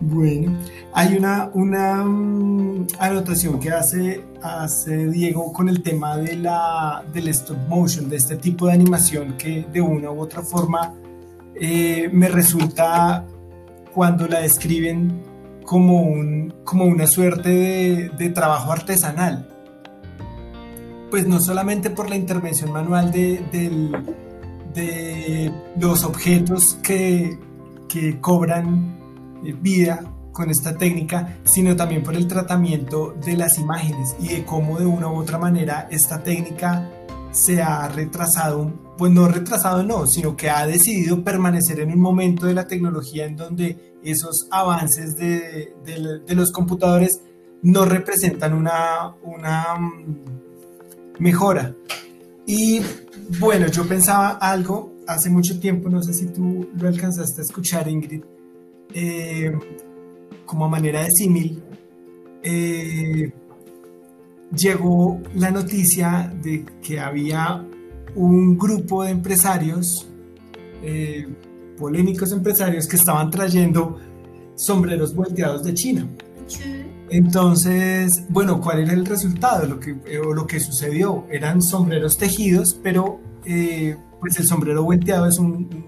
Bueno, 0.00 0.56
hay 0.98 1.14
una, 1.14 2.02
mm, 2.04 2.86
anotación 2.98 3.60
que 3.60 3.70
hace, 3.70 4.24
Diego 5.12 5.52
con 5.52 5.68
el 5.68 5.80
tema 5.80 6.16
de 6.16 6.34
la, 6.34 7.04
del 7.12 7.28
stop 7.28 7.56
motion, 7.68 8.08
de 8.08 8.16
este 8.16 8.36
tipo 8.36 8.66
de 8.66 8.72
animación 8.72 9.36
que 9.36 9.64
de 9.72 9.80
una 9.80 10.10
u 10.10 10.18
otra 10.20 10.42
forma 10.42 10.94
eh, 11.54 12.10
me 12.12 12.28
resulta 12.28 13.24
cuando 13.94 14.26
la 14.26 14.40
describen 14.40 15.22
como, 15.64 16.02
un, 16.02 16.52
como 16.64 16.84
una 16.84 17.06
suerte 17.06 18.10
de, 18.18 18.30
trabajo 18.30 18.72
artesanal. 18.72 19.48
Pues 21.10 21.28
no 21.28 21.40
solamente 21.40 21.90
por 21.90 22.10
la 22.10 22.16
intervención 22.16 22.72
manual 22.72 23.12
de, 23.12 23.92
los 25.78 26.02
objetos 26.02 26.76
que, 26.82 27.38
que 27.88 28.20
cobran 28.20 28.98
eh, 29.44 29.54
vida 29.60 30.00
con 30.38 30.50
esta 30.50 30.78
técnica, 30.78 31.36
sino 31.42 31.74
también 31.74 32.04
por 32.04 32.14
el 32.14 32.28
tratamiento 32.28 33.16
de 33.26 33.36
las 33.36 33.58
imágenes 33.58 34.14
y 34.20 34.28
de 34.28 34.44
cómo 34.44 34.78
de 34.78 34.86
una 34.86 35.08
u 35.08 35.16
otra 35.16 35.36
manera 35.36 35.88
esta 35.90 36.22
técnica 36.22 36.88
se 37.32 37.60
ha 37.60 37.88
retrasado, 37.88 38.72
pues 38.96 39.10
no 39.10 39.26
retrasado 39.26 39.82
no, 39.82 40.06
sino 40.06 40.36
que 40.36 40.48
ha 40.48 40.64
decidido 40.64 41.24
permanecer 41.24 41.80
en 41.80 41.90
un 41.90 41.98
momento 41.98 42.46
de 42.46 42.54
la 42.54 42.68
tecnología 42.68 43.26
en 43.26 43.34
donde 43.34 43.96
esos 44.04 44.46
avances 44.52 45.16
de, 45.16 45.74
de, 45.84 46.34
los 46.36 46.52
computadores 46.52 47.20
no 47.62 47.84
representan 47.84 48.52
una, 48.52 49.16
una 49.24 49.74
mm, 49.74 51.18
mejora. 51.18 51.74
Y 52.46 52.80
bueno, 53.40 53.66
yo 53.66 53.88
pensaba 53.88 54.38
algo 54.40 54.94
hace 55.08 55.30
mucho 55.30 55.58
tiempo, 55.58 55.88
no 55.88 56.00
sé 56.00 56.14
si 56.14 56.26
tú 56.26 56.68
lo 56.78 56.86
alcanzaste 56.86 57.40
a 57.40 57.44
escuchar, 57.44 57.88
Ingrid, 57.88 58.22
eh, 58.94 59.52
como 60.48 60.66
manera 60.68 61.02
de 61.04 61.10
símil, 61.10 61.62
eh, 62.42 63.30
llegó 64.56 65.20
la 65.34 65.50
noticia 65.50 66.32
de 66.42 66.64
que 66.82 66.98
había 66.98 67.64
un 68.14 68.56
grupo 68.56 69.04
de 69.04 69.10
empresarios, 69.10 70.08
eh, 70.82 71.28
polémicos 71.76 72.32
empresarios, 72.32 72.88
que 72.88 72.96
estaban 72.96 73.30
trayendo 73.30 73.98
sombreros 74.54 75.14
volteados 75.14 75.62
de 75.62 75.74
China. 75.74 76.08
Entonces, 77.10 78.24
bueno, 78.30 78.60
¿cuál 78.60 78.80
era 78.80 78.94
el 78.94 79.04
resultado? 79.04 79.66
Lo 79.66 79.78
que, 79.78 79.98
o 80.18 80.32
lo 80.32 80.46
que 80.46 80.60
sucedió 80.60 81.26
eran 81.30 81.60
sombreros 81.60 82.16
tejidos, 82.16 82.80
pero 82.82 83.20
pues 84.20 84.38
el 84.38 84.46
sombrero 84.46 84.82
volteado 84.82 85.26
es 85.26 85.38
un, 85.38 85.86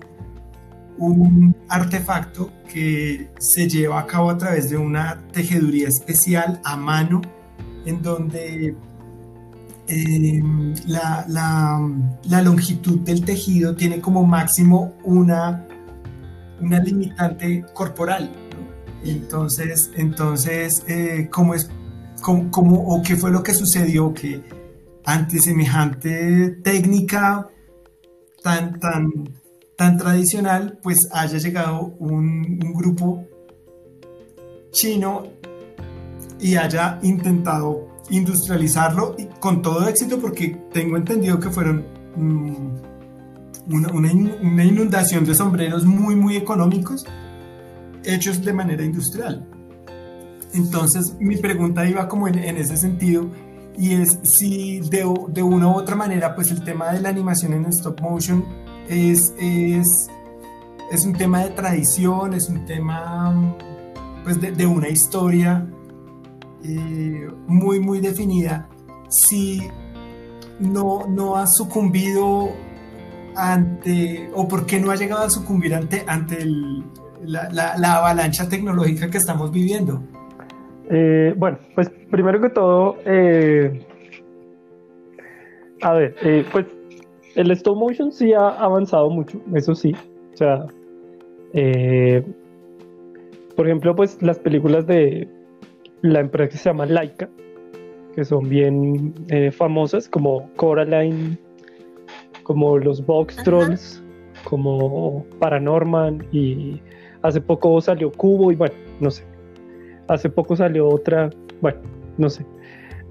un 1.00 1.56
artefacto 1.68 2.50
que 2.72 3.30
se 3.38 3.68
lleva 3.68 4.00
a 4.00 4.06
cabo 4.06 4.30
a 4.30 4.38
través 4.38 4.70
de 4.70 4.76
una 4.76 5.22
tejeduría 5.32 5.88
especial 5.88 6.60
a 6.62 6.76
mano, 6.76 7.22
en 7.86 8.02
donde 8.02 8.76
em, 9.88 10.74
la, 10.86 11.80
longitud 12.42 13.00
del 13.00 13.24
tejido 13.24 13.74
tiene 13.74 14.00
como 14.00 14.24
máximo 14.24 14.94
una, 15.02 15.66
una 16.60 16.78
limitante 16.80 17.64
corporal. 17.72 18.30
Entonces, 19.02 19.90
entonces 19.96 20.84
eh, 20.86 21.28
¿cómo 21.30 21.54
es, 21.54 21.70
cómo, 22.20 22.84
o 22.86 23.02
qué 23.02 23.16
fue 23.16 23.30
lo 23.30 23.42
que 23.42 23.54
sucedió? 23.54 24.12
Que 24.12 24.42
ante 25.06 25.38
semejante 25.38 26.50
técnica 26.62 27.48
tan, 28.42 28.78
tan 28.78 29.39
tan 29.80 29.96
tradicional, 29.96 30.78
pues 30.82 31.08
haya 31.10 31.38
llegado 31.38 31.94
un, 32.00 32.58
grupo 32.74 33.24
chino 34.72 35.22
y 36.38 36.56
haya 36.56 36.98
intentado 37.00 37.88
industrializarlo 38.10 39.16
con 39.38 39.62
todo 39.62 39.88
éxito 39.88 40.20
porque 40.20 40.48
tengo 40.70 40.98
entendido 40.98 41.40
que 41.40 41.48
fueron 41.48 41.86
mm, 42.14 42.66
una, 43.70 44.64
inundación 44.64 45.24
de 45.24 45.34
sombreros 45.34 45.86
muy 45.86 46.14
muy 46.14 46.36
económicos 46.36 47.06
hechos 48.04 48.44
de 48.44 48.52
manera 48.52 48.84
industrial. 48.84 49.46
Entonces 50.52 51.16
mi 51.18 51.38
pregunta 51.38 51.88
iba 51.88 52.06
como 52.06 52.28
en, 52.28 52.36
ese 52.58 52.76
sentido 52.76 53.30
y 53.78 53.94
es 53.94 54.18
si 54.24 54.80
de, 54.80 55.10
de, 55.28 55.42
una 55.42 55.68
u 55.68 55.72
otra 55.72 55.96
manera 55.96 56.34
pues 56.34 56.50
el 56.50 56.62
tema 56.64 56.92
de 56.92 57.00
la 57.00 57.08
animación 57.08 57.54
en 57.54 57.64
stop 57.64 57.98
motion 58.02 58.44
es, 58.90 59.34
es, 59.38 61.06
un 61.06 61.12
tema 61.12 61.44
de 61.44 61.50
tradición, 61.50 62.34
es 62.34 62.48
un 62.48 62.64
tema 62.66 63.56
pues, 64.24 64.40
de, 64.40 64.66
una 64.66 64.88
historia 64.88 65.64
eh, 66.64 67.28
muy, 67.46 67.78
muy 67.78 68.00
definida. 68.00 68.68
Si 69.08 69.62
no, 70.58 71.06
no 71.08 71.36
ha 71.36 71.46
sucumbido 71.46 72.50
ante, 73.36 74.28
o 74.34 74.48
por 74.48 74.66
qué 74.66 74.80
no 74.80 74.90
ha 74.90 74.96
llegado 74.96 75.22
a 75.22 75.30
sucumbir 75.30 75.74
ante, 75.74 76.02
ante 76.06 76.44
la, 77.24 77.96
avalancha 77.96 78.48
tecnológica 78.48 79.08
que 79.08 79.18
estamos 79.18 79.52
viviendo. 79.52 80.02
Eh, 80.90 81.32
bueno, 81.36 81.58
pues 81.76 81.88
primero 82.10 82.40
que 82.40 82.48
todo, 82.48 82.96
eh, 83.04 83.86
a 85.80 85.92
ver, 85.92 86.16
pues 86.50 86.66
el 87.34 87.50
stop 87.52 87.76
motion 87.76 88.12
sí 88.12 88.32
ha 88.32 88.48
avanzado 88.48 89.10
mucho, 89.10 89.40
eso 89.54 89.74
sí. 89.74 89.94
O 90.34 90.36
sea, 90.36 90.66
eh, 91.52 92.24
por 93.56 93.66
ejemplo, 93.66 93.94
pues 93.94 94.20
las 94.22 94.38
películas 94.38 94.86
de 94.86 95.28
la 96.02 96.20
empresa 96.20 96.48
que 96.50 96.56
se 96.56 96.64
llama 96.70 96.86
Laika, 96.86 97.28
que 98.14 98.24
son 98.24 98.48
bien 98.48 99.14
eh, 99.28 99.50
famosas, 99.50 100.08
como 100.08 100.50
Coraline, 100.56 101.38
como 102.42 102.78
los 102.78 103.04
Box 103.04 103.36
Trolls, 103.44 104.02
como 104.44 105.24
Paranorman, 105.38 106.26
y 106.32 106.80
hace 107.22 107.40
poco 107.40 107.80
salió 107.80 108.10
Cubo, 108.10 108.50
y 108.50 108.56
bueno, 108.56 108.74
no 109.00 109.10
sé. 109.10 109.24
Hace 110.08 110.28
poco 110.28 110.56
salió 110.56 110.88
otra, 110.88 111.30
bueno, 111.60 111.78
no 112.18 112.30
sé. 112.30 112.44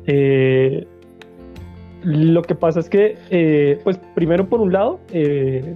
Eh, 0.07 0.85
lo 2.03 2.41
que 2.41 2.55
pasa 2.55 2.79
es 2.79 2.89
que, 2.89 3.17
eh, 3.29 3.79
pues 3.83 3.99
primero 4.15 4.47
por 4.47 4.61
un 4.61 4.71
lado, 4.71 4.99
eh, 5.11 5.75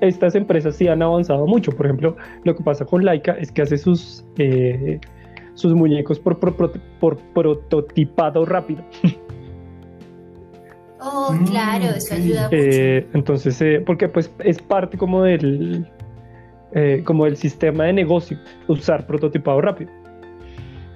estas 0.00 0.34
empresas 0.34 0.76
sí 0.76 0.88
han 0.88 1.02
avanzado 1.02 1.46
mucho. 1.46 1.72
Por 1.72 1.86
ejemplo, 1.86 2.16
lo 2.44 2.56
que 2.56 2.62
pasa 2.62 2.84
con 2.84 3.04
Laika 3.04 3.32
es 3.32 3.52
que 3.52 3.62
hace 3.62 3.78
sus, 3.78 4.24
eh, 4.38 5.00
sus 5.54 5.74
muñecos 5.74 6.18
por, 6.18 6.38
por, 6.38 7.18
prototipado 7.34 8.44
rápido. 8.44 8.82
Oh, 11.04 11.36
claro, 11.50 11.86
eso 11.96 12.14
ayuda 12.14 12.44
mucho. 12.44 12.56
entonces, 13.12 13.82
porque 13.84 14.08
pues 14.08 14.32
es 14.38 14.62
parte 14.62 14.96
como 14.96 15.24
del, 15.24 15.84
como 17.02 17.24
del 17.24 17.36
sistema 17.36 17.86
de 17.86 17.92
negocio, 17.92 18.38
usar 18.68 19.04
prototipado 19.04 19.60
rápido. 19.60 19.90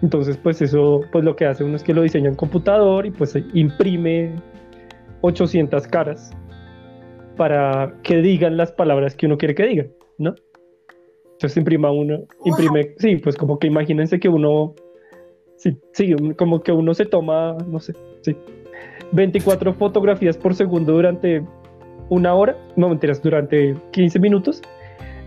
Entonces, 0.02 0.36
pues 0.36 0.60
eso, 0.60 1.00
pues 1.10 1.24
lo 1.24 1.36
que 1.36 1.46
hace 1.46 1.64
uno 1.64 1.76
es 1.76 1.82
que 1.82 1.94
lo 1.94 2.02
diseña 2.02 2.28
en 2.28 2.34
computador 2.34 3.06
y 3.06 3.10
pues 3.10 3.36
imprime 3.54 4.34
800 5.22 5.86
caras 5.86 6.30
para 7.36 7.94
que 8.02 8.18
digan 8.22 8.56
las 8.56 8.72
palabras 8.72 9.14
que 9.14 9.26
uno 9.26 9.38
quiere 9.38 9.54
que 9.54 9.66
digan, 9.66 9.88
¿no? 10.18 10.34
Entonces 11.32 11.56
imprima 11.56 11.90
uno, 11.90 12.24
imprime, 12.44 12.94
sí, 12.98 13.16
pues 13.16 13.36
como 13.36 13.58
que 13.58 13.66
imagínense 13.66 14.18
que 14.18 14.28
uno, 14.28 14.74
sí, 15.56 15.78
sí, 15.92 16.14
como 16.38 16.62
que 16.62 16.72
uno 16.72 16.94
se 16.94 17.04
toma, 17.04 17.56
no 17.66 17.78
sé, 17.78 17.92
sí, 18.22 18.34
24 19.12 19.74
fotografías 19.74 20.38
por 20.38 20.54
segundo 20.54 20.94
durante 20.94 21.44
una 22.08 22.34
hora, 22.34 22.56
no 22.76 22.88
mentiras, 22.88 23.22
durante 23.22 23.76
15 23.92 24.18
minutos, 24.18 24.62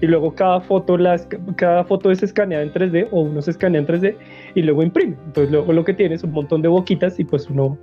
y 0.02 0.08
luego 0.08 0.34
cada 0.34 0.62
foto, 0.62 0.98
las, 0.98 1.28
cada 1.56 1.84
foto 1.84 2.12
es 2.12 2.24
escaneada 2.24 2.64
en 2.64 2.72
3D 2.72 3.08
o 3.12 3.22
uno 3.22 3.42
se 3.42 3.52
escanea 3.52 3.82
en 3.82 3.88
3D 3.88 4.16
y 4.56 4.62
luego 4.62 4.84
imprime. 4.84 5.16
Entonces 5.26 5.52
luego 5.52 5.74
lo 5.74 5.84
que 5.84 5.94
tiene 5.94 6.16
es 6.16 6.24
un 6.24 6.32
montón 6.32 6.62
de 6.62 6.68
boquitas 6.68 7.20
y 7.20 7.26
pues 7.26 7.50
uno 7.50 7.78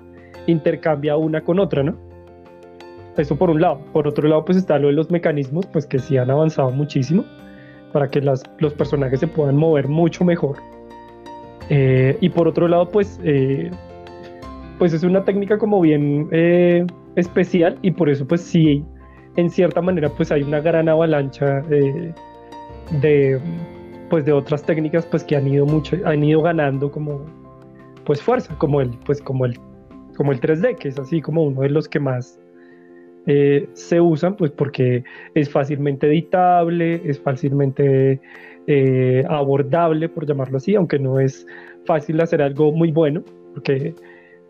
intercambia 0.47 1.17
una 1.17 1.43
con 1.43 1.59
otra, 1.59 1.83
¿no? 1.83 1.97
Eso 3.17 3.37
por 3.37 3.51
un 3.51 3.61
lado. 3.61 3.81
Por 3.93 4.07
otro 4.07 4.29
lado, 4.29 4.45
pues 4.45 4.59
está 4.59 4.79
lo 4.79 4.89
de 4.89 4.95
los 4.95 5.11
mecanismos, 5.11 5.67
pues 5.67 5.87
que 5.87 5.99
sí 5.99 6.17
han 6.17 6.31
avanzado 6.31 6.71
muchísimo 6.71 7.25
para 7.93 8.09
que 8.09 8.21
las, 8.21 8.43
los 8.59 8.75
personajes 8.75 9.21
se 9.21 9.27
puedan 9.27 9.57
mover 9.57 9.89
mucho 9.89 10.25
mejor. 10.25 10.57
Eh, 11.69 12.17
y 12.21 12.29
por 12.29 12.47
otro 12.47 12.69
lado, 12.69 12.89
pues, 12.91 13.19
eh, 13.25 13.71
pues 14.79 14.93
es 14.93 15.03
una 15.03 15.25
técnica 15.25 15.59
como 15.59 15.81
bien 15.81 16.29
eh, 16.31 16.87
especial 17.17 17.79
y 17.83 17.91
por 17.91 18.11
eso, 18.11 18.27
pues 18.27 18.43
sí, 18.43 18.85
en 19.37 19.51
cierta 19.51 19.81
manera, 19.81 20.09
pues 20.09 20.33
hay 20.33 20.43
una 20.43 20.61
gran 20.61 20.89
avalancha 20.89 21.61
de, 21.63 23.41
pues 24.11 24.25
de 24.25 24.33
otras 24.33 24.63
técnicas, 24.65 25.07
pues 25.07 25.25
que 25.25 25.37
han 25.37 25.47
ido 25.47 25.67
mucho, 25.67 25.97
han 26.05 26.25
ido 26.25 26.43
ganando 26.43 26.91
como, 26.91 27.25
pues 28.05 28.23
fuerza, 28.23 28.57
como 28.59 28.81
el, 28.81 28.91
pues 29.05 29.21
como 29.21 29.47
el 29.47 29.59
como 30.17 30.33
el 30.33 30.41
3D, 30.41 30.77
que 30.77 30.89
es 30.89 30.99
así 30.99 31.21
como 31.21 31.43
uno 31.43 31.61
de 31.61 31.69
los 31.69 31.89
que 31.89 32.01
más 32.01 32.41
eh, 33.27 33.69
se 33.75 34.01
usan 34.01 34.37
pues 34.37 34.51
porque 34.51 35.05
es 35.35 35.51
fácilmente 35.51 36.07
editable, 36.07 37.03
es 37.05 37.21
fácilmente 37.21 38.21
eh, 38.67 39.25
abordable, 39.29 40.09
por 40.09 40.27
llamarlo 40.27 40.57
así, 40.57 40.75
aunque 40.75 40.99
no 40.99 41.21
es 41.21 41.47
fácil 41.85 42.21
hacer 42.21 42.43
algo 42.43 42.73
muy 42.73 42.91
bueno, 42.91 43.23
porque 43.55 43.95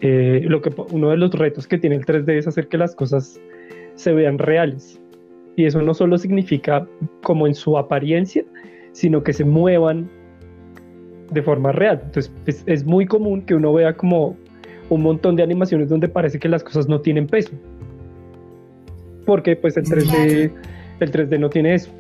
eh, 0.01 0.43
lo 0.45 0.61
que, 0.61 0.71
uno 0.93 1.11
de 1.11 1.17
los 1.17 1.33
retos 1.33 1.67
que 1.67 1.79
tiene 1.79 1.97
el 1.97 2.05
3D 2.07 2.39
es 2.39 2.47
hacer 2.47 2.69
que 2.69 2.79
las 2.79 2.95
cosas 2.95 3.41
se 3.97 4.13
vean 4.13 4.39
reales. 4.39 5.01
Y 5.57 5.65
eso 5.65 5.83
no 5.83 5.95
solo 5.95 6.19
significa 6.19 6.87
como 7.23 7.47
en 7.47 7.55
su 7.55 7.77
apariencia, 7.77 8.45
sino 8.93 9.23
que 9.23 9.33
se 9.33 9.45
muevan 9.45 10.09
de 11.31 11.43
forma 11.43 11.73
real. 11.73 12.01
Entonces 12.05 12.33
es, 12.47 12.63
es 12.67 12.85
muy 12.85 13.07
común 13.07 13.43
que 13.43 13.55
uno 13.55 13.73
vea 13.73 13.95
como 13.95 14.37
un 14.89 15.03
montón 15.03 15.35
de 15.35 15.43
animaciones 15.43 15.89
donde 15.89 16.09
parece 16.09 16.39
que 16.39 16.49
las 16.49 16.63
cosas 16.63 16.89
no 16.89 17.01
tienen 17.01 17.27
peso 17.27 17.53
porque 19.27 19.57
pues 19.57 19.77
el 19.77 19.85
3D, 19.85 20.51
el 21.01 21.13
3D 21.13 21.39
no 21.39 21.51
tiene 21.51 21.75
eso. 21.75 21.91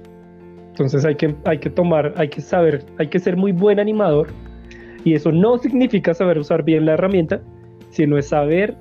Entonces 0.70 1.04
hay 1.04 1.16
que, 1.16 1.34
hay 1.44 1.58
que 1.58 1.68
tomar, 1.68 2.14
hay 2.16 2.28
que 2.28 2.40
saber, 2.40 2.84
hay 2.98 3.08
que 3.08 3.18
ser 3.18 3.36
muy 3.36 3.52
buen 3.52 3.78
animador 3.78 4.28
y 5.04 5.14
eso 5.14 5.32
no 5.32 5.58
significa 5.58 6.14
saber 6.14 6.38
usar 6.38 6.62
bien 6.62 6.86
la 6.86 6.92
herramienta, 6.92 7.42
sino 7.90 8.16
es 8.16 8.28
saber 8.28 8.76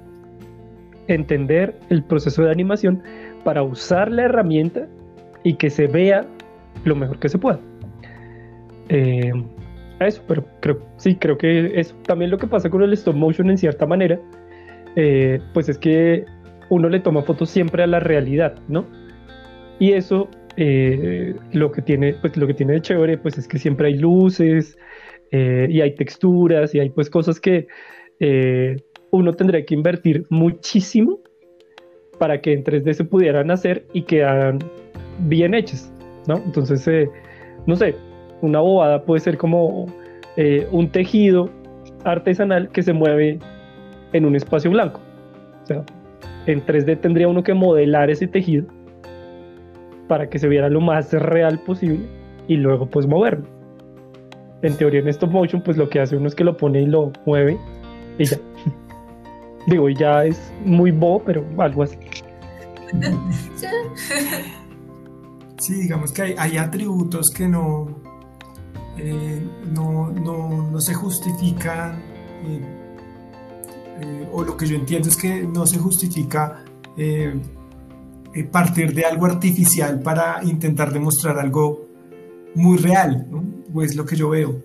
entender 1.07 1.75
el 1.89 2.03
proceso 2.03 2.43
de 2.43 2.51
animación 2.51 3.01
para 3.43 3.63
usar 3.63 4.11
la 4.11 4.23
herramienta 4.23 4.87
y 5.43 5.55
que 5.55 5.69
se 5.69 5.87
vea 5.87 6.25
lo 6.83 6.95
mejor 6.95 7.19
que 7.19 7.29
se 7.29 7.37
pueda. 7.37 7.59
Eh, 8.89 9.31
eso, 9.99 10.21
pero 10.27 10.45
creo, 10.61 10.79
sí, 10.97 11.15
creo 11.15 11.37
que 11.37 11.79
eso 11.79 11.95
también 12.05 12.31
lo 12.31 12.37
que 12.37 12.47
pasa 12.47 12.69
con 12.69 12.81
el 12.83 12.93
stop 12.93 13.15
motion 13.15 13.49
en 13.49 13.57
cierta 13.57 13.85
manera, 13.85 14.19
eh, 14.95 15.39
pues 15.53 15.69
es 15.69 15.77
que 15.77 16.25
uno 16.69 16.89
le 16.89 16.99
toma 16.99 17.21
fotos 17.21 17.49
siempre 17.49 17.83
a 17.83 17.87
la 17.87 17.99
realidad, 17.99 18.55
¿no? 18.67 18.85
Y 19.79 19.93
eso 19.93 20.29
eh, 20.57 21.35
lo 21.51 21.71
que 21.71 21.81
tiene, 21.81 22.13
pues 22.13 22.37
lo 22.37 22.47
que 22.47 22.53
tiene 22.53 22.73
de 22.73 22.81
chévere, 22.81 23.17
pues 23.17 23.37
es 23.37 23.47
que 23.47 23.59
siempre 23.59 23.87
hay 23.87 23.95
luces 23.95 24.77
eh, 25.31 25.67
y 25.69 25.81
hay 25.81 25.95
texturas 25.95 26.73
y 26.73 26.79
hay 26.79 26.89
pues 26.89 27.09
cosas 27.09 27.39
que 27.39 27.67
eh, 28.19 28.77
uno 29.15 29.33
tendría 29.33 29.65
que 29.65 29.73
invertir 29.73 30.25
muchísimo 30.29 31.19
para 32.19 32.39
que 32.41 32.53
en 32.53 32.63
3D 32.63 32.93
se 32.93 33.03
pudieran 33.03 33.51
hacer 33.51 33.85
y 33.93 34.03
quedan 34.03 34.59
bien 35.19 35.53
hechas, 35.53 35.91
¿no? 36.27 36.37
Entonces, 36.37 37.09
no 37.65 37.75
sé, 37.75 37.95
una 38.41 38.59
bobada 38.59 39.03
puede 39.03 39.19
ser 39.21 39.37
como 39.37 39.87
un 40.71 40.89
tejido 40.91 41.49
artesanal 42.03 42.69
que 42.69 42.83
se 42.83 42.93
mueve 42.93 43.39
en 44.13 44.25
un 44.25 44.35
espacio 44.35 44.71
blanco. 44.71 45.01
O 45.63 45.65
sea, 45.65 45.83
en 46.45 46.63
3D 46.65 46.99
tendría 47.01 47.27
uno 47.27 47.43
que 47.43 47.53
modelar 47.53 48.09
ese 48.09 48.27
tejido 48.27 48.65
para 50.07 50.29
que 50.29 50.37
se 50.37 50.47
viera 50.47 50.69
lo 50.69 50.81
más 50.81 51.11
real 51.13 51.59
posible 51.65 52.05
y 52.47 52.57
luego 52.57 52.85
pues 52.85 53.07
moverlo. 53.07 53.45
En 54.61 54.77
teoría 54.77 54.99
en 54.99 55.07
stop 55.07 55.31
motion 55.31 55.61
pues 55.61 55.77
lo 55.77 55.89
que 55.89 55.99
hace 55.99 56.15
uno 56.15 56.27
es 56.27 56.35
que 56.35 56.43
lo 56.43 56.55
pone 56.55 56.81
y 56.81 56.85
lo 56.85 57.11
mueve 57.25 57.57
y 58.19 58.25
ya. 58.25 58.37
Digo, 59.67 59.89
y 59.89 59.95
ya 59.95 60.25
es 60.25 60.53
muy 60.63 60.91
bobo, 60.91 61.23
pero 61.23 61.45
algo 61.57 61.83
así. 61.83 61.97
Sí, 65.57 65.73
digamos 65.81 66.11
que 66.11 66.35
hay, 66.37 66.57
atributos 66.57 67.31
que 67.35 67.47
no, 67.47 67.87
eh, 68.97 69.41
no, 69.73 70.11
no, 70.11 70.79
se 70.79 70.93
justifican. 70.93 71.99
Eh, 72.45 72.85
eh, 74.01 74.27
o 74.31 74.43
lo 74.43 74.57
que 74.57 74.67
yo 74.67 74.75
entiendo 74.75 75.07
es 75.07 75.15
que 75.15 75.43
no 75.43 75.65
se 75.65 75.77
justifica 75.77 76.63
eh, 76.97 77.33
eh, 78.33 78.43
partir 78.43 78.93
de 78.93 79.05
algo 79.05 79.25
artificial 79.25 80.01
para 80.01 80.43
intentar 80.43 80.91
demostrar 80.91 81.39
algo 81.39 81.87
muy 82.55 82.77
real, 82.77 83.25
¿no? 83.29 83.43
pues 83.73 83.95
lo 83.95 84.05
que 84.05 84.15
yo 84.17 84.29
veo. 84.29 84.61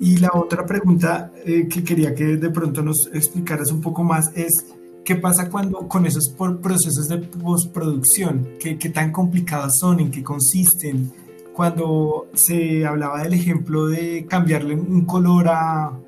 Y 0.00 0.18
la 0.18 0.30
otra 0.34 0.64
pregunta 0.64 1.32
que 1.44 1.84
quería 1.84 2.14
que 2.14 2.36
de 2.36 2.50
pronto 2.50 2.82
nos 2.82 3.08
explicaras 3.12 3.72
un 3.72 3.80
poco 3.80 4.04
más 4.04 4.30
es, 4.34 4.66
¿qué 5.04 5.16
pasa 5.16 5.50
cuando 5.50 5.88
con 5.88 6.06
esos 6.06 6.28
procesos 6.28 7.08
de 7.08 7.18
postproducción? 7.18 8.48
¿Qué, 8.60 8.78
qué 8.78 8.90
tan 8.90 9.10
complicados 9.10 9.78
son? 9.78 10.00
¿En 10.00 10.10
qué 10.10 10.22
consisten? 10.22 11.12
Cuando 11.52 12.28
se 12.34 12.86
hablaba 12.86 13.22
del 13.24 13.34
ejemplo 13.34 13.86
de 13.86 14.24
cambiarle 14.26 14.76
un 14.76 15.04
color 15.04 15.48
a, 15.48 15.98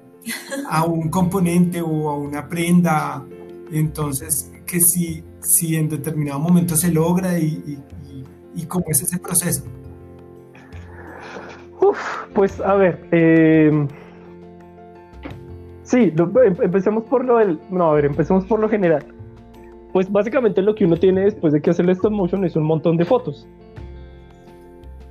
a 0.69 0.85
un 0.85 1.09
componente 1.09 1.83
o 1.83 2.11
a 2.11 2.17
una 2.17 2.49
prenda. 2.49 3.25
Entonces, 3.73 4.51
que 4.67 4.81
si, 4.81 5.23
si 5.41 5.77
en 5.77 5.89
determinado 5.89 6.39
momento 6.39 6.77
se 6.77 6.91
logra 6.91 7.39
y, 7.39 7.79
cómo 8.69 8.85
es 8.89 9.03
ese 9.03 9.19
proceso. 9.19 9.65
Pues 12.35 12.61
a 12.61 12.75
ver, 12.75 13.01
eh, 13.13 13.87
sí, 15.83 16.13
em, 16.17 16.57
empecemos 16.63 17.05
por 17.05 17.25
lo 17.25 17.39
del, 17.39 17.59
no, 17.71 17.91
a 17.91 17.95
ver, 17.95 18.05
empecemos 18.05 18.45
por 18.45 18.61
lo 18.61 18.69
general. 18.69 19.05
Pues 19.93 20.11
básicamente 20.11 20.63
lo 20.63 20.75
que 20.75 20.85
uno 20.85 20.97
tiene 20.97 21.23
después 21.23 21.53
de 21.53 21.61
que 21.61 21.71
hace 21.71 21.83
el 21.83 21.91
stop 21.91 22.13
motion 22.13 22.45
es 22.45 22.55
un 22.57 22.65
montón 22.65 22.97
de 22.97 23.05
fotos. 23.05 23.47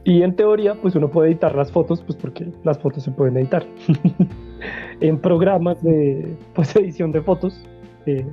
Y 0.05 0.23
en 0.23 0.35
teoría, 0.35 0.75
pues 0.75 0.95
uno 0.95 1.09
puede 1.09 1.29
editar 1.29 1.53
las 1.55 1.71
fotos, 1.71 2.01
pues 2.01 2.17
porque 2.17 2.47
las 2.63 2.79
fotos 2.79 3.03
se 3.03 3.11
pueden 3.11 3.37
editar. 3.37 3.63
en 5.01 5.19
programas 5.19 5.81
de 5.83 6.35
pues, 6.55 6.75
edición 6.75 7.11
de 7.11 7.21
fotos. 7.21 7.61
Eh, 8.05 8.25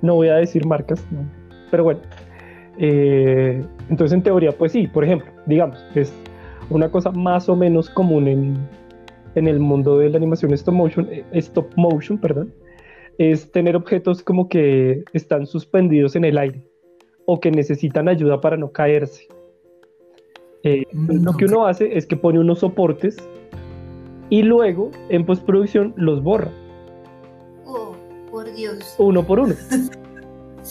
no 0.00 0.14
voy 0.14 0.28
a 0.28 0.36
decir 0.36 0.66
marcas, 0.66 1.04
pero 1.70 1.84
bueno. 1.84 2.00
Eh, 2.78 3.62
entonces, 3.90 4.14
en 4.14 4.22
teoría, 4.22 4.52
pues 4.52 4.72
sí, 4.72 4.86
por 4.86 5.04
ejemplo, 5.04 5.30
digamos, 5.46 5.84
es 5.94 6.12
una 6.72 6.90
cosa 6.90 7.10
más 7.10 7.48
o 7.48 7.56
menos 7.56 7.88
común 7.90 8.28
en, 8.28 8.56
en 9.34 9.48
el 9.48 9.60
mundo 9.60 9.98
de 9.98 10.10
la 10.10 10.16
animación 10.16 10.52
stop 10.54 10.74
motion, 10.74 11.08
eh, 11.10 11.24
stop 11.32 11.72
motion, 11.76 12.18
perdón, 12.18 12.52
es 13.18 13.50
tener 13.52 13.76
objetos 13.76 14.22
como 14.22 14.48
que 14.48 15.04
están 15.12 15.46
suspendidos 15.46 16.16
en 16.16 16.24
el 16.24 16.38
aire 16.38 16.62
o 17.26 17.40
que 17.40 17.50
necesitan 17.50 18.08
ayuda 18.08 18.40
para 18.40 18.56
no 18.56 18.72
caerse. 18.72 19.28
Mm, 20.64 21.24
lo 21.24 21.32
que 21.32 21.46
uno 21.46 21.66
hace 21.66 21.96
es 21.96 22.06
que 22.06 22.16
pone 22.16 22.38
unos 22.38 22.60
soportes 22.60 23.16
y 24.30 24.42
luego 24.42 24.90
en 25.08 25.26
postproducción 25.26 25.92
los 25.96 26.22
borra. 26.22 26.52
Oh, 27.66 27.96
por 28.30 28.52
Dios. 28.54 28.94
Uno 28.98 29.26
por 29.26 29.40
uno. 29.40 29.54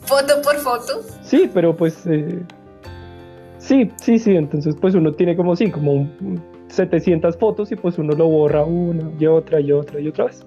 foto 0.00 0.42
por 0.42 0.56
foto. 0.56 1.02
Sí, 1.22 1.48
pero 1.52 1.76
pues 1.76 2.06
eh, 2.06 2.42
sí, 3.66 3.90
sí, 3.96 4.18
sí, 4.18 4.36
entonces 4.36 4.76
pues 4.80 4.94
uno 4.94 5.12
tiene 5.12 5.36
como 5.36 5.56
sí, 5.56 5.70
como 5.70 6.08
700 6.68 7.36
fotos 7.36 7.72
y 7.72 7.76
pues 7.76 7.98
uno 7.98 8.14
lo 8.14 8.28
borra 8.28 8.64
una 8.64 9.10
y 9.18 9.26
otra 9.26 9.60
y 9.60 9.72
otra 9.72 10.00
y 10.00 10.08
otra 10.08 10.26
vez. 10.26 10.46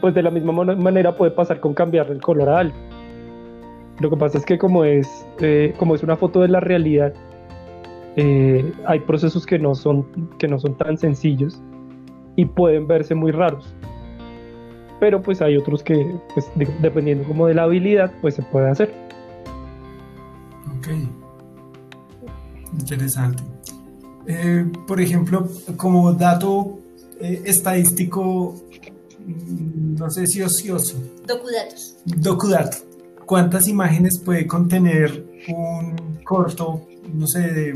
Pues 0.00 0.14
de 0.14 0.22
la 0.22 0.30
misma 0.30 0.52
manera 0.52 1.16
puede 1.16 1.30
pasar 1.30 1.60
con 1.60 1.74
cambiarle 1.74 2.14
el 2.14 2.20
color 2.20 2.48
a 2.48 2.58
algo. 2.58 2.76
Lo 4.00 4.10
que 4.10 4.16
pasa 4.16 4.38
es 4.38 4.44
que 4.44 4.58
como 4.58 4.84
es, 4.84 5.26
eh, 5.40 5.74
como 5.78 5.94
es 5.94 6.02
una 6.02 6.16
foto 6.16 6.40
de 6.40 6.48
la 6.48 6.60
realidad, 6.60 7.14
eh, 8.16 8.72
hay 8.86 9.00
procesos 9.00 9.46
que 9.46 9.58
no, 9.58 9.74
son, 9.74 10.04
que 10.38 10.48
no 10.48 10.58
son 10.58 10.76
tan 10.76 10.98
sencillos 10.98 11.62
y 12.36 12.44
pueden 12.44 12.86
verse 12.86 13.14
muy 13.14 13.32
raros. 13.32 13.74
Pero 15.00 15.22
pues 15.22 15.40
hay 15.40 15.56
otros 15.56 15.82
que, 15.82 16.14
pues, 16.34 16.50
dependiendo 16.80 17.24
como 17.24 17.46
de 17.46 17.54
la 17.54 17.64
habilidad, 17.64 18.12
pues 18.20 18.34
se 18.34 18.42
puede 18.42 18.70
hacer. 18.70 18.92
Interesante. 22.78 23.42
Eh, 24.26 24.66
por 24.86 25.00
ejemplo, 25.00 25.48
como 25.76 26.12
dato 26.12 26.78
eh, 27.20 27.42
estadístico, 27.44 28.54
mm, 29.26 29.96
no 29.96 30.10
sé 30.10 30.26
si 30.26 30.42
ocioso. 30.42 30.96
Docudatos. 31.26 31.96
Docudato. 32.04 32.78
¿Cuántas 33.26 33.68
imágenes 33.68 34.18
puede 34.18 34.46
contener 34.46 35.24
un 35.48 36.18
corto 36.24 36.86
no 37.12 37.26
sé, 37.26 37.40
de, 37.40 37.74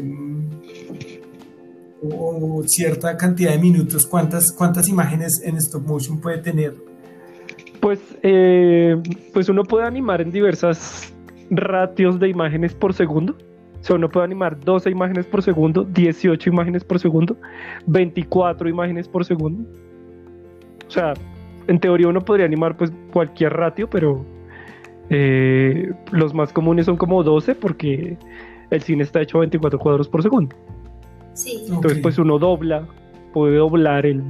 o, 2.03 2.63
cierta 2.67 3.17
cantidad 3.17 3.53
de 3.53 3.59
minutos, 3.59 4.07
¿cuántas, 4.07 4.53
¿cuántas 4.53 4.89
imágenes 4.89 5.41
en 5.45 5.57
stop 5.57 5.87
motion 5.87 6.21
puede 6.21 6.39
tener? 6.39 6.75
Pues, 7.81 8.01
eh, 8.23 8.97
pues 9.33 9.49
uno 9.49 9.65
puede 9.65 9.87
animar 9.87 10.21
en 10.21 10.33
diversas 10.33 11.13
ratios 11.51 12.19
de 12.19 12.29
imágenes 12.29 12.75
por 12.75 12.95
segundo. 12.95 13.37
O 13.87 13.89
sea, 13.89 13.95
uno 13.95 14.09
puede 14.09 14.25
animar 14.25 14.59
12 14.59 14.91
imágenes 14.91 15.27
por 15.27 15.45
segundo, 15.45 15.85
18 15.85 16.51
imágenes 16.51 16.83
por 16.83 16.99
segundo, 16.99 17.37
24 17.87 18.69
imágenes 18.69 19.07
por 19.07 19.25
segundo. 19.25 19.63
O 20.89 20.91
sea, 20.91 21.15
en 21.69 21.79
teoría 21.79 22.09
uno 22.09 22.21
podría 22.21 22.47
animar 22.47 22.77
pues 22.77 22.93
cualquier 23.13 23.53
ratio, 23.53 23.89
pero 23.89 24.27
eh, 25.09 25.93
los 26.11 26.35
más 26.35 26.53
comunes 26.53 26.87
son 26.87 26.97
como 26.97 27.23
12 27.23 27.55
porque 27.55 28.19
el 28.71 28.83
cine 28.83 29.05
está 29.05 29.23
hecho 29.23 29.39
a 29.39 29.43
24 29.43 29.79
cuadros 29.79 30.09
por 30.09 30.21
segundo. 30.21 30.57
Sí. 31.35 31.67
Entonces, 31.69 32.01
pues 32.01 32.19
uno 32.19 32.41
dobla, 32.41 32.89
puede 33.33 33.55
doblar 33.55 34.05
el, 34.05 34.21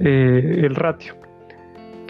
eh, 0.00 0.62
el 0.64 0.74
ratio. 0.74 1.14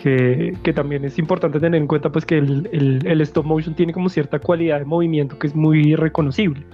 Que, 0.02 0.56
que, 0.64 0.72
también 0.72 1.04
es 1.04 1.16
importante 1.16 1.60
tener 1.60 1.80
en 1.80 1.86
cuenta 1.86 2.10
pues 2.10 2.26
que 2.26 2.38
el, 2.38 2.68
el, 2.72 3.06
el, 3.06 3.20
stop 3.20 3.46
motion 3.46 3.72
tiene 3.72 3.92
como 3.92 4.08
cierta 4.08 4.40
cualidad 4.40 4.80
de 4.80 4.84
movimiento 4.84 5.38
que 5.38 5.46
es 5.46 5.54
muy 5.54 5.94
reconocible. 5.94 6.66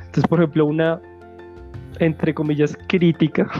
Entonces, 0.00 0.26
por 0.28 0.40
ejemplo, 0.40 0.66
una, 0.66 1.00
entre 2.00 2.34
comillas, 2.34 2.76
crítica 2.86 3.50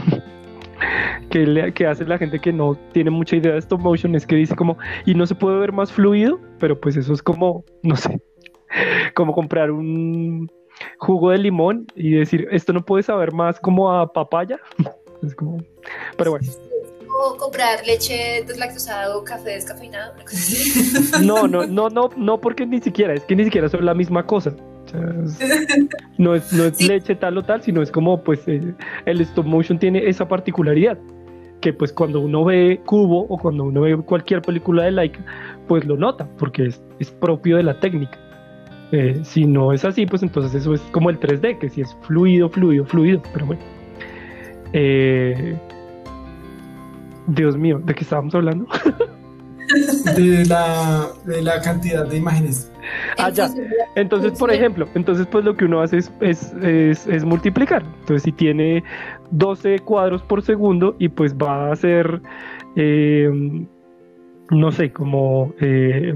que, 1.31 1.47
le, 1.47 1.73
que 1.73 1.87
hace 1.87 2.05
la 2.05 2.19
gente 2.19 2.37
que 2.37 2.53
no 2.53 2.75
tiene 2.91 3.09
mucha 3.09 3.37
idea 3.37 3.53
de 3.53 3.57
stop 3.57 3.81
motion 3.81 4.13
es 4.13 4.27
que 4.27 4.35
dice 4.35 4.55
como, 4.55 4.77
y 5.07 5.15
no 5.15 5.25
se 5.25 5.33
puede 5.33 5.57
ver 5.57 5.71
más 5.71 5.91
fluido, 5.91 6.39
pero 6.59 6.79
pues 6.79 6.95
eso 6.95 7.11
es 7.11 7.23
como, 7.23 7.65
no 7.81 7.95
sé, 7.95 8.21
como 9.15 9.33
comprar 9.33 9.71
un 9.71 10.47
jugo 10.99 11.31
de 11.31 11.39
limón 11.39 11.87
y 11.95 12.11
decir, 12.11 12.47
esto 12.51 12.71
no 12.71 12.85
puede 12.85 13.01
saber 13.01 13.33
más 13.33 13.59
como 13.59 13.91
a 13.91 14.13
papaya. 14.13 14.59
es 15.23 15.33
como, 15.33 15.57
pero 16.17 16.29
bueno. 16.29 16.45
O 17.19 17.35
comprar 17.37 17.85
leche 17.85 18.43
deslactosada 18.45 19.15
o 19.17 19.23
café 19.23 19.51
descafeinado. 19.51 20.13
No, 21.23 21.47
no, 21.47 21.65
no, 21.65 21.89
no, 21.89 22.09
no, 22.15 22.39
porque 22.39 22.65
ni 22.65 22.79
siquiera, 22.79 23.13
es 23.13 23.23
que 23.23 23.35
ni 23.35 23.43
siquiera 23.45 23.69
son 23.69 23.85
la 23.85 23.93
misma 23.93 24.25
cosa. 24.25 24.53
no 26.17 26.35
es, 26.35 26.53
no 26.53 26.63
es 26.65 26.81
leche 26.81 27.15
tal 27.15 27.37
o 27.37 27.43
tal, 27.43 27.61
sino 27.61 27.81
es 27.81 27.91
como 27.91 28.23
pues 28.23 28.47
eh, 28.47 28.73
el 29.05 29.21
stop 29.21 29.45
motion 29.45 29.77
tiene 29.77 30.07
esa 30.07 30.27
particularidad 30.27 30.97
que 31.61 31.73
pues 31.73 31.91
cuando 31.91 32.21
uno 32.21 32.45
ve 32.45 32.79
Cubo 32.85 33.25
o 33.27 33.37
cuando 33.37 33.65
uno 33.65 33.81
ve 33.81 33.97
cualquier 33.97 34.41
película 34.41 34.83
de 34.83 34.91
Laika, 34.91 35.19
pues 35.67 35.85
lo 35.85 35.97
nota, 35.97 36.27
porque 36.37 36.67
es, 36.67 36.81
es 36.99 37.11
propio 37.11 37.57
de 37.57 37.63
la 37.63 37.79
técnica. 37.79 38.17
Eh, 38.91 39.19
si 39.23 39.45
no 39.45 39.73
es 39.73 39.83
así, 39.83 40.05
pues 40.05 40.23
entonces 40.23 40.53
eso 40.53 40.73
es 40.73 40.81
como 40.91 41.09
el 41.09 41.19
3D, 41.19 41.57
que 41.59 41.69
si 41.69 41.81
es 41.81 41.95
fluido, 42.01 42.49
fluido, 42.49 42.85
fluido, 42.85 43.21
pero 43.33 43.47
bueno. 43.47 43.61
Eh, 44.73 45.57
Dios 47.27 47.57
mío, 47.57 47.79
¿de 47.83 47.93
qué 47.93 48.03
estábamos 48.03 48.33
hablando? 48.33 48.65
de, 50.15 50.45
la, 50.45 51.07
de 51.25 51.41
la 51.41 51.61
cantidad 51.61 52.07
de 52.07 52.17
imágenes. 52.17 52.71
Ah, 53.17 53.29
ya. 53.29 53.49
Entonces, 53.95 54.37
por 54.39 54.51
ejemplo, 54.51 54.87
entonces 54.95 55.27
pues 55.27 55.43
lo 55.43 55.55
que 55.55 55.65
uno 55.65 55.81
hace 55.81 55.97
es, 55.97 56.11
es, 56.21 56.53
es, 56.61 57.07
es, 57.07 57.25
multiplicar. 57.25 57.83
Entonces, 57.83 58.23
si 58.23 58.31
tiene 58.31 58.83
12 59.31 59.79
cuadros 59.79 60.23
por 60.23 60.41
segundo 60.41 60.95
y 60.99 61.09
pues 61.09 61.35
va 61.35 61.71
a 61.71 61.75
ser, 61.75 62.21
eh, 62.75 63.29
no 64.49 64.71
sé, 64.71 64.91
como... 64.91 65.53
Eh, 65.59 66.13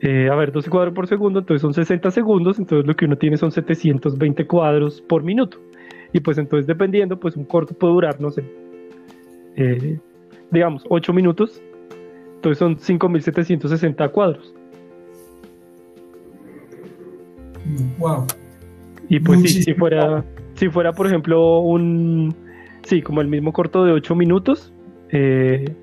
eh, 0.00 0.28
a 0.30 0.34
ver, 0.34 0.52
12 0.52 0.68
cuadros 0.68 0.94
por 0.94 1.06
segundo, 1.06 1.38
entonces 1.38 1.62
son 1.62 1.72
60 1.72 2.10
segundos, 2.10 2.58
entonces 2.58 2.86
lo 2.86 2.94
que 2.94 3.06
uno 3.06 3.16
tiene 3.16 3.38
son 3.38 3.50
720 3.50 4.46
cuadros 4.46 5.00
por 5.00 5.22
minuto. 5.22 5.58
Y 6.12 6.20
pues 6.20 6.36
entonces 6.36 6.66
dependiendo, 6.66 7.18
pues 7.18 7.36
un 7.36 7.44
corto 7.46 7.74
puede 7.74 7.94
durar, 7.94 8.20
no 8.20 8.30
sé, 8.30 8.44
eh, 9.56 9.98
digamos, 10.50 10.84
8 10.88 11.12
minutos, 11.12 11.62
entonces 12.36 12.58
son 12.58 12.78
5760 12.78 14.08
cuadros. 14.08 14.54
Wow. 17.98 18.26
Y 19.08 19.20
pues 19.20 19.40
sí, 19.42 19.62
si 19.62 19.74
fuera, 19.74 20.24
si 20.54 20.68
fuera, 20.68 20.92
por 20.92 21.06
ejemplo, 21.06 21.60
un, 21.60 22.34
sí, 22.84 23.02
como 23.02 23.20
el 23.20 23.28
mismo 23.28 23.52
corto 23.52 23.84
de 23.84 23.92
8 23.92 24.14
minutos, 24.14 24.72
eh, 25.10 25.74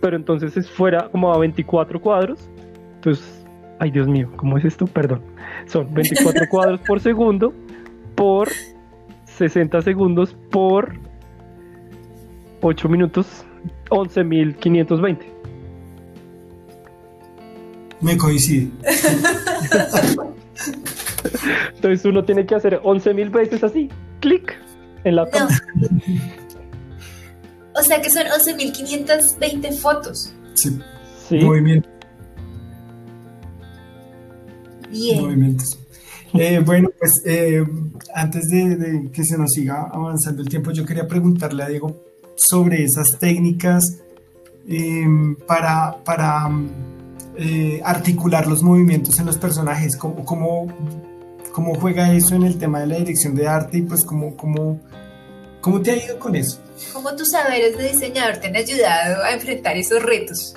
pero 0.00 0.16
entonces 0.16 0.56
es 0.56 0.70
fuera 0.70 1.08
como 1.08 1.32
a 1.32 1.38
24 1.38 2.00
cuadros, 2.00 2.48
entonces, 2.96 3.46
ay 3.78 3.90
Dios 3.90 4.06
mío, 4.06 4.30
¿cómo 4.36 4.58
es 4.58 4.64
esto? 4.64 4.86
Perdón, 4.86 5.22
son 5.66 5.92
24 5.92 6.46
cuadros 6.50 6.80
por 6.80 7.00
segundo 7.00 7.52
por 8.14 8.48
60 9.24 9.82
segundos 9.82 10.36
por 10.50 10.94
8 12.66 12.88
minutos, 12.88 13.26
11.520. 13.90 15.18
Me 18.00 18.16
coincide. 18.16 18.70
Entonces 21.74 22.06
uno 22.06 22.24
tiene 22.24 22.46
que 22.46 22.54
hacer 22.54 22.80
11.000 22.80 23.30
veces 23.30 23.62
así, 23.64 23.90
clic 24.20 24.58
en 25.04 25.16
la 25.16 25.24
no. 25.24 25.48
O 27.74 27.82
sea 27.82 28.00
que 28.00 28.08
son 28.08 28.22
11.520 28.22 29.78
fotos. 29.78 30.32
Sí. 30.54 30.78
sí. 31.28 31.40
Movimiento. 31.40 31.88
Bien. 34.90 35.20
Movimientos. 35.20 35.78
Eh, 36.32 36.62
bueno, 36.64 36.88
pues 36.98 37.22
eh, 37.26 37.62
antes 38.14 38.48
de, 38.48 38.76
de, 38.76 39.10
que 39.10 39.22
se 39.22 39.36
nos 39.36 39.52
siga 39.52 39.90
avanzando 39.92 40.40
el 40.40 40.48
tiempo, 40.48 40.70
yo 40.70 40.86
quería 40.86 41.06
preguntarle 41.06 41.62
a 41.62 41.68
Diego 41.68 42.13
sobre 42.36 42.84
esas 42.84 43.18
técnicas 43.18 44.00
eh, 44.68 45.04
para, 45.46 45.96
para 46.04 46.48
eh, 47.36 47.80
articular 47.84 48.46
los 48.46 48.62
movimientos 48.62 49.18
en 49.18 49.26
los 49.26 49.38
personajes, 49.38 49.96
cómo, 49.96 50.24
cómo, 50.24 50.68
cómo, 51.52 51.74
juega 51.74 52.12
eso 52.12 52.34
en 52.34 52.44
el 52.44 52.58
tema 52.58 52.80
de 52.80 52.86
la 52.86 52.96
dirección 52.96 53.34
de 53.34 53.46
arte 53.46 53.78
y 53.78 53.82
pues 53.82 54.04
cómo, 54.04 54.36
cómo, 54.36 54.80
cómo 55.60 55.82
te 55.82 55.90
ha 55.90 55.96
ido 55.96 56.18
con 56.18 56.36
eso. 56.36 56.60
¿Cómo 56.92 57.14
tus 57.16 57.30
saberes 57.30 57.76
de 57.76 57.88
diseñador 57.90 58.38
te 58.38 58.48
han 58.48 58.56
ayudado 58.56 59.22
a 59.22 59.32
enfrentar 59.32 59.76
esos 59.76 60.02
retos? 60.02 60.54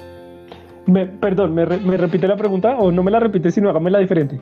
Me, 0.86 1.06
perdón, 1.06 1.54
¿me, 1.54 1.66
¿me, 1.66 1.98
repite 1.98 2.28
la 2.28 2.38
pregunta 2.38 2.78
o 2.78 2.92
no 2.92 3.04
me 3.04 3.12
la 3.12 3.20
repite, 3.20 3.52
sino 3.52 3.70
hágamela 3.70 4.00
diferente? 4.00 4.40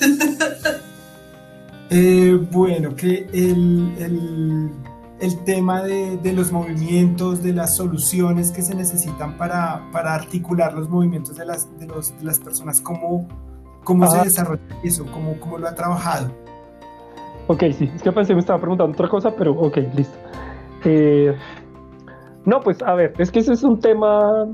eh, 1.90 2.38
bueno, 2.50 2.94
que 2.94 3.26
el, 3.32 3.94
el, 3.98 4.70
el 5.20 5.44
tema 5.44 5.82
de, 5.82 6.16
de, 6.16 6.32
los 6.32 6.52
movimientos, 6.52 7.42
de 7.42 7.52
las 7.52 7.76
soluciones 7.76 8.52
que 8.52 8.62
se 8.62 8.74
necesitan 8.74 9.36
para, 9.36 9.90
para 9.92 10.14
articular 10.14 10.72
los 10.74 10.88
movimientos 10.88 11.36
de 11.36 11.44
las, 11.44 11.78
de 11.78 11.86
los, 11.86 12.16
de 12.18 12.24
las 12.24 12.38
personas, 12.38 12.80
cómo, 12.80 13.26
cómo 13.84 14.06
se 14.06 14.22
desarrolla 14.22 14.62
eso, 14.84 15.04
cómo, 15.12 15.38
cómo 15.40 15.58
lo 15.58 15.68
ha 15.68 15.74
trabajado. 15.74 16.30
Ok, 17.48 17.64
sí, 17.76 17.90
es 17.94 18.02
que 18.02 18.12
pensé 18.12 18.34
me 18.34 18.40
estaba 18.40 18.60
preguntando 18.60 18.92
otra 18.92 19.08
cosa, 19.08 19.34
pero 19.36 19.52
ok, 19.52 19.78
listo. 19.94 20.16
Eh, 20.84 21.34
no, 22.44 22.60
pues 22.60 22.82
a 22.82 22.94
ver, 22.94 23.14
es 23.18 23.30
que 23.30 23.40
ese 23.40 23.54
es 23.54 23.64
un 23.64 23.80
tema 23.80 24.46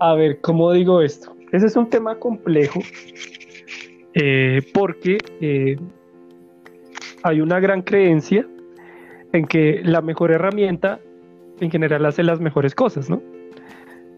a 0.00 0.14
ver, 0.14 0.40
¿cómo 0.40 0.72
digo 0.72 1.00
esto? 1.00 1.34
Ese 1.52 1.66
es 1.66 1.76
un 1.76 1.88
tema 1.88 2.18
complejo 2.18 2.80
eh, 4.12 4.60
porque 4.72 5.18
eh, 5.40 5.76
hay 7.22 7.40
una 7.40 7.58
gran 7.60 7.82
creencia 7.82 8.46
en 9.34 9.46
que 9.46 9.80
la 9.84 10.00
mejor 10.00 10.30
herramienta 10.30 11.00
en 11.60 11.70
general 11.70 12.06
hace 12.06 12.22
las 12.22 12.40
mejores 12.40 12.74
cosas, 12.74 13.10
¿no? 13.10 13.20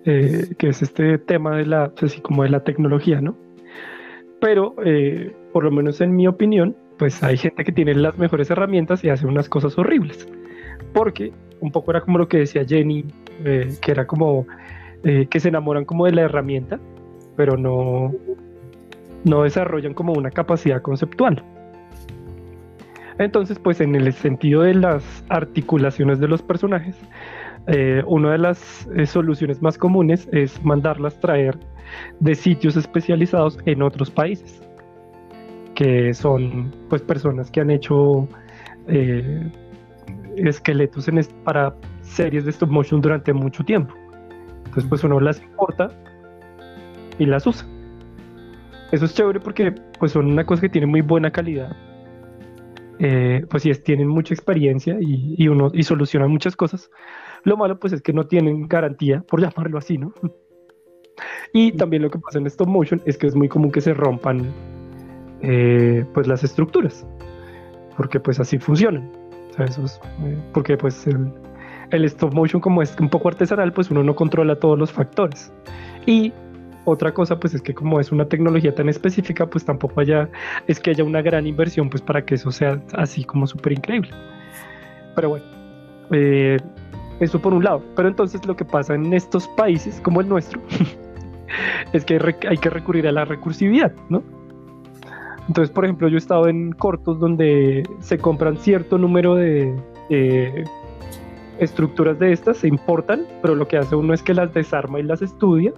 Eh, 0.05 0.55
que 0.59 0.69
es 0.69 0.83
este 0.83 1.19
tema 1.19 1.57
de 1.57 1.67
la, 1.67 1.93
así 2.01 2.21
como 2.21 2.43
de 2.43 2.51
la 2.51 2.61
tecnología, 2.61 3.21
¿no? 3.21 3.37
Pero, 4.41 4.75
eh, 4.85 5.35
por 5.53 5.65
lo 5.65 5.71
menos 5.71 6.01
en 6.01 6.15
mi 6.15 6.29
opinión, 6.29 6.77
pues 6.99 7.23
hay 7.23 7.37
gente 7.37 7.65
que 7.65 7.73
tiene 7.73 7.95
las 7.95 8.19
mejores 8.19 8.51
herramientas 8.51 9.03
y 9.05 9.09
hace 9.09 9.27
unas 9.27 9.49
cosas 9.49 9.77
horribles. 9.79 10.29
Porque 10.93 11.33
un 11.61 11.73
poco 11.73 11.91
era 11.91 12.03
como 12.03 12.19
lo 12.19 12.29
que 12.29 12.39
decía 12.39 12.65
Jenny, 12.65 13.05
eh, 13.45 13.75
que 13.81 13.91
era 13.91 14.07
como 14.07 14.47
que 15.03 15.39
se 15.39 15.51
enamoran 15.51 15.85
como 15.85 16.07
de 16.07 16.11
la 16.11 16.23
herramienta, 16.23 16.81
pero 17.37 17.57
no, 17.57 18.13
no 19.23 19.43
desarrollan 19.45 19.95
como 19.95 20.15
una 20.15 20.33
capacidad 20.33 20.83
conceptual. 20.83 21.45
Entonces, 23.19 23.59
pues 23.59 23.81
en 23.81 23.95
el 23.95 24.13
sentido 24.13 24.63
de 24.63 24.75
las 24.75 25.25
articulaciones 25.29 26.21
de 26.21 26.29
los 26.29 26.43
personajes, 26.43 26.97
eh, 27.67 28.03
una 28.07 28.33
de 28.33 28.39
las 28.39 28.87
eh, 28.95 29.07
soluciones 29.07 29.63
más 29.63 29.79
comunes 29.79 30.29
es 30.33 30.63
mandarlas 30.63 31.19
traer 31.19 31.59
de 32.21 32.35
sitios 32.35 32.77
especializados 32.77 33.59
en 33.65 33.83
otros 33.83 34.11
países, 34.11 34.63
que 35.75 36.13
son 36.13 36.75
pues 36.89 37.01
personas 37.03 37.51
que 37.51 37.61
han 37.61 37.71
hecho 37.71 38.29
eh, 38.87 39.51
esqueletos 40.37 41.09
en 41.09 41.21
para 41.43 41.75
series 42.03 42.45
de 42.45 42.51
stop 42.51 42.71
motion 42.71 43.01
durante 43.01 43.33
mucho 43.33 43.65
tiempo. 43.65 43.95
Entonces 44.59 44.85
pues 44.89 45.03
uno 45.05 45.21
las 45.21 45.43
importa 45.43 45.91
y 47.19 47.25
las 47.25 47.47
usa. 47.47 47.67
Eso 48.93 49.07
es 49.07 49.15
chévere 49.15 49.41
porque 49.41 49.75
pues 49.99 50.13
son 50.13 50.27
una 50.27 50.45
cosa 50.45 50.63
que 50.63 50.69
tiene 50.69 50.87
muy 50.87 51.01
buena 51.01 51.31
calidad 51.31 51.75
eh, 52.99 53.45
pues 53.49 53.63
sí, 53.63 53.73
tienen 53.75 54.09
mucha 54.09 54.35
experiencia 54.35 54.97
y, 55.01 55.35
y, 55.37 55.49
uno, 55.49 55.71
y 55.73 55.83
solucionan 55.83 56.31
muchas 56.31 56.57
cosas. 56.57 56.91
Lo 57.45 57.57
malo 57.57 57.79
pues 57.79 57.93
es 57.93 58.03
que 58.03 58.13
no 58.13 58.27
tienen 58.27 58.67
garantía, 58.69 59.23
por 59.23 59.41
llamarlo 59.41 59.79
así, 59.79 59.99
¿no? 59.99 60.13
Y 61.53 61.73
también 61.73 62.03
lo 62.03 62.11
que 62.11 62.19
pasa 62.19 62.39
en 62.39 62.47
stop 62.47 62.69
motion 62.69 63.01
es 63.07 63.17
que 63.17 63.27
es 63.27 63.35
muy 63.35 63.49
común 63.49 63.71
que 63.71 63.81
se 63.81 63.95
rompan 63.95 64.53
eh, 65.43 66.05
pues 66.13 66.27
las 66.27 66.45
estructuras, 66.45 67.07
porque 67.97 68.21
pues 68.21 68.41
así 68.41 68.59
funcionan. 68.59 69.11
O 69.51 69.53
sea, 69.55 69.65
eso 69.65 69.85
es, 69.85 70.01
eh, 70.25 70.39
porque 70.53 70.77
pues 70.77 71.07
el, 71.07 71.33
el 71.91 72.05
stop 72.05 72.35
motion 72.35 72.61
como 72.61 72.83
es 72.83 72.95
un 73.01 73.09
poco 73.09 73.29
artesanal, 73.29 73.73
pues 73.73 73.91
uno 73.91 74.03
no 74.03 74.15
controla 74.15 74.57
todos 74.57 74.79
los 74.79 74.93
factores. 74.93 75.53
Y 76.07 76.33
otra 76.87 77.13
cosa, 77.13 77.39
pues 77.39 77.53
es 77.53 77.61
que 77.61 77.75
como 77.75 78.01
es 78.01 78.13
una 78.13 78.27
tecnología 78.27 78.75
tan 78.75 78.89
específica, 78.89 79.45
pues 79.47 79.65
tampoco 79.65 80.01
haya, 80.01 80.31
es 80.69 80.81
que 80.81 80.91
haya 80.91 81.05
una 81.05 81.21
gran 81.21 81.47
inversión, 81.47 81.91
pues 81.91 82.01
para 82.01 82.25
que 82.25 82.37
eso 82.37 82.51
sea 82.53 82.81
así 82.95 83.25
como 83.25 83.47
súper 83.47 83.73
increíble. 83.73 84.11
Pero 85.15 85.31
bueno, 85.31 85.45
eh, 86.13 86.59
Eso 87.19 87.41
por 87.41 87.55
un 87.55 87.65
lado. 87.65 87.83
Pero 87.97 88.09
entonces 88.09 88.47
lo 88.47 88.55
que 88.55 88.65
pasa 88.65 88.95
en 88.95 89.13
estos 89.13 89.49
países 89.49 90.01
como 90.03 90.21
el 90.21 90.29
nuestro 90.29 90.61
es 91.93 92.05
que 92.05 92.21
hay 92.49 92.59
que 92.59 92.71
recurrir 92.71 93.09
a 93.09 93.13
la 93.13 93.25
recursividad, 93.25 93.93
¿no? 94.09 94.23
Entonces, 95.49 95.73
por 95.73 95.85
ejemplo, 95.85 96.09
yo 96.09 96.17
he 96.17 96.19
estado 96.19 96.49
en 96.49 96.73
cortos 96.73 97.19
donde 97.19 97.83
se 98.01 98.19
compran 98.19 98.57
cierto 98.59 98.99
número 98.99 99.35
de 99.35 99.75
estructuras 101.59 102.19
de 102.19 102.33
estas, 102.33 102.59
se 102.59 102.69
importan, 102.69 103.27
pero 103.43 103.55
lo 103.55 103.67
que 103.67 103.77
hace 103.77 103.97
uno 103.97 104.13
es 104.13 104.23
que 104.23 104.35
las 104.35 104.53
desarma 104.53 105.01
y 105.01 105.05
las 105.05 105.23
estudia 105.23 105.73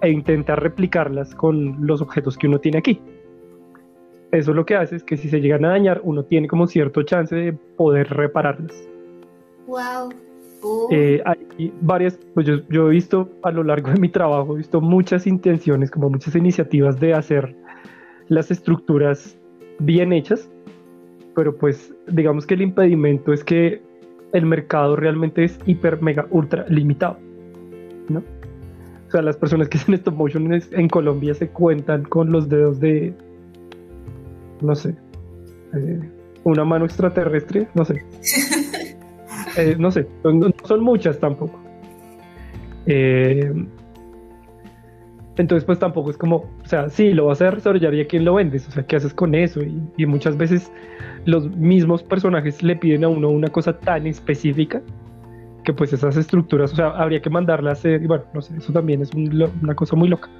e 0.00 0.10
intenta 0.10 0.56
replicarlas 0.56 1.34
con 1.34 1.86
los 1.86 2.00
objetos 2.00 2.36
que 2.36 2.46
uno 2.46 2.58
tiene 2.58 2.78
aquí. 2.78 3.00
Eso 4.30 4.52
lo 4.52 4.66
que 4.66 4.76
hace 4.76 4.96
es 4.96 5.04
que 5.04 5.16
si 5.16 5.28
se 5.28 5.40
llegan 5.40 5.64
a 5.64 5.70
dañar, 5.70 6.00
uno 6.04 6.24
tiene 6.24 6.48
como 6.48 6.66
cierto 6.66 7.02
chance 7.02 7.34
de 7.34 7.52
poder 7.52 8.08
repararlas. 8.10 8.88
Wow. 9.66 10.10
Eh, 10.90 11.22
hay 11.24 11.72
varias, 11.80 12.18
pues 12.34 12.46
yo, 12.46 12.56
yo, 12.68 12.88
he 12.88 12.90
visto 12.90 13.28
a 13.42 13.50
lo 13.50 13.62
largo 13.62 13.90
de 13.90 14.00
mi 14.00 14.08
trabajo, 14.08 14.54
he 14.54 14.58
visto 14.58 14.80
muchas 14.80 15.26
intenciones, 15.26 15.90
como 15.90 16.10
muchas 16.10 16.34
iniciativas 16.34 16.98
de 16.98 17.14
hacer 17.14 17.54
las 18.28 18.50
estructuras 18.50 19.38
bien 19.78 20.12
hechas, 20.12 20.50
pero 21.34 21.56
pues 21.56 21.94
digamos 22.08 22.46
que 22.46 22.54
el 22.54 22.62
impedimento 22.62 23.32
es 23.32 23.44
que 23.44 23.80
el 24.32 24.46
mercado 24.46 24.96
realmente 24.96 25.44
es 25.44 25.58
hiper, 25.64 26.02
mega, 26.02 26.26
ultra 26.30 26.66
limitado. 26.68 27.18
O 29.08 29.10
sea, 29.10 29.22
las 29.22 29.38
personas 29.38 29.68
que 29.68 29.78
hacen 29.78 29.94
stop 29.94 30.14
motion 30.14 30.52
en 30.52 30.88
Colombia 30.88 31.32
se 31.34 31.48
cuentan 31.48 32.04
con 32.04 32.30
los 32.30 32.48
dedos 32.48 32.78
de, 32.78 33.14
no 34.60 34.74
sé, 34.74 34.94
eh, 35.74 36.00
una 36.44 36.64
mano 36.64 36.84
extraterrestre, 36.84 37.68
no 37.74 37.84
sé. 37.84 38.04
Eh, 39.56 39.74
no 39.76 39.90
sé, 39.90 40.06
no, 40.22 40.50
son 40.64 40.84
muchas 40.84 41.18
tampoco. 41.18 41.58
Eh, 42.86 43.52
entonces, 45.36 45.64
pues 45.64 45.80
tampoco 45.80 46.10
es 46.10 46.16
como, 46.16 46.36
o 46.36 46.66
sea, 46.66 46.88
sí, 46.90 47.12
lo 47.12 47.26
vas 47.26 47.40
a 47.40 47.50
desarrollar 47.50 47.94
y 47.94 48.02
a 48.02 48.06
quién 48.06 48.24
lo 48.24 48.34
vendes, 48.34 48.68
o 48.68 48.70
sea, 48.70 48.86
¿qué 48.86 48.96
haces 48.96 49.14
con 49.14 49.34
eso? 49.34 49.60
Y, 49.96 50.06
muchas 50.06 50.36
veces 50.36 50.70
los 51.24 51.50
mismos 51.56 52.04
personajes 52.04 52.62
le 52.62 52.76
piden 52.76 53.02
a 53.02 53.08
uno 53.08 53.30
una 53.30 53.48
cosa 53.48 53.78
tan 53.78 54.06
específica 54.06 54.80
que 55.68 55.74
pues 55.74 55.92
esas 55.92 56.16
estructuras, 56.16 56.72
o 56.72 56.76
sea, 56.76 56.86
habría 56.92 57.20
que 57.20 57.28
mandarlas, 57.28 57.84
y 57.84 57.98
bueno, 58.06 58.24
no 58.32 58.40
sé, 58.40 58.56
eso 58.56 58.72
también 58.72 59.02
es 59.02 59.10
una 59.12 59.74
cosa 59.74 59.96
muy 59.96 60.08
loca. 60.08 60.30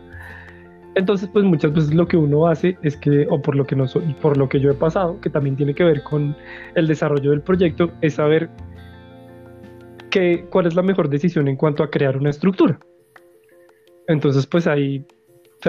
Entonces, 0.94 1.28
pues 1.30 1.44
muchas 1.44 1.70
veces 1.74 1.92
lo 1.92 2.08
que 2.08 2.16
uno 2.16 2.46
hace 2.46 2.78
es 2.82 2.96
que, 2.96 3.26
o 3.28 3.42
por 3.42 3.54
lo 3.54 3.66
que, 3.66 3.76
no, 3.76 3.84
por 4.22 4.38
lo 4.38 4.48
que 4.48 4.58
yo 4.58 4.70
he 4.70 4.74
pasado, 4.74 5.20
que 5.20 5.28
también 5.28 5.54
tiene 5.54 5.74
que 5.74 5.84
ver 5.84 6.02
con 6.02 6.34
el 6.76 6.86
desarrollo 6.86 7.32
del 7.32 7.42
proyecto, 7.42 7.90
es 8.00 8.14
saber 8.14 8.48
que, 10.08 10.46
cuál 10.48 10.64
es 10.64 10.74
la 10.74 10.80
mejor 10.80 11.10
decisión 11.10 11.46
en 11.46 11.56
cuanto 11.56 11.82
a 11.82 11.90
crear 11.90 12.16
una 12.16 12.30
estructura. 12.30 12.78
Entonces, 14.06 14.46
pues 14.46 14.66
hay, 14.66 15.04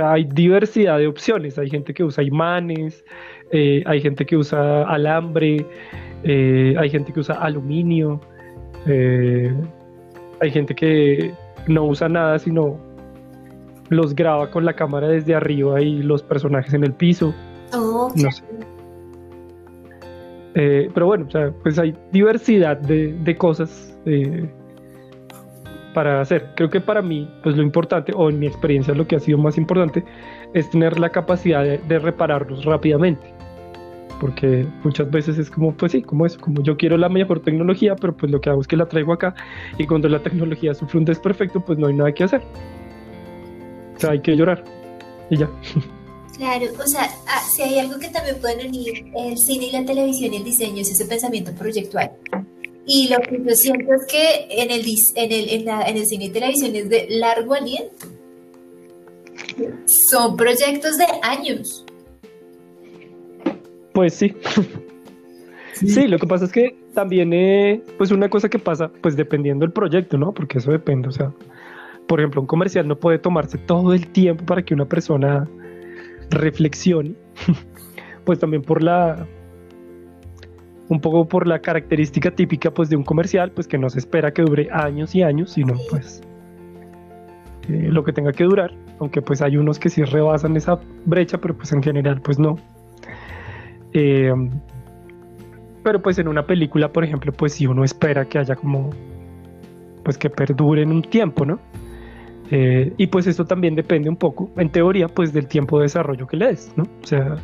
hay 0.01 0.24
diversidad 0.24 0.99
de 0.99 1.07
opciones. 1.07 1.60
Hay 1.60 1.70
gente 1.70 1.93
que 1.93 2.05
usa 2.05 2.24
imanes, 2.24 3.03
eh, 3.51 3.84
hay 3.86 3.99
gente 3.99 4.26
que 4.26 4.38
usa 4.38 4.84
alambre, 4.84 5.66
eh, 6.24 6.76
hay 6.78 6.89
gente 6.89 7.12
que 7.12 7.20
usa 7.20 7.36
aluminio, 7.36 8.22
eh, 8.86 9.54
hay 10.40 10.52
gente 10.52 10.76
que 10.76 11.34
no 11.68 11.86
usa 11.86 12.10
nada, 12.10 12.40
sino 12.40 12.78
los 13.90 14.16
graba 14.16 14.52
con 14.52 14.66
la 14.66 14.74
cámara 14.74 15.08
desde 15.08 15.36
arriba 15.36 15.82
y 15.82 16.02
los 16.02 16.24
personajes 16.24 16.74
en 16.74 16.84
el 16.84 16.94
piso. 16.94 17.34
Oh, 17.74 18.12
no 18.16 18.32
sé. 18.32 18.44
pero 20.54 21.06
bueno, 21.06 21.28
pues 21.64 21.78
hay 21.80 21.96
diversidad 22.12 22.78
de, 22.78 23.14
de 23.14 23.38
cosas 23.38 23.96
para 25.94 26.22
hacer. 26.22 26.52
Creo 26.56 26.70
que 26.70 26.82
para 26.82 27.02
mí, 27.02 27.30
pues 27.44 27.56
lo 27.56 27.64
importante, 27.64 28.12
o 28.16 28.30
en 28.30 28.40
mi 28.40 28.48
experiencia 28.48 28.94
lo 28.94 29.08
que 29.08 29.16
ha 29.16 29.20
sido 29.20 29.38
más 29.38 29.58
importante, 29.58 30.04
es 30.54 30.70
tener 30.70 31.00
la 31.00 31.10
capacidad 31.10 31.64
de, 31.64 32.00
repararlos 32.00 32.66
rápidamente. 32.66 33.34
Porque 34.20 34.67
muchas 34.84 35.09
veces 35.09 35.38
es 35.38 35.49
como, 35.49 35.74
pues 35.74 35.93
sí, 35.93 36.01
como 36.01 36.26
eso, 36.26 36.39
como 36.39 36.61
yo 36.61 36.76
quiero 36.76 36.97
la 36.97 37.09
mejor 37.09 37.39
tecnología, 37.41 37.95
pero 37.95 38.15
pues 38.15 38.32
lo 38.32 38.41
que 38.41 38.49
hago 38.49 38.61
es 38.61 38.67
que 38.67 38.76
la 38.76 38.88
traigo 38.88 39.13
acá 39.13 39.34
y 39.78 39.88
cuando 39.88 40.09
la 40.09 40.22
tecnología 40.22 40.74
sufre 40.74 40.99
un 40.99 41.05
desperfecto, 41.05 41.61
pues 41.61 41.80
no 41.80 41.88
hay 41.88 41.93
nada 41.93 42.11
que 42.13 42.26
hacer. 42.26 42.41
O 43.95 43.99
sea, 43.99 44.11
hay 44.11 44.22
que 44.22 44.36
llorar 44.36 44.63
y 45.30 45.38
ya. 45.38 45.49
Claro, 46.38 46.67
o 46.82 46.88
sea, 46.88 47.09
ah, 47.28 47.41
si 47.53 47.63
hay 47.63 47.80
algo 47.80 47.99
que 47.99 48.07
también 48.07 48.38
pueden 48.39 48.70
unir 48.70 49.11
el 49.13 49.38
cine 49.38 49.65
y 49.65 49.72
la 49.72 49.84
televisión 49.84 50.34
y 50.34 50.38
el 50.38 50.43
diseño 50.45 50.82
es 50.82 50.89
ese 50.89 51.05
pensamiento 51.05 51.51
proyectual. 51.53 52.11
Y 52.86 53.09
lo 53.09 53.20
que 53.20 53.41
yo 53.45 53.55
siento 53.55 53.93
es 53.93 54.05
que 54.05 54.47
en 54.49 54.72
el, 54.72 54.86
en 55.15 55.32
el, 55.34 55.49
en 55.49 55.65
la, 55.65 55.82
en 55.84 55.97
el 55.97 56.05
cine 56.05 56.26
y 56.26 56.30
televisión 56.30 56.76
es 56.76 56.89
de 56.89 57.07
largo 57.09 57.55
aliento. 57.55 58.07
Son 59.86 60.38
proyectos 60.38 60.97
de 60.97 61.05
años. 61.22 61.86
Pues 64.00 64.14
sí. 64.14 64.34
sí. 65.74 66.08
lo 66.08 66.18
que 66.18 66.26
pasa 66.26 66.45
es 66.45 66.54
que 66.54 66.74
también, 66.93 67.34
eh, 67.34 67.84
pues 67.97 68.12
una 68.12 68.30
cosa 68.30 68.47
que 68.47 68.58
pasa, 68.58 68.89
pues 69.02 69.18
dependiendo 69.18 69.66
del 69.66 69.74
proyecto, 69.74 70.18
¿no? 70.18 70.32
Porque 70.32 70.60
eso 70.60 70.72
depende, 70.72 71.10
o 71.10 71.12
sea, 71.12 71.34
por 72.08 72.22
ejemplo, 72.22 72.39
un 72.39 72.47
comercial 72.47 72.88
no 72.88 72.97
puede 72.97 73.20
tomarse 73.20 73.58
todo 73.58 73.93
el 73.93 74.08
tiempo 74.08 74.45
para 74.45 74.62
que 74.64 74.74
una 74.74 74.86
persona 74.86 75.50
reflexione, 76.30 77.14
pues 78.24 78.39
también 78.39 78.62
por 78.62 78.82
la, 78.82 79.28
un 80.88 81.02
poco 81.02 81.28
por 81.28 81.45
la 81.45 81.60
característica 81.60 82.32
típica 82.32 82.72
pues 82.72 82.89
de 82.89 82.95
un 82.95 83.04
comercial, 83.04 83.52
pues 83.52 83.68
que 83.68 83.78
no 83.78 83.89
se 83.89 84.00
espera 84.00 84.32
que 84.32 84.43
dure 84.43 84.70
años 84.72 85.14
y 85.14 85.24
años, 85.24 85.52
sino 85.52 85.74
pues 85.89 86.22
eh, 87.68 87.89
lo 87.91 88.06
que 88.06 88.14
tenga 88.14 88.32
que 88.32 88.45
durar, 88.45 88.72
aunque 89.02 89.22
pues 89.22 89.41
hay 89.41 89.58
unos 89.58 89.78
que 89.78 89.89
sí 89.89 90.06
rebasan 90.06 90.56
esa 90.56 90.80
brecha, 91.04 91.38
pero 91.38 91.54
pues 91.58 91.74
en 91.74 91.84
general 91.84 92.22
pues 92.22 92.39
no. 92.39 92.56
Eh, 93.94 94.34
pero 95.84 96.02
pues 96.02 96.20
en 96.20 96.28
una 96.28 96.46
película, 96.46 96.92
por 96.92 97.04
ejemplo, 97.04 97.32
pues 97.32 97.54
si 97.54 97.66
uno 97.66 97.84
espera 97.84 98.26
que 98.26 98.38
haya 98.38 98.56
como, 98.56 98.90
pues 100.04 100.18
que 100.18 100.30
perdure 100.30 100.84
en 100.84 100.92
un 100.92 101.02
tiempo, 101.02 101.46
¿no? 101.46 101.60
Eh, 102.52 102.94
y 102.98 103.08
pues 103.08 103.28
esto 103.28 103.46
también 103.46 103.76
depende 103.76 104.10
un 104.10 104.16
poco, 104.16 104.50
en 104.58 104.70
teoría, 104.70 105.08
pues 105.08 105.34
del 105.34 105.48
tiempo 105.48 105.78
de 105.78 105.84
desarrollo 105.84 106.28
que 106.28 106.38
le 106.38 106.48
des, 106.48 106.74
¿no? 106.76 106.84
O 106.84 107.06
sea, 107.06 107.36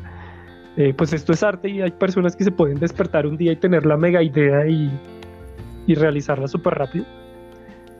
eh, 0.77 0.93
pues 0.95 1.13
esto 1.13 1.31
es 1.31 1.43
arte 1.43 1.69
y 1.69 1.81
hay 1.81 1.91
personas 1.91 2.35
que 2.35 2.43
se 2.43 2.51
pueden 2.51 2.79
despertar 2.79 3.25
un 3.25 3.37
día 3.37 3.51
y 3.51 3.55
tener 3.55 3.85
la 3.85 3.97
mega 3.97 4.21
idea 4.21 4.67
y, 4.67 4.91
realizarla 5.87 6.47
súper 6.47 6.73
rápido. 6.73 7.05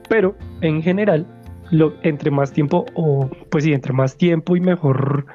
Pero 0.09 0.35
en 0.61 0.81
general, 0.81 1.27
lo, 1.71 1.93
entre 2.01 2.31
más 2.31 2.51
tiempo, 2.51 2.85
o 2.95 3.29
pues 3.49 3.63
sí, 3.63 3.73
entre 3.73 3.93
más 3.93 4.17
tiempo 4.17 4.55
y 4.55 4.59
mejor, 4.59 5.27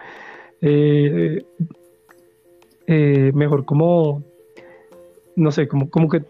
eh, 2.93 3.30
mejor 3.36 3.64
como, 3.64 4.24
no 5.36 5.53
sé, 5.53 5.68
como, 5.68 5.88
como 5.88 6.09
que 6.09 6.24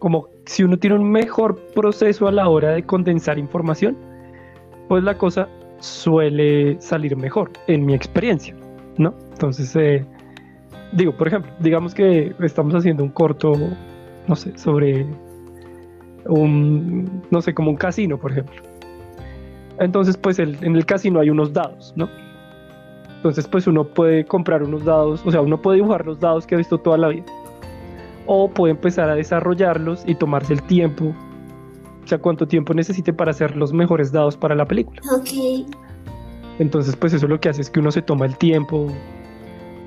como 0.00 0.26
si 0.46 0.64
uno 0.64 0.76
tiene 0.76 0.96
un 0.96 1.08
mejor 1.08 1.60
proceso 1.76 2.26
a 2.26 2.32
la 2.32 2.48
hora 2.48 2.72
de 2.72 2.82
condensar 2.82 3.38
información, 3.38 3.96
pues 4.88 5.04
la 5.04 5.16
cosa 5.16 5.48
suele 5.78 6.76
salir 6.80 7.16
mejor, 7.16 7.52
en 7.68 7.86
mi 7.86 7.94
experiencia, 7.94 8.52
¿no? 8.98 9.14
Entonces, 9.30 10.04
digo, 10.90 11.16
por 11.16 11.28
ejemplo, 11.28 11.52
digamos 11.60 11.94
que 11.94 12.34
estamos 12.40 12.74
haciendo 12.74 13.04
un 13.04 13.10
corto, 13.10 13.52
no 14.26 14.34
sé, 14.34 14.58
sobre 14.58 15.06
un, 16.26 17.22
no 17.30 17.40
sé, 17.42 17.54
como 17.54 17.70
un 17.70 17.76
casino, 17.76 18.18
por 18.18 18.32
ejemplo. 18.32 18.60
Entonces, 19.78 20.16
pues 20.16 20.40
en 20.40 20.74
el 20.74 20.84
casino 20.84 21.20
hay 21.20 21.30
unos 21.30 21.52
dados, 21.52 21.92
¿no? 21.94 22.08
Entonces, 23.22 23.46
pues 23.46 23.68
uno 23.68 23.84
puede 23.84 24.24
comprar 24.24 24.64
unos 24.64 24.84
dados, 24.84 25.22
o 25.24 25.30
sea, 25.30 25.40
uno 25.42 25.62
puede 25.62 25.76
dibujar 25.76 26.04
los 26.04 26.18
dados 26.18 26.44
que 26.44 26.56
ha 26.56 26.58
visto 26.58 26.76
toda 26.78 26.98
la 26.98 27.06
vida. 27.06 27.24
O 28.26 28.50
puede 28.50 28.72
empezar 28.72 29.08
a 29.08 29.14
desarrollarlos 29.14 30.02
y 30.08 30.16
tomarse 30.16 30.54
el 30.54 30.62
tiempo, 30.64 31.14
o 32.04 32.08
sea, 32.08 32.18
cuánto 32.18 32.48
tiempo 32.48 32.74
necesite 32.74 33.12
para 33.12 33.30
hacer 33.30 33.56
los 33.56 33.72
mejores 33.72 34.10
dados 34.10 34.36
para 34.36 34.56
la 34.56 34.66
película. 34.66 35.00
Ok. 35.16 35.68
Entonces, 36.58 36.96
pues 36.96 37.12
eso 37.12 37.28
lo 37.28 37.38
que 37.38 37.48
hace 37.48 37.60
es 37.60 37.70
que 37.70 37.78
uno 37.78 37.92
se 37.92 38.02
toma 38.02 38.26
el 38.26 38.36
tiempo, 38.36 38.88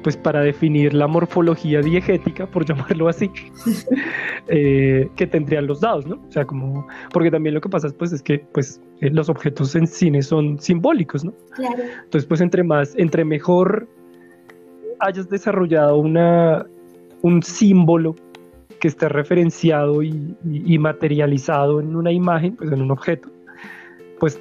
pues 0.06 0.16
para 0.16 0.42
definir 0.42 0.94
la 0.94 1.08
morfología 1.08 1.82
diegética, 1.82 2.46
por 2.46 2.64
llamarlo 2.68 3.10
así, 3.10 3.32
eh, 4.48 5.10
que 5.16 5.26
tendrían 5.26 5.66
los 5.66 5.82
dados, 5.82 6.06
¿no? 6.06 6.18
O 6.28 6.32
sea, 6.32 6.46
como, 6.46 6.88
porque 7.12 7.32
también 7.32 7.56
lo 7.56 7.60
que 7.60 7.70
pasa 7.70 7.88
pues 7.98 8.14
es 8.14 8.22
que 8.22 8.46
pues 8.54 8.80
eh, 9.02 9.10
los 9.10 9.30
objetos 9.30 9.76
en 9.76 9.88
cine 9.88 10.22
son 10.22 10.60
simbólicos, 10.60 11.26
¿no? 11.26 11.34
Claro. 11.56 11.82
Entonces, 12.04 12.28
pues 12.28 12.40
entre 12.42 12.64
más, 12.64 12.94
entre 12.98 13.26
mejor 13.26 13.88
hayas 15.00 15.28
desarrollado 15.28 15.98
una, 15.98 16.68
un 17.24 17.42
símbolo 17.42 18.16
que 18.80 18.90
esté 18.90 19.10
referenciado 19.10 20.04
y, 20.04 20.78
materializado 20.78 21.80
en 21.82 21.96
una 21.96 22.12
imagen, 22.12 22.56
pues 22.56 22.72
en 22.72 22.80
un 22.80 22.92
objeto, 22.92 23.32
pues 24.20 24.40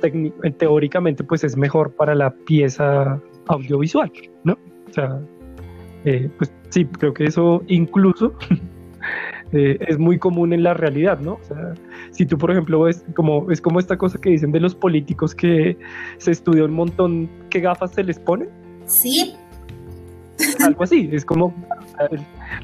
teóricamente 0.59 1.25
pues 1.25 1.43
es 1.43 1.57
mejor 1.57 1.93
para 1.93 2.15
la 2.15 2.35
pieza 2.35 3.19
audiovisual, 3.47 4.13
¿no? 4.43 4.59
O 4.91 4.93
sea, 4.93 5.21
eh, 6.05 6.29
pues 6.37 6.53
sí, 6.69 6.85
creo 6.85 7.15
que 7.15 7.25
eso 7.25 7.63
incluso 7.67 8.35
eh, 9.53 9.79
es 9.81 9.99
muy 9.99 10.19
común 10.19 10.53
en 10.53 10.63
la 10.63 10.75
realidad, 10.75 11.19
¿no? 11.21 11.35
O 11.35 11.45
sea, 11.45 11.75
si 12.11 12.27
tú, 12.27 12.37
por 12.37 12.51
ejemplo, 12.51 12.81
ves 12.83 13.05
como, 13.15 13.51
es 13.51 13.61
como 13.61 13.81
esta 13.81 13.97
cosa 13.97 14.19
que 14.21 14.31
dicen 14.31 14.53
de 14.53 14.61
los 14.61 14.75
políticos 14.75 15.35
que 15.35 15.77
se 16.19 16.31
estudia 16.31 16.65
un 16.65 16.73
montón 16.73 17.29
qué 17.51 17.61
gafas 17.61 17.93
se 17.93 18.05
les 18.05 18.19
ponen. 18.19 18.49
Sí. 18.87 19.35
Algo 20.65 20.83
así, 20.85 21.09
es 21.13 21.25
como 21.25 21.55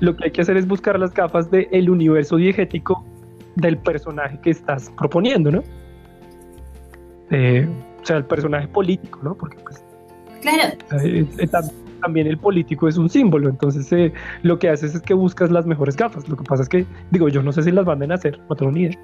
lo 0.00 0.16
que 0.16 0.24
hay 0.24 0.30
que 0.32 0.40
hacer 0.40 0.56
es 0.56 0.66
buscar 0.66 0.98
las 0.98 1.14
gafas 1.14 1.50
del 1.50 1.88
universo 1.88 2.36
diegético 2.36 3.04
del 3.56 3.78
personaje 3.78 4.38
que 4.42 4.50
estás 4.50 4.90
proponiendo, 4.98 5.50
¿no? 5.50 5.62
Eh, 7.30 7.68
o 8.02 8.04
sea, 8.04 8.16
el 8.16 8.24
personaje 8.24 8.68
político, 8.68 9.20
¿no? 9.22 9.34
Porque 9.34 9.56
pues... 9.62 9.84
Claro. 10.40 10.74
Eh, 11.04 11.26
eh, 11.38 11.46
también 11.46 11.89
el 12.14 12.38
político 12.38 12.88
es 12.88 12.96
un 12.96 13.08
símbolo, 13.08 13.48
entonces 13.48 14.12
lo 14.42 14.58
que 14.58 14.68
haces 14.68 14.94
es 14.94 15.02
que 15.02 15.14
buscas 15.14 15.50
las 15.50 15.66
mejores 15.66 15.96
gafas. 15.96 16.28
Lo 16.28 16.36
que 16.36 16.44
pasa 16.44 16.62
es 16.62 16.68
que, 16.68 16.86
digo, 17.10 17.28
yo 17.28 17.42
no 17.42 17.52
sé 17.52 17.62
si 17.62 17.70
las 17.70 17.84
van 17.84 18.10
a 18.10 18.14
hacer, 18.14 18.38
no 18.48 18.56
tengo 18.56 18.72
ni 18.72 18.82
idea. 18.82 18.98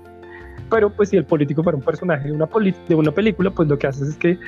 Pero 0.70 0.90
pues 0.90 1.10
si 1.10 1.16
el 1.16 1.24
político 1.24 1.62
fuera 1.62 1.76
un 1.76 1.84
personaje 1.84 2.28
de 2.28 2.32
una, 2.32 2.48
de 2.88 2.94
una 2.94 3.12
película, 3.12 3.50
pues 3.50 3.68
lo 3.68 3.78
que 3.78 3.86
haces 3.86 4.08
es 4.08 4.16
que 4.16 4.38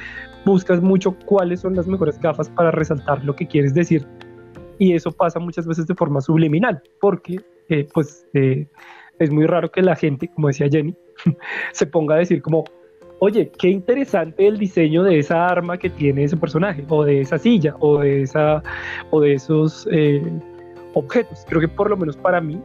buscas 0.44 0.82
mucho 0.82 1.16
cuáles 1.26 1.60
son 1.60 1.76
las 1.76 1.86
mejores 1.86 2.18
gafas 2.20 2.48
para 2.48 2.70
resaltar 2.70 3.24
lo 3.24 3.36
que 3.36 3.46
quieres 3.46 3.74
decir. 3.74 4.06
Y 4.78 4.94
eso 4.94 5.12
pasa 5.12 5.38
muchas 5.38 5.66
veces 5.66 5.86
de 5.86 5.94
forma 5.94 6.20
subliminal, 6.20 6.82
porque 7.00 7.40
pues 7.92 8.26
es 8.32 9.30
muy 9.30 9.46
raro 9.46 9.70
que 9.70 9.82
la 9.82 9.96
gente, 9.96 10.28
como 10.28 10.48
decía 10.48 10.68
Jenny, 10.70 10.94
se 11.72 11.86
ponga 11.86 12.14
a 12.14 12.18
decir 12.18 12.42
como, 12.42 12.64
oye, 13.20 13.50
qué 13.58 13.68
interesante 13.68 14.46
el 14.46 14.58
diseño 14.58 15.02
de 15.02 15.18
esa 15.18 15.46
arma 15.46 15.78
que 15.78 15.90
tiene 15.90 16.24
ese 16.24 16.36
personaje, 16.36 16.84
o 16.88 17.04
de 17.04 17.20
esa 17.20 17.38
silla, 17.38 17.74
o 17.80 17.98
de, 17.98 18.22
esa, 18.22 18.62
o 19.10 19.20
de 19.20 19.34
esos 19.34 19.88
eh, 19.90 20.22
objetos. 20.94 21.44
Creo 21.48 21.60
que 21.60 21.68
por 21.68 21.90
lo 21.90 21.96
menos 21.96 22.16
para 22.16 22.40
mí, 22.40 22.60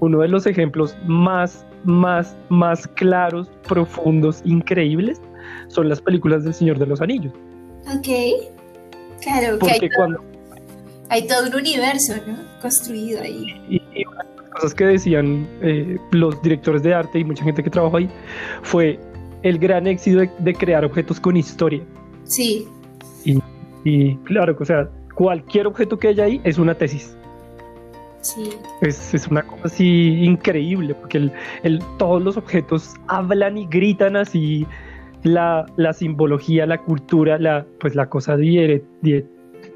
uno 0.00 0.20
de 0.20 0.28
los 0.28 0.46
ejemplos 0.46 0.96
más, 1.06 1.64
más, 1.84 2.36
más 2.48 2.86
claros, 2.88 3.50
profundos, 3.68 4.42
increíbles, 4.44 5.20
son 5.68 5.88
las 5.88 6.00
películas 6.00 6.44
del 6.44 6.54
Señor 6.54 6.78
de 6.78 6.86
los 6.86 7.00
Anillos. 7.00 7.32
Ok, 7.86 8.08
claro, 9.22 9.58
que 9.58 9.70
hay 9.70 9.88
todo, 9.88 10.24
hay 11.08 11.26
todo 11.26 11.46
un 11.48 11.54
universo, 11.54 12.14
¿no? 12.26 12.36
Construido 12.60 13.22
ahí. 13.22 13.60
Y, 13.68 13.82
y 13.94 14.06
una 14.06 14.22
de 14.22 14.36
las 14.36 14.50
cosas 14.50 14.74
que 14.74 14.84
decían 14.84 15.48
eh, 15.62 15.96
los 16.12 16.40
directores 16.42 16.82
de 16.82 16.94
arte 16.94 17.18
y 17.18 17.24
mucha 17.24 17.42
gente 17.42 17.62
que 17.62 17.70
trabajó 17.70 17.96
ahí 17.96 18.08
fue 18.62 19.00
el 19.42 19.58
gran 19.58 19.86
éxito 19.86 20.22
de, 20.38 20.54
crear 20.54 20.84
objetos 20.84 21.20
con 21.20 21.36
historia. 21.36 21.82
Sí. 22.24 22.68
Y, 23.84 24.14
claro, 24.18 24.56
o 24.58 24.64
sea, 24.64 24.88
cualquier 25.14 25.66
objeto 25.66 25.98
que 25.98 26.08
haya 26.08 26.24
ahí 26.24 26.40
es 26.44 26.58
una 26.58 26.74
tesis. 26.74 27.16
Sí. 28.20 28.50
Es, 28.80 29.12
es 29.12 29.26
una 29.26 29.42
cosa 29.42 29.62
así 29.64 30.22
increíble, 30.22 30.94
porque 30.94 31.18
el, 31.18 31.32
el, 31.64 31.80
todos 31.98 32.22
los 32.22 32.36
objetos 32.36 32.94
hablan 33.08 33.58
y 33.58 33.66
gritan 33.66 34.14
así 34.14 34.64
la, 35.24 35.66
la 35.76 35.92
simbología, 35.92 36.66
la 36.66 36.78
cultura, 36.78 37.38
la, 37.38 37.66
pues 37.80 37.94
la 37.94 38.08
cosa 38.08 38.36
die, 38.36 38.84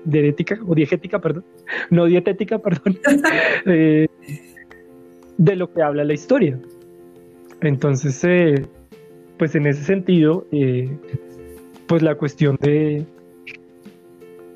dietética, 0.04 0.58
o 0.66 0.74
diegética, 0.74 1.20
perdón, 1.20 1.44
no 1.90 2.06
dietética, 2.06 2.58
perdón, 2.58 2.98
eh, 3.66 4.08
de 5.36 5.56
lo 5.56 5.72
que 5.72 5.82
habla 5.82 6.04
la 6.04 6.14
historia. 6.14 6.58
Entonces, 7.60 8.22
eh, 8.24 8.66
pues 9.38 9.54
en 9.54 9.66
ese 9.66 9.82
sentido, 9.82 10.46
eh, 10.52 10.88
pues 11.86 12.02
la 12.02 12.14
cuestión 12.14 12.56
de, 12.60 13.04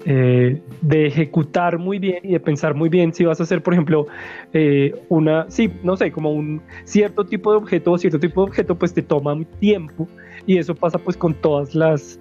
eh, 0.04 0.60
de 0.80 1.06
ejecutar 1.06 1.78
muy 1.78 1.98
bien 1.98 2.18
y 2.22 2.32
de 2.32 2.40
pensar 2.40 2.74
muy 2.74 2.88
bien 2.88 3.12
si 3.12 3.24
vas 3.24 3.40
a 3.40 3.42
hacer, 3.44 3.62
por 3.62 3.74
ejemplo, 3.74 4.06
eh, 4.52 4.94
una, 5.08 5.50
sí, 5.50 5.70
no 5.82 5.96
sé, 5.96 6.10
como 6.10 6.32
un 6.32 6.62
cierto 6.84 7.24
tipo 7.24 7.50
de 7.52 7.58
objeto 7.58 7.92
o 7.92 7.98
cierto 7.98 8.18
tipo 8.18 8.42
de 8.42 8.50
objeto, 8.50 8.74
pues 8.74 8.94
te 8.94 9.02
toma 9.02 9.38
tiempo 9.58 10.08
y 10.46 10.58
eso 10.58 10.74
pasa 10.74 10.98
pues 10.98 11.16
con 11.16 11.34
todas 11.34 11.74
las, 11.74 12.18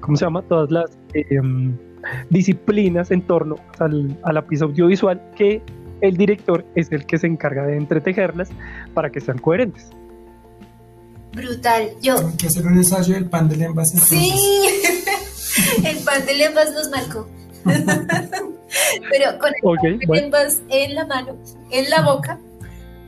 ¿cómo 0.00 0.16
se 0.16 0.24
llama? 0.24 0.42
Todas 0.42 0.70
las 0.70 0.98
em, 1.14 1.76
disciplinas 2.30 3.10
en 3.10 3.22
torno 3.22 3.56
al, 3.78 4.16
a 4.22 4.32
la 4.32 4.42
pieza 4.42 4.64
audiovisual 4.64 5.20
que 5.36 5.60
el 6.00 6.16
director 6.16 6.64
es 6.74 6.90
el 6.90 7.06
que 7.06 7.16
se 7.16 7.26
encarga 7.28 7.64
de 7.66 7.76
entretejerlas 7.76 8.50
para 8.92 9.10
que 9.10 9.20
sean 9.20 9.38
coherentes. 9.38 9.90
Brutal. 11.32 11.90
Yo. 12.00 12.18
Hay 12.18 12.36
que 12.36 12.46
hacer 12.46 12.66
un 12.66 12.76
ensayo 12.76 13.14
del 13.14 13.26
pan 13.26 13.48
de 13.48 13.56
lembas. 13.56 13.90
Sí, 13.90 14.32
el 15.84 15.98
pan 15.98 16.24
de 16.26 16.34
lembas 16.34 16.72
nos 16.72 16.90
marcó. 16.90 17.28
Pero 17.64 19.38
con 19.38 19.52
el 19.54 19.62
pan 19.62 19.98
de 19.98 20.06
lembas 20.20 20.62
en 20.68 20.94
la 20.94 21.06
mano, 21.06 21.36
en 21.70 21.90
la 21.90 22.02
boca, 22.02 22.38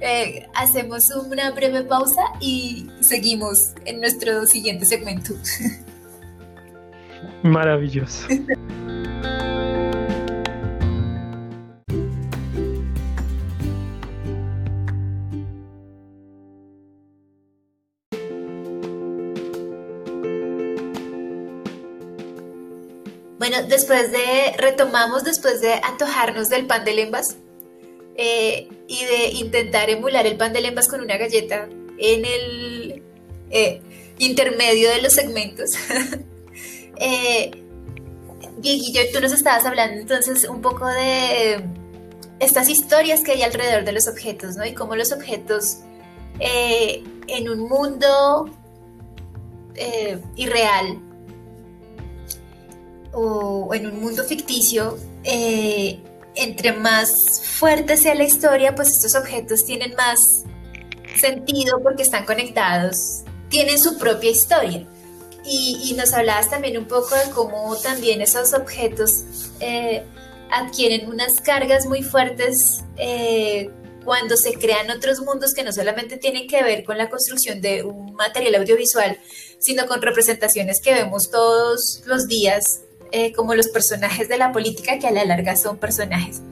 eh, 0.01 0.47
hacemos 0.55 1.11
una 1.11 1.51
breve 1.53 1.83
pausa 1.83 2.22
y 2.41 2.91
seguimos 3.01 3.72
en 3.85 4.01
nuestro 4.01 4.47
siguiente 4.47 4.87
segmento. 4.87 5.35
Maravilloso. 7.43 8.27
Bueno, 23.47 23.62
después 23.68 24.11
de, 24.11 24.57
retomamos 24.57 25.22
después 25.22 25.61
de 25.61 25.74
antojarnos 25.74 26.49
del 26.49 26.66
pan 26.66 26.82
de 26.82 26.95
lembas 26.95 27.36
eh, 28.16 28.70
y 28.88 29.05
de 29.05 29.32
intentar 29.34 29.90
emular 29.90 30.26
el 30.26 30.38
pan 30.38 30.55
de 30.55 30.62
lembas 30.62 30.88
con 30.88 31.03
una 31.03 31.18
galleta 31.18 31.68
en 31.99 32.24
el 32.24 33.03
eh, 33.51 33.82
intermedio 34.16 34.88
de 34.88 35.03
los 35.03 35.12
segmentos. 35.12 35.72
eh, 36.97 37.51
tú 39.12 39.20
nos 39.20 39.32
estabas 39.34 39.66
hablando 39.66 40.01
entonces 40.01 40.49
un 40.49 40.62
poco 40.62 40.86
de 40.86 41.62
estas 42.40 42.70
historias 42.70 43.20
que 43.20 43.32
hay 43.32 43.42
alrededor 43.42 43.84
de 43.84 43.92
los 43.92 44.09
objetos, 44.09 44.57
¿no? 44.57 44.64
Y 44.64 44.72
cómo 44.72 44.97
los 44.97 45.12
objetos 45.12 45.80
eh, 46.40 47.05
en 47.26 47.51
un 47.51 47.68
mundo 47.68 48.49
irreal 50.34 50.99
o 53.14 53.72
en 53.74 53.86
un 53.86 54.00
mundo 54.00 54.24
ficticio, 54.24 54.98
eh, 55.22 56.00
entre 56.34 56.72
más 56.72 57.40
fuerte 57.58 57.96
sea 57.96 58.14
la 58.14 58.24
historia, 58.24 58.74
pues 58.74 58.90
estos 58.90 59.14
objetos 59.14 59.64
tienen 59.64 59.94
más 59.94 60.44
sentido 61.18 61.80
porque 61.82 62.02
están 62.02 62.24
conectados, 62.24 63.22
tienen 63.48 63.78
su 63.78 63.98
propia 63.98 64.30
historia. 64.30 64.86
Y, 65.46 65.94
nos 65.96 66.14
hablabas 66.14 66.48
también 66.48 66.78
un 66.78 66.86
poco 66.86 67.14
de 67.14 67.30
cómo 67.34 67.76
también 67.76 68.22
esos 68.22 68.54
objetos 68.54 69.24
eh, 69.60 70.02
adquieren 70.50 71.06
unas 71.08 71.40
cargas 71.42 71.84
muy 71.84 72.02
fuertes 72.02 72.82
eh, 72.96 73.70
cuando 74.04 74.38
se 74.38 74.54
crean 74.54 74.90
otros 74.90 75.20
mundos 75.20 75.52
que 75.52 75.62
no 75.62 75.70
solamente 75.70 76.16
tienen 76.16 76.48
que 76.48 76.62
ver 76.62 76.82
con 76.82 76.96
la 76.96 77.10
construcción 77.10 77.60
de 77.60 77.82
un 77.82 78.14
material 78.14 78.54
audiovisual, 78.56 79.18
sino 79.58 79.86
con 79.86 80.00
representaciones 80.00 80.80
que 80.80 80.94
vemos 80.94 81.30
todos 81.30 82.02
los 82.06 82.26
días 82.26 82.84
eh, 83.16 83.32
como 83.32 83.54
los 83.54 83.68
personajes 83.68 84.28
de 84.28 84.36
la 84.36 84.50
política, 84.50 84.98
que 84.98 85.06
a 85.06 85.12
la 85.12 85.24
larga 85.24 85.54
son 85.54 85.76
personajes. 85.76 86.42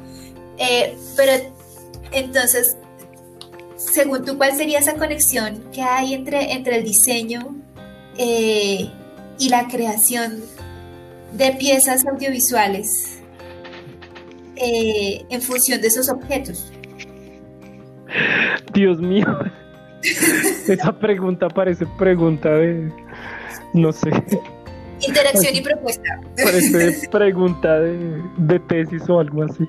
Eh, 0.58 0.96
pero 1.16 1.32
entonces, 2.12 2.76
según 3.76 4.24
tú, 4.24 4.36
¿cuál 4.36 4.54
sería 4.54 4.78
esa 4.78 4.94
conexión 4.94 5.60
que 5.72 5.82
hay 5.82 6.14
entre, 6.14 6.52
entre 6.52 6.76
el 6.76 6.84
diseño 6.84 7.56
eh, 8.16 8.88
y 9.40 9.48
la 9.48 9.66
creación 9.66 10.40
de 11.32 11.50
piezas 11.54 12.06
audiovisuales 12.06 13.18
en 14.54 15.42
función 15.42 15.80
de 15.80 15.88
esos 15.88 16.08
objetos? 16.08 16.72
Dios 18.72 19.00
mío, 19.00 19.26
esa 20.68 20.96
pregunta 20.96 21.48
parece 21.48 21.86
pregunta 21.98 22.50
de, 22.50 22.88
no 23.74 23.90
sé, 23.90 24.12
Interacción 25.06 25.54
y 25.54 25.60
propuesta. 25.60 26.20
Parece 26.36 27.08
pregunta 27.10 27.80
de, 27.80 28.58
tesis 28.68 29.02
o 29.08 29.20
algo 29.20 29.44
así. 29.44 29.64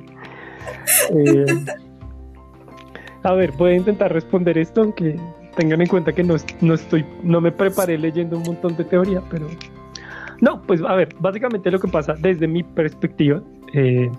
Eh, 1.10 1.46
a 3.24 3.34
ver, 3.34 3.52
voy 3.54 3.74
a 3.74 3.76
intentar 3.76 4.12
responder 4.12 4.58
esto, 4.58 4.82
aunque 4.82 5.16
tengan 5.56 5.82
en 5.82 5.88
cuenta 5.88 6.12
que 6.12 6.24
no, 6.24 6.36
no, 6.62 6.74
estoy, 6.74 7.06
no 7.24 7.42
me 7.42 7.52
preparé 7.52 7.98
leyendo 7.98 8.38
un 8.38 8.44
montón 8.44 8.76
de 8.76 8.84
teoría, 8.84 9.22
pero 9.30 9.48
no, 10.42 10.62
pues 10.62 10.82
a 10.82 10.96
ver, 10.96 11.10
básicamente 11.20 11.72
lo 11.72 11.80
que 11.80 11.88
pasa 11.88 12.16
desde 12.20 12.48
mi 12.48 12.64
perspectiva, 12.64 13.42
eh, 13.74 14.10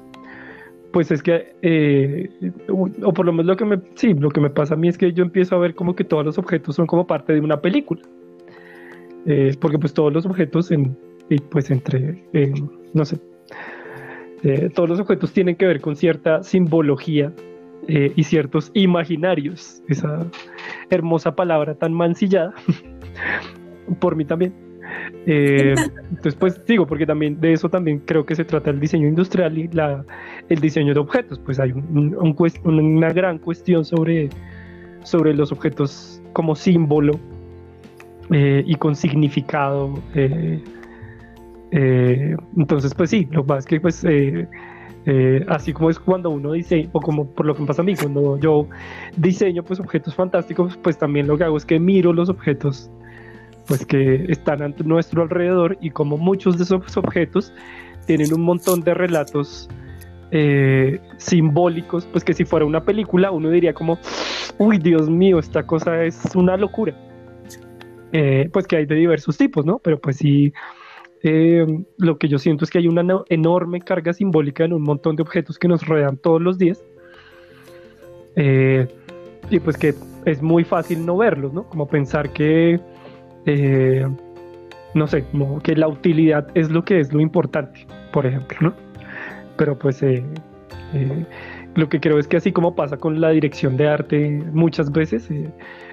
pues 0.93 1.11
es 1.11 1.23
que, 1.23 1.55
eh, 1.61 2.31
o 2.69 3.13
por 3.13 3.27
lo 3.27 3.33
menos 3.33 3.47
lo 3.47 3.57
que 3.57 3.65
me, 3.65 3.79
sí, 3.95 4.15
lo 4.15 4.31
que 4.31 4.41
me 4.41 4.49
pasa 4.49 4.75
a 4.75 4.77
mí 4.77 4.89
es 4.89 4.97
que 4.97 5.13
yo 5.13 5.23
empiezo 5.23 5.57
a 5.57 5.59
ver 5.59 5.75
como 5.75 5.95
que 5.95 6.05
todos 6.05 6.25
los 6.25 6.39
objetos 6.39 6.77
son 6.77 6.87
como 6.87 7.07
parte 7.07 7.33
de 7.33 7.41
una 7.41 7.61
película. 7.61 8.01
Porque 9.61 9.79
pues 9.79 9.95
todos 9.95 10.13
los 10.13 10.27
objetos, 10.27 10.71
en, 10.71 10.97
pues 11.51 11.71
entre, 11.71 12.25
no 12.93 13.05
sé, 13.05 13.19
eh, 14.45 14.69
todos 14.75 14.91
los 14.91 15.01
objetos 15.01 15.33
tienen 15.33 15.57
que 15.57 15.67
ver 15.67 15.81
con 15.81 15.97
cierta 15.97 16.43
simbología 16.43 17.33
eh, 17.89 18.13
y 18.15 18.25
ciertos 18.25 18.71
imaginarios, 18.75 19.83
esa 19.89 20.27
hermosa 20.91 21.35
palabra 21.35 21.75
tan 21.75 21.95
mancillada, 21.95 22.53
por 24.01 24.17
mí 24.17 24.27
también. 24.27 24.53
Eh, 25.27 25.75
entonces, 26.11 26.35
pues 26.35 26.63
digo, 26.67 26.87
porque 26.87 27.07
también 27.07 27.41
de 27.41 27.55
eso 27.55 27.71
también 27.71 28.01
creo 28.01 28.27
que 28.27 28.35
se 28.35 28.45
trata 28.45 28.69
el 28.69 28.81
diseño 28.81 29.09
industrial 29.09 29.57
y 29.57 29.69
la, 29.69 30.05
el 30.51 30.61
diseño 30.61 30.93
de 30.93 31.01
objetos. 31.01 31.39
Pues 31.39 31.59
hay 31.59 31.73
una 31.73 33.11
gran 33.15 33.39
cuestión 33.39 33.83
sobre, 33.87 34.29
sobre 35.05 35.33
los 35.33 35.53
objetos 35.53 36.23
como 36.35 36.55
símbolo 36.55 37.19
eh, 38.31 38.63
y 38.67 38.75
con 38.77 38.97
significado. 38.97 39.95
entonces, 41.71 42.95
pues 42.95 43.11
sí, 43.11 43.29
lo 43.31 43.43
que 43.43 43.49
pasa 43.49 43.59
es 43.59 43.67
que 43.67 43.81
pues 43.81 44.05
eh, 45.07 45.45
así 45.49 45.73
como 45.75 45.91
es 45.91 45.99
cuando 45.99 46.31
uno 46.31 46.53
dice, 46.53 46.89
o 46.93 47.01
como 47.01 47.27
por 47.27 47.45
lo 47.45 47.55
que 47.55 47.65
pasa 47.65 47.83
a 47.83 47.85
mí, 47.85 47.95
cuando 47.95 48.39
yo 48.39 48.67
diseño 49.17 49.63
pues 49.63 49.79
objetos 49.79 50.15
fantásticos, 50.15 50.79
pues 50.79 50.97
también 50.97 51.27
lo 51.27 51.37
que 51.37 51.45
hago 51.45 51.57
es 51.57 51.67
que 51.67 51.79
miro 51.79 52.13
los 52.13 52.29
objetos 52.31 52.91
pues 53.67 53.85
que 53.85 54.27
están 54.29 54.63
a 54.63 54.69
nuestro 54.85 55.23
alrededor 55.23 55.77
y 55.81 55.91
como 55.91 56.17
muchos 56.17 56.57
de 56.59 56.65
esos 56.65 56.97
objetos 56.97 57.53
tienen 58.07 58.33
un 58.33 58.43
montón 58.43 58.81
de 58.81 58.95
relatos 58.95 59.69
eh, 60.31 61.01
simbólicos, 61.19 62.07
pues 62.07 62.25
que 62.25 62.35
si 62.35 62.45
fuera 62.45 62.65
una 62.65 62.85
película 62.85 63.31
uno 63.31 63.51
diría 63.51 63.75
como, 63.75 63.99
uy 64.59 64.79
Dios 64.79 65.11
mío, 65.11 65.39
esta 65.39 65.67
cosa 65.67 66.03
es 66.03 66.35
una 66.35 66.57
locura. 66.57 66.95
Eh, 68.17 68.49
pues 68.53 68.69
que 68.69 68.77
hay 68.77 68.87
de 68.87 68.95
diversos 68.95 69.37
tipos, 69.37 69.67
¿no? 69.67 69.81
Pero 69.81 70.01
pues 70.01 70.19
sí, 70.19 70.53
eh, 71.25 71.67
lo 71.99 72.17
que 72.17 72.29
yo 72.29 72.39
siento 72.39 72.65
es 72.65 72.71
que 72.71 72.79
hay 72.79 72.87
una 72.87 73.05
enorme 73.29 73.81
carga 73.81 74.13
simbólica 74.13 74.65
en 74.65 74.73
un 74.73 74.83
montón 74.83 75.17
de 75.17 75.23
objetos 75.23 75.59
que 75.59 75.67
nos 75.67 75.85
rodean 75.85 76.17
todos 76.17 76.41
los 76.41 76.57
días. 76.57 76.85
Eh, 78.37 78.87
y 79.51 79.59
pues 79.59 79.77
que 79.77 79.95
es 80.27 80.41
muy 80.41 80.63
fácil 80.63 81.05
no 81.05 81.17
verlos, 81.17 81.53
¿no? 81.53 81.65
Como 81.65 81.89
pensar 81.89 82.33
que, 82.33 82.79
no 84.95 85.09
sé, 85.09 85.25
como 85.33 85.61
que 85.61 85.75
la 85.75 85.89
utilidad 85.89 86.47
es 86.55 86.71
lo 86.71 86.85
que 86.85 87.01
es 87.01 87.13
lo 87.13 87.21
importante, 87.21 87.85
por 88.13 88.27
ejemplo, 88.27 88.59
¿no? 88.61 88.75
Pero 89.57 89.77
pues 89.77 90.05
lo 91.75 91.89
que 91.89 92.01
creo 92.01 92.19
es 92.19 92.29
que 92.29 92.37
así 92.37 92.53
como 92.53 92.75
pasa 92.75 92.97
con 92.97 93.21
la 93.21 93.31
dirección 93.31 93.77
de 93.77 93.89
arte 93.89 94.43
muchas 94.53 94.91
veces, 94.93 95.29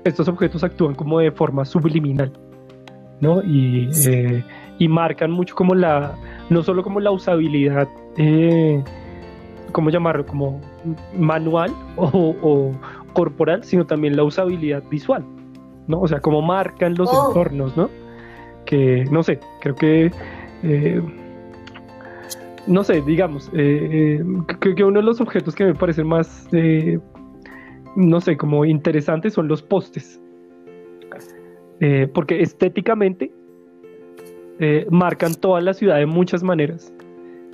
estos 0.03 0.27
objetos 0.27 0.63
actúan 0.63 0.95
como 0.95 1.19
de 1.19 1.31
forma 1.31 1.65
subliminal, 1.65 2.31
¿no? 3.19 3.41
Y 3.43 3.89
y 4.81 4.87
marcan 4.87 5.29
mucho 5.29 5.53
como 5.53 5.75
la, 5.75 6.15
no 6.49 6.63
solo 6.63 6.81
como 6.81 6.99
la 6.99 7.11
usabilidad, 7.11 7.87
eh, 8.17 8.83
¿cómo 9.71 9.91
llamarlo? 9.91 10.25
Como 10.25 10.59
manual 11.15 11.71
o, 11.97 12.73
corporal, 13.13 13.63
sino 13.63 13.85
también 13.85 14.15
la 14.15 14.23
usabilidad 14.23 14.81
visual, 14.89 15.23
¿no? 15.85 16.01
O 16.01 16.07
sea, 16.07 16.19
como 16.19 16.41
marcan 16.41 16.95
los 16.95 17.09
oh. 17.13 17.27
entornos, 17.27 17.77
¿no? 17.77 17.91
Que, 18.65 19.05
no 19.11 19.21
sé, 19.21 19.39
creo 19.59 19.75
que... 19.75 20.11
Eh, 20.63 21.01
no 22.67 22.83
sé, 22.83 23.01
digamos, 23.01 23.49
eh, 23.53 24.23
creo 24.59 24.75
que 24.75 24.83
uno 24.83 24.99
de 24.99 25.05
los 25.05 25.21
objetos 25.21 25.55
que 25.55 25.65
me 25.65 25.75
parecen 25.75 26.07
más, 26.07 26.47
no 27.95 28.21
sé, 28.21 28.37
como 28.37 28.65
interesantes 28.65 29.33
son 29.33 29.47
los 29.47 29.61
postes. 29.61 30.19
porque 32.13 32.41
estéticamente 32.41 33.31
eh, 34.63 34.85
marcan 34.91 35.33
toda 35.33 35.59
la 35.59 35.73
ciudad 35.73 35.97
de 35.97 36.05
muchas 36.05 36.43
maneras. 36.43 36.93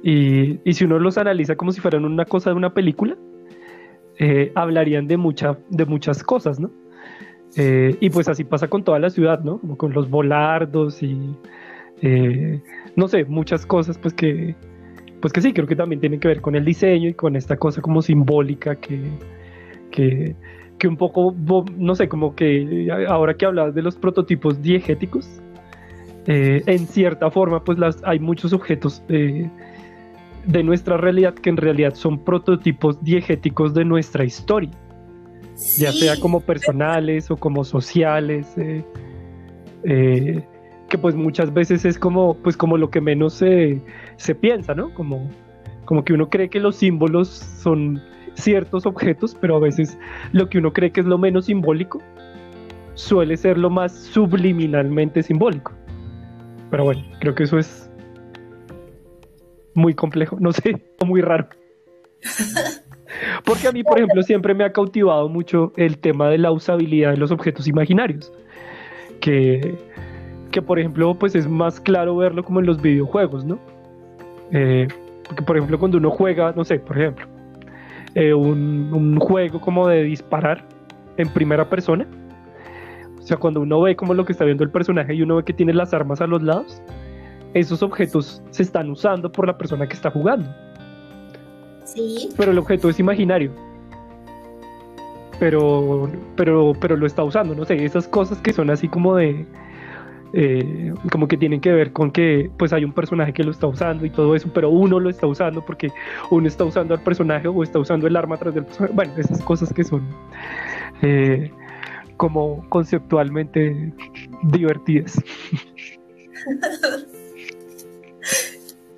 Y, 0.04 0.60
si 0.74 0.84
uno 0.84 1.00
los 1.00 1.18
analiza 1.18 1.56
como 1.56 1.72
si 1.72 1.80
fueran 1.80 2.04
una 2.04 2.26
cosa 2.26 2.50
de 2.50 2.58
una 2.58 2.74
película, 2.74 3.16
eh, 4.20 4.52
hablarían 4.56 5.08
de, 5.08 5.16
mucha, 5.16 5.58
de 5.70 5.86
muchas 5.86 6.22
cosas, 6.22 6.60
¿no? 6.60 6.70
Eh, 7.56 7.96
y 8.02 8.10
pues 8.10 8.28
así 8.28 8.44
pasa 8.44 8.68
con 8.68 8.84
toda 8.84 9.00
la 9.00 9.10
ciudad, 9.10 9.42
¿no? 9.42 9.58
Como 9.60 9.78
con 9.78 9.94
los 9.94 10.10
volardos 10.10 11.02
y, 11.02 11.18
no 12.98 13.08
sé, 13.08 13.24
muchas 13.24 13.66
cosas, 13.66 13.98
pues 13.98 14.14
que, 14.14 14.58
pues 15.22 15.34
que 15.34 15.42
sí, 15.42 15.54
creo 15.54 15.68
que 15.68 15.76
también 15.76 16.00
tienen 16.00 16.20
que 16.20 16.28
ver 16.28 16.42
con 16.42 16.56
el 16.56 16.64
diseño 16.64 17.10
y 17.10 17.14
con 17.14 17.36
esta 17.36 17.58
cosa 17.58 17.82
como 17.82 18.02
simbólica 18.02 18.76
que, 18.76 19.02
que, 19.92 20.36
que 20.78 20.88
un 20.88 20.98
poco, 20.98 21.34
no 21.78 21.96
sé, 21.96 22.08
como 22.08 22.36
que 22.36 22.88
ahora 23.08 23.34
que 23.36 23.46
hablabas 23.46 23.74
de 23.74 23.82
los 23.82 23.96
prototipos 23.96 24.62
diegéticos, 24.62 25.42
eh, 26.28 26.62
en 26.66 26.88
cierta 26.88 27.32
forma, 27.32 27.64
pues 27.64 27.80
las, 27.80 28.04
hay 28.04 28.20
muchos 28.20 28.54
objetos 28.54 29.02
eh, 29.10 29.50
de 30.46 30.64
nuestra 30.64 30.98
realidad 30.98 31.34
que 31.34 31.50
en 31.50 31.58
realidad 31.58 31.96
son 31.96 32.24
prototipos 32.24 33.02
diegéticos 33.04 33.74
de 33.74 33.86
nuestra 33.86 34.26
historia, 34.26 34.72
ya 35.78 35.92
sea 35.92 36.20
como 36.20 36.42
personales 36.42 37.32
o 37.32 37.38
como 37.38 37.64
sociales, 37.64 38.54
eh, 38.58 40.44
que 40.88 40.98
pues 40.98 41.16
muchas 41.16 41.54
veces 41.54 41.86
es 41.86 42.00
como, 42.00 42.36
pues 42.36 42.56
como 42.58 42.78
lo 42.78 42.90
que 42.90 43.02
menos 43.02 43.34
se, 43.34 43.82
se 44.18 44.36
piensa, 44.36 44.74
¿no? 44.74 44.94
Como, 44.94 45.30
como 45.86 46.04
que 46.04 46.14
uno 46.14 46.30
cree 46.30 46.50
que 46.50 46.60
los 46.60 46.78
símbolos 46.78 47.28
son 47.30 48.02
ciertos 48.34 48.86
objetos, 48.86 49.36
pero 49.40 49.58
a 49.58 49.60
veces 49.60 49.98
lo 50.32 50.50
que 50.50 50.60
uno 50.60 50.72
cree 50.74 50.92
que 50.92 51.02
es 51.02 51.06
lo 51.06 51.18
menos 51.18 51.46
simbólico 51.46 52.02
suele 52.94 53.38
ser 53.38 53.58
lo 53.58 53.70
más 53.70 53.94
subliminalmente 53.94 55.24
simbólico. 55.24 55.74
Pero 56.70 56.84
bueno, 56.84 57.04
creo 57.20 57.36
que 57.36 57.44
eso 57.44 57.58
es 57.58 57.90
muy 59.74 59.94
complejo, 59.94 60.38
no 60.40 60.52
sé, 60.52 60.84
muy 61.06 61.22
raro. 61.22 61.48
Porque 63.46 63.68
a 63.68 63.72
mí, 63.72 63.84
por 63.84 63.98
ejemplo, 63.98 64.22
siempre 64.24 64.54
me 64.54 64.64
ha 64.64 64.74
cautivado 64.74 65.30
mucho 65.30 65.72
el 65.78 65.98
tema 66.00 66.30
de 66.30 66.38
la 66.38 66.52
usabilidad 66.52 67.12
de 67.12 67.18
los 67.18 67.32
objetos 67.32 67.68
imaginarios. 67.68 68.32
Que, 69.22 69.78
que 70.58 70.62
por 70.64 70.80
ejemplo, 70.80 71.14
pues 71.14 71.36
es 71.36 71.48
más 71.48 71.80
claro 71.80 72.18
verlo 72.18 72.44
como 72.44 72.60
en 72.60 72.66
los 72.66 72.82
videojuegos, 72.82 73.46
¿no? 73.46 73.60
Eh, 74.52 74.88
porque, 75.28 75.44
por 75.44 75.56
ejemplo, 75.56 75.78
cuando 75.78 76.00
uno 76.00 76.10
juega, 76.10 76.52
no 76.54 76.66
sé, 76.66 76.80
por 76.80 76.98
ejemplo, 76.98 77.28
eh, 78.16 78.34
un, 78.34 78.90
un 78.92 79.20
juego 79.20 79.62
como 79.62 79.88
de 79.88 80.02
disparar 80.02 80.64
en 81.18 81.30
primera 81.30 81.70
persona, 81.70 82.08
o 83.20 83.22
sea, 83.22 83.38
cuando 83.38 83.62
uno 83.62 83.80
ve 83.82 83.96
como 83.96 84.16
lo 84.16 84.26
que 84.26 84.32
está 84.32 84.46
viendo 84.46 84.64
el 84.64 84.72
personaje 84.72 85.14
y 85.14 85.22
uno 85.22 85.36
ve 85.36 85.44
que 85.44 85.54
tiene 85.54 85.74
las 85.74 85.94
armas 85.94 86.22
a 86.22 86.26
los 86.26 86.42
lados, 86.42 86.82
esos 87.54 87.84
objetos 87.84 88.42
se 88.50 88.64
están 88.64 88.90
usando 88.90 89.32
por 89.32 89.46
la 89.46 89.60
persona 89.60 89.86
que 89.86 89.94
está 89.94 90.10
jugando. 90.10 90.50
Sí. 91.86 92.30
Pero 92.36 92.52
el 92.52 92.58
objeto 92.58 92.90
es 92.90 93.00
imaginario. 93.00 93.52
Pero, 95.40 96.10
pero, 96.36 96.74
pero 96.82 96.98
lo 96.98 97.06
está 97.06 97.24
usando, 97.24 97.54
no 97.54 97.64
sé, 97.64 97.86
esas 97.86 98.08
cosas 98.08 98.40
que 98.40 98.54
son 98.54 98.72
así 98.72 98.88
como 98.88 99.16
de, 99.16 99.46
eh, 100.34 100.94
como 101.12 101.28
que 101.28 101.38
tienen 101.38 101.62
que 101.62 101.72
ver 101.72 101.94
con 101.94 102.12
que 102.12 102.50
pues 102.58 102.74
hay 102.74 102.84
un 102.84 102.94
personaje 102.94 103.34
que 103.34 103.44
lo 103.44 103.52
está 103.52 103.68
usando 103.68 104.06
y 104.06 104.10
todo 104.10 104.36
eso, 104.36 104.50
pero 104.54 104.70
uno 104.70 105.00
lo 105.00 105.10
está 105.10 105.28
usando 105.28 105.66
porque 105.66 105.90
uno 106.30 106.48
está 106.48 106.64
usando 106.64 106.94
al 106.94 107.02
personaje 107.02 107.48
o 107.48 107.64
está 107.64 107.80
usando 107.80 108.08
el 108.08 108.16
arma 108.16 108.36
atrás 108.36 108.54
del 108.54 108.66
personaje. 108.66 108.94
Bueno, 108.94 109.14
esas 109.18 109.42
cosas 109.42 109.74
que 109.74 109.84
son 109.84 110.08
eh, 111.02 111.52
como 112.18 112.68
conceptualmente 112.70 113.94
divertidas. 114.44 115.22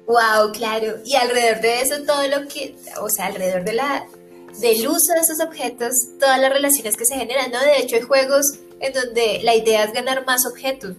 Wow, 0.08 0.52
claro. 0.54 0.98
Y 1.06 1.16
alrededor 1.16 1.62
de 1.62 1.82
eso 1.82 2.04
todo 2.04 2.28
lo 2.28 2.48
que, 2.48 2.76
o 3.00 3.10
sea, 3.10 3.28
alrededor 3.28 3.64
de 3.64 3.74
la 3.74 4.08
del 4.60 4.88
uso 4.88 5.14
de 5.14 5.20
esos 5.20 5.40
objetos, 5.40 6.18
todas 6.20 6.40
las 6.42 6.52
relaciones 6.52 6.98
que 6.98 7.06
se 7.06 7.16
generan, 7.16 7.52
¿no? 7.52 7.60
De 7.62 7.78
hecho, 7.78 7.96
hay 7.96 8.02
juegos 8.02 8.60
en 8.80 8.92
donde 8.92 9.40
la 9.44 9.56
idea 9.56 9.84
es 9.84 9.94
ganar 9.94 10.26
más 10.26 10.48
objetos. 10.48 10.96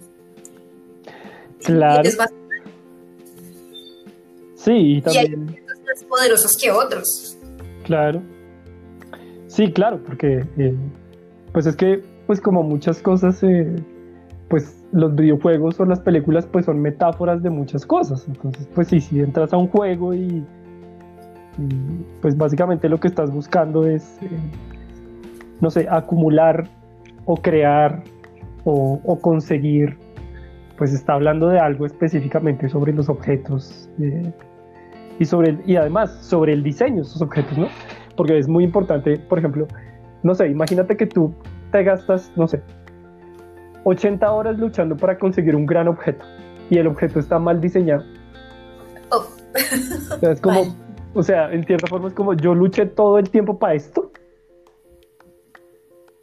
Claro. 1.64 2.08
Sí, 4.56 4.72
y 4.72 5.00
también. 5.00 5.26
hay 5.26 5.34
objetos 5.34 5.76
más 5.86 6.04
poderosos 6.04 6.56
que 6.56 6.70
otros. 6.70 7.38
Claro. 7.84 8.22
Sí, 9.46 9.72
claro, 9.72 10.00
porque 10.04 10.46
eh, 10.58 10.74
pues 11.52 11.66
es 11.66 11.76
que 11.76 12.02
pues 12.26 12.40
como 12.40 12.62
muchas 12.62 13.02
cosas, 13.02 13.42
eh, 13.42 13.74
pues 14.48 14.84
los 14.92 15.14
videojuegos 15.14 15.80
o 15.80 15.84
las 15.84 16.00
películas 16.00 16.46
pues 16.46 16.66
son 16.66 16.80
metáforas 16.80 17.42
de 17.42 17.50
muchas 17.50 17.84
cosas. 17.84 18.24
Entonces, 18.28 18.68
pues 18.74 18.88
sí, 18.88 19.00
si 19.00 19.20
entras 19.20 19.52
a 19.52 19.56
un 19.56 19.68
juego 19.68 20.14
y, 20.14 20.44
pues 22.22 22.36
básicamente 22.36 22.88
lo 22.88 23.00
que 23.00 23.08
estás 23.08 23.30
buscando 23.32 23.86
es, 23.86 24.16
eh, 24.22 24.28
no 25.60 25.70
sé, 25.70 25.86
acumular 25.90 26.68
o 27.26 27.36
crear 27.36 28.02
o, 28.64 29.18
conseguir, 29.20 29.98
pues 30.80 30.94
está 30.94 31.12
hablando 31.12 31.48
de 31.48 31.58
algo 31.58 31.84
específicamente 31.84 32.70
sobre 32.70 32.94
los 32.94 33.10
objetos 33.10 33.90
eh, 34.00 34.32
y, 35.18 35.26
sobre 35.26 35.58
y 35.66 35.76
además 35.76 36.10
sobre 36.22 36.54
el 36.54 36.62
diseño 36.62 36.96
de 36.96 37.02
esos 37.02 37.20
objetos, 37.20 37.58
¿no? 37.58 37.66
Porque 38.16 38.38
es 38.38 38.48
muy 38.48 38.64
importante, 38.64 39.18
por 39.18 39.38
ejemplo, 39.38 39.66
no 40.22 40.34
sé, 40.34 40.48
imagínate 40.48 40.96
que 40.96 41.04
tú 41.04 41.34
te 41.70 41.84
gastas, 41.84 42.32
no 42.34 42.48
sé, 42.48 42.62
80 43.84 44.32
horas 44.32 44.58
luchando 44.58 44.96
para 44.96 45.18
conseguir 45.18 45.54
un 45.54 45.66
gran 45.66 45.86
objeto 45.86 46.24
y 46.70 46.78
el 46.78 46.86
objeto 46.86 47.20
está 47.20 47.38
mal 47.38 47.60
diseñado. 47.60 48.02
Oh. 49.10 49.26
es 50.22 50.40
como, 50.40 50.62
o 51.14 51.22
sea, 51.22 51.52
en 51.52 51.62
cierta 51.66 51.88
forma 51.88 52.08
es 52.08 52.14
como 52.14 52.32
yo 52.32 52.54
luché 52.54 52.86
todo 52.86 53.18
el 53.18 53.28
tiempo 53.28 53.58
para 53.58 53.74
esto 53.74 54.10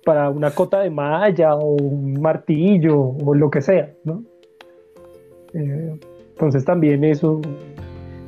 para 0.03 0.31
una 0.31 0.49
cota 0.49 0.79
de 0.79 0.89
malla 0.89 1.53
o 1.53 1.75
un 1.75 2.19
martillo 2.19 2.97
o 2.99 3.35
lo 3.35 3.51
que 3.51 3.61
sea, 3.61 3.93
¿no? 4.03 4.23
Eh, 5.53 5.95
entonces 6.31 6.65
también 6.65 7.03
eso, 7.03 7.41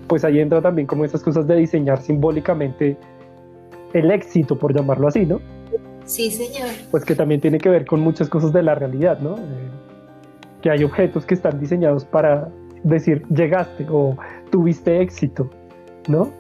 pues 0.08 0.24
ahí 0.24 0.40
entra 0.40 0.62
también 0.62 0.88
como 0.88 1.06
esas 1.06 1.22
cosas 1.22 1.48
de 1.48 1.56
diseñar 1.56 2.02
simbólicamente 2.02 2.98
el 3.94 4.12
éxito, 4.12 4.58
por 4.58 4.76
llamarlo 4.76 5.08
así, 5.08 5.26
¿no? 5.26 5.40
Sí, 6.06 6.32
señor. 6.32 6.70
Pues 6.92 7.06
que 7.06 7.16
también 7.16 7.40
tiene 7.40 7.60
que 7.60 7.70
ver 7.70 7.86
con 7.86 8.00
muchas 8.00 8.30
cosas 8.30 8.52
de 8.52 8.64
la 8.64 8.76
realidad, 8.76 9.20
¿no? 9.20 9.38
Eh, 9.38 9.70
que 10.62 10.70
hay 10.70 10.84
objetos 10.84 11.26
que 11.26 11.36
están 11.36 11.60
diseñados 11.60 12.04
para 12.06 12.50
decir 12.84 13.24
llegaste 13.30 13.86
o 13.90 14.18
tuviste 14.50 15.02
éxito, 15.02 15.50
¿no? 16.08 16.32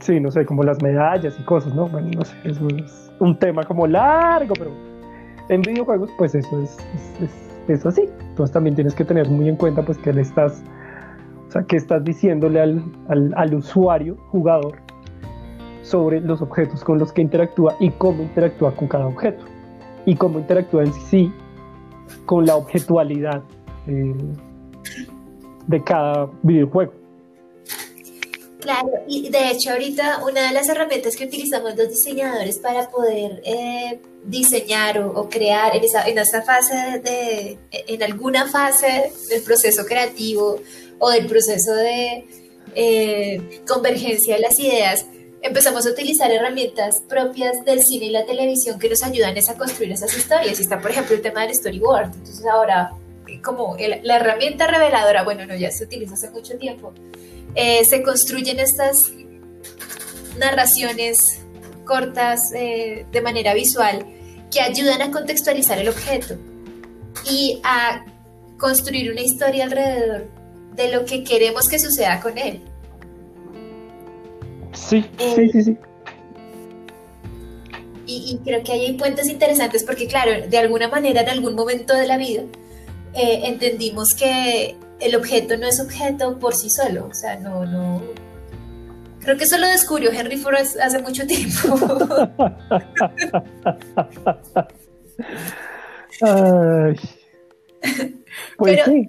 sí, 0.00 0.18
no 0.18 0.32
sé, 0.32 0.44
como 0.44 0.64
las 0.64 0.82
medallas 0.82 1.38
y 1.38 1.44
cosas, 1.44 1.74
¿no? 1.74 1.88
Bueno, 1.88 2.10
no 2.16 2.24
sé, 2.24 2.34
eso 2.44 2.66
es 2.76 3.12
un 3.20 3.38
tema 3.38 3.62
como 3.62 3.86
largo, 3.86 4.54
pero 4.58 4.72
en 5.48 5.62
videojuegos 5.62 6.10
pues 6.18 6.34
eso 6.34 6.60
es, 6.60 6.76
es, 7.20 7.51
así. 7.74 8.02
Entonces 8.20 8.52
también 8.52 8.74
tienes 8.74 8.94
que 8.94 9.04
tener 9.04 9.28
muy 9.28 9.48
en 9.48 9.56
cuenta 9.56 9.84
pues 9.84 9.98
que 9.98 10.12
le 10.12 10.22
estás, 10.22 10.62
o 11.48 11.50
sea, 11.50 11.62
que 11.62 11.76
estás 11.76 12.04
diciéndole 12.04 12.60
al, 12.60 12.82
al, 13.08 13.32
al 13.36 13.54
usuario, 13.54 14.16
jugador, 14.30 14.76
sobre 15.82 16.20
los 16.20 16.40
objetos 16.40 16.84
con 16.84 16.98
los 16.98 17.12
que 17.12 17.22
interactúa 17.22 17.76
y 17.80 17.90
cómo 17.90 18.22
interactúa 18.22 18.74
con 18.74 18.88
cada 18.88 19.06
objeto 19.06 19.44
y 20.06 20.14
cómo 20.14 20.38
interactúa 20.38 20.84
en 20.84 20.92
sí 20.92 21.32
con 22.26 22.46
la 22.46 22.56
objetualidad 22.56 23.42
eh, 23.86 24.14
de 25.66 25.84
cada 25.84 26.30
videojuego. 26.42 26.92
Claro, 28.60 28.90
y 29.08 29.28
de 29.28 29.50
hecho 29.50 29.70
ahorita 29.70 30.24
una 30.24 30.46
de 30.48 30.52
las 30.52 30.68
herramientas 30.68 31.16
que 31.16 31.24
utilizamos 31.24 31.76
los 31.76 31.88
diseñadores 31.88 32.58
para 32.58 32.88
poder 32.90 33.42
eh, 33.44 34.00
diseñar 34.24 34.98
o, 34.98 35.28
crear 35.28 35.74
en 35.76 35.84
esa, 35.84 36.08
en 36.08 36.18
esa 36.18 36.42
fase 36.42 37.00
de, 37.02 37.58
en 37.70 38.02
alguna 38.02 38.48
fase 38.48 39.12
del 39.28 39.42
proceso 39.42 39.84
creativo 39.84 40.60
o 40.98 41.10
del 41.10 41.26
proceso 41.26 41.74
de 41.74 42.24
eh, 42.74 43.62
convergencia 43.66 44.36
de 44.36 44.40
las 44.40 44.58
ideas, 44.58 45.06
empezamos 45.42 45.86
a 45.86 45.90
utilizar 45.90 46.30
herramientas 46.30 47.02
propias 47.08 47.64
del 47.64 47.82
cine 47.82 48.06
y 48.06 48.10
la 48.10 48.24
televisión 48.24 48.78
que 48.78 48.88
nos 48.88 49.02
ayudan 49.02 49.36
a 49.36 49.54
construir 49.54 49.92
esas 49.92 50.16
historias. 50.16 50.60
Está, 50.60 50.80
por 50.80 50.92
ejemplo, 50.92 51.16
el 51.16 51.22
tema 51.22 51.42
del 51.42 51.54
storyboard. 51.54 52.12
Entonces 52.14 52.46
ahora, 52.46 52.92
como 53.42 53.76
la 53.76 54.16
herramienta 54.16 54.68
reveladora, 54.68 55.24
bueno, 55.24 55.44
no, 55.46 55.56
ya 55.56 55.70
se 55.72 55.84
utiliza 55.84 56.14
hace 56.14 56.30
mucho 56.30 56.56
tiempo, 56.58 56.92
eh, 57.54 57.84
se 57.84 58.02
construyen 58.02 58.60
estas 58.60 59.12
narraciones 60.38 61.41
cortas 61.92 62.52
eh, 62.54 63.04
de 63.12 63.20
manera 63.20 63.52
visual 63.52 64.06
que 64.50 64.62
ayudan 64.62 65.02
a 65.02 65.10
contextualizar 65.10 65.78
el 65.78 65.90
objeto 65.90 66.36
y 67.30 67.60
a 67.64 68.06
construir 68.56 69.12
una 69.12 69.20
historia 69.20 69.64
alrededor 69.64 70.26
de 70.74 70.90
lo 70.90 71.04
que 71.04 71.22
queremos 71.22 71.68
que 71.68 71.78
suceda 71.78 72.18
con 72.20 72.38
él. 72.38 72.62
Sí, 74.72 75.02
sí, 75.02 75.08
eh, 75.18 75.50
sí, 75.52 75.62
sí. 75.64 75.76
Y, 78.06 78.38
creo 78.42 78.62
que 78.64 78.72
hay 78.72 78.94
puentes 78.94 79.28
interesantes 79.28 79.84
porque, 79.84 80.06
claro, 80.06 80.48
de 80.48 80.58
alguna 80.58 80.88
manera, 80.88 81.20
en 81.20 81.28
algún 81.28 81.54
momento 81.54 81.94
de 81.94 82.06
la 82.06 82.16
vida, 82.16 82.42
eh, 83.12 83.40
entendimos 83.44 84.14
que 84.14 84.76
el 84.98 85.14
objeto 85.14 85.58
no 85.58 85.66
es 85.66 85.78
objeto 85.78 86.38
por 86.38 86.54
sí 86.54 86.70
solo. 86.70 87.06
O 87.10 87.14
sea, 87.14 87.38
no, 87.38 87.66
no. 87.66 88.02
Creo 89.22 89.36
que 89.36 89.44
eso 89.44 89.56
lo 89.58 89.68
descubrió 89.68 90.10
Henry 90.12 90.36
Ford 90.36 90.56
hace 90.56 90.98
mucho 91.00 91.24
tiempo. 91.26 91.68
Ay. 96.20 96.96
Pues 98.56 98.80
sí. 98.84 99.08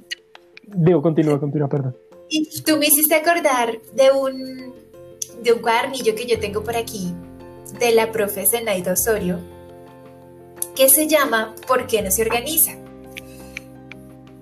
Digo, 0.67 1.01
continúa, 1.01 1.39
continúa, 1.39 1.67
perdón. 1.67 1.97
Y 2.29 2.61
tú 2.63 2.77
me 2.77 2.85
hiciste 2.87 3.15
acordar 3.15 3.81
de 3.93 4.11
un 4.11 4.73
de 5.41 5.51
un 5.51 5.59
cuadernillo 5.59 6.15
que 6.15 6.25
yo 6.25 6.39
tengo 6.39 6.63
por 6.63 6.77
aquí 6.77 7.13
de 7.79 7.91
la 7.91 8.11
profe 8.11 8.45
Zenaida 8.45 8.93
Osorio 8.93 9.39
que 10.75 10.89
se 10.89 11.07
llama 11.07 11.55
¿Por 11.67 11.87
qué 11.87 12.01
no 12.01 12.11
se 12.11 12.23
organiza? 12.23 12.71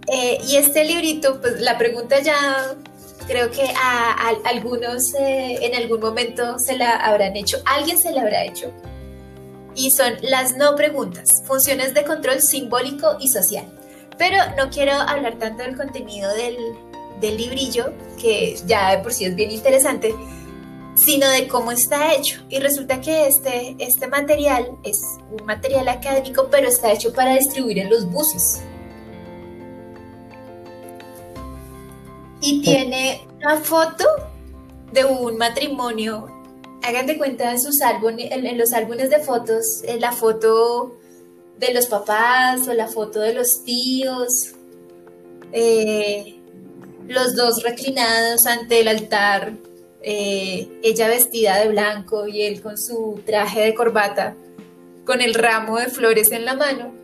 Eh, 0.08 0.40
y 0.48 0.58
este 0.58 0.84
librito, 0.84 1.40
pues 1.42 1.62
la 1.62 1.78
pregunta 1.78 2.20
ya 2.20 2.76
creo 3.28 3.52
que 3.52 3.64
a, 3.76 4.30
algunos 4.46 5.14
eh, 5.16 5.60
en 5.62 5.76
algún 5.76 6.00
momento 6.00 6.60
se 6.60 6.78
la 6.78 6.96
habrán 6.98 7.36
hecho, 7.36 7.58
alguien 7.66 7.98
se 7.98 8.12
la 8.12 8.22
habrá 8.22 8.46
hecho. 8.46 8.72
Y 9.76 9.92
son 9.92 10.14
las 10.22 10.58
no 10.58 10.76
preguntas, 10.76 11.44
funciones 11.46 11.94
de 11.94 12.04
control 12.04 12.42
simbólico 12.42 13.18
y 13.20 13.30
social. 13.30 13.66
Pero 14.18 14.38
no 14.58 14.70
quiero 14.70 14.94
hablar 14.94 15.40
tanto 15.40 15.64
del 15.64 15.78
contenido 15.78 16.34
del, 16.36 16.58
del 17.22 17.38
librillo, 17.38 17.94
que 18.22 18.58
ya 18.66 18.92
de 18.92 19.04
por 19.04 19.14
sí 19.14 19.26
es 19.26 19.36
bien 19.36 19.52
interesante, 19.52 20.14
sino 20.96 21.30
de 21.30 21.48
cómo 21.48 21.72
está 21.72 22.14
hecho. 22.14 22.42
Y 22.50 22.60
resulta 22.60 23.02
que 23.02 23.28
este, 23.28 23.76
este 23.80 24.08
material 24.08 24.78
es 24.84 25.02
un 25.32 25.46
material 25.46 25.88
académico, 25.88 26.48
pero 26.52 26.68
está 26.68 26.92
hecho 26.92 27.14
para 27.14 27.36
distribuir 27.36 27.80
en 27.80 27.90
los 27.90 28.06
buses. 28.12 28.62
Y 32.42 32.62
tiene 32.62 33.28
una 33.38 33.58
foto 33.58 34.06
de 34.92 35.06
un 35.06 35.38
matrimonio. 35.38 36.28
Hagan 36.84 37.06
de 37.06 37.18
cuenta 37.18 37.52
en, 37.52 37.60
sus 37.62 37.82
álbumes, 37.82 38.32
en, 38.32 38.58
los 38.58 38.74
álbumes 38.74 39.10
de 39.10 39.20
fotos, 39.20 39.84
en 39.84 40.02
la 40.02 40.12
foto 40.12 40.98
de 41.60 41.74
los 41.74 41.86
papás 41.86 42.68
o 42.68 42.74
la 42.74 42.88
foto 42.88 43.20
de 43.20 43.36
los 43.36 43.64
tíos, 43.64 44.56
eh, 45.54 46.40
los 47.08 47.36
dos 47.36 47.62
reclinados 47.62 48.48
ante 48.48 48.80
el 48.80 48.88
altar 48.88 49.54
eh, 50.04 50.68
ella 50.82 51.08
vestida 51.08 51.60
de 51.60 51.70
blanco 51.70 52.28
y 52.28 52.42
él 52.42 52.62
con 52.62 52.78
su 52.78 53.22
traje 53.26 53.62
de 53.62 53.76
corbata, 53.76 54.36
con 55.06 55.22
el 55.22 55.36
ramo 55.36 55.78
de 55.78 55.88
flores 55.88 56.32
en 56.32 56.46
la 56.46 56.56
mano. 56.56 57.01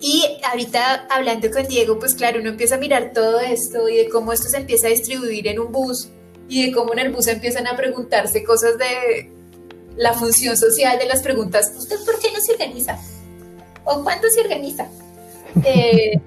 Y 0.00 0.24
ahorita 0.44 1.06
hablando 1.10 1.50
con 1.50 1.66
Diego, 1.66 1.98
pues 1.98 2.14
claro, 2.14 2.40
uno 2.40 2.50
empieza 2.50 2.76
a 2.76 2.78
mirar 2.78 3.12
todo 3.12 3.40
esto 3.40 3.88
y 3.88 3.96
de 3.96 4.08
cómo 4.08 4.32
esto 4.32 4.48
se 4.48 4.58
empieza 4.58 4.86
a 4.86 4.90
distribuir 4.90 5.48
en 5.48 5.58
un 5.58 5.72
bus 5.72 6.08
y 6.48 6.66
de 6.66 6.72
cómo 6.72 6.92
en 6.92 7.00
el 7.00 7.12
bus 7.12 7.26
empiezan 7.26 7.66
a 7.66 7.76
preguntarse 7.76 8.44
cosas 8.44 8.78
de 8.78 9.30
la 9.96 10.12
función 10.14 10.56
social 10.56 10.98
de 10.98 11.06
las 11.06 11.22
preguntas, 11.22 11.72
¿usted 11.76 11.96
por 12.04 12.20
qué 12.20 12.30
no 12.32 12.40
se 12.40 12.52
organiza? 12.52 12.98
¿O 13.84 14.02
cuándo 14.04 14.28
se 14.30 14.40
organiza? 14.40 14.88
Eh, 15.64 16.20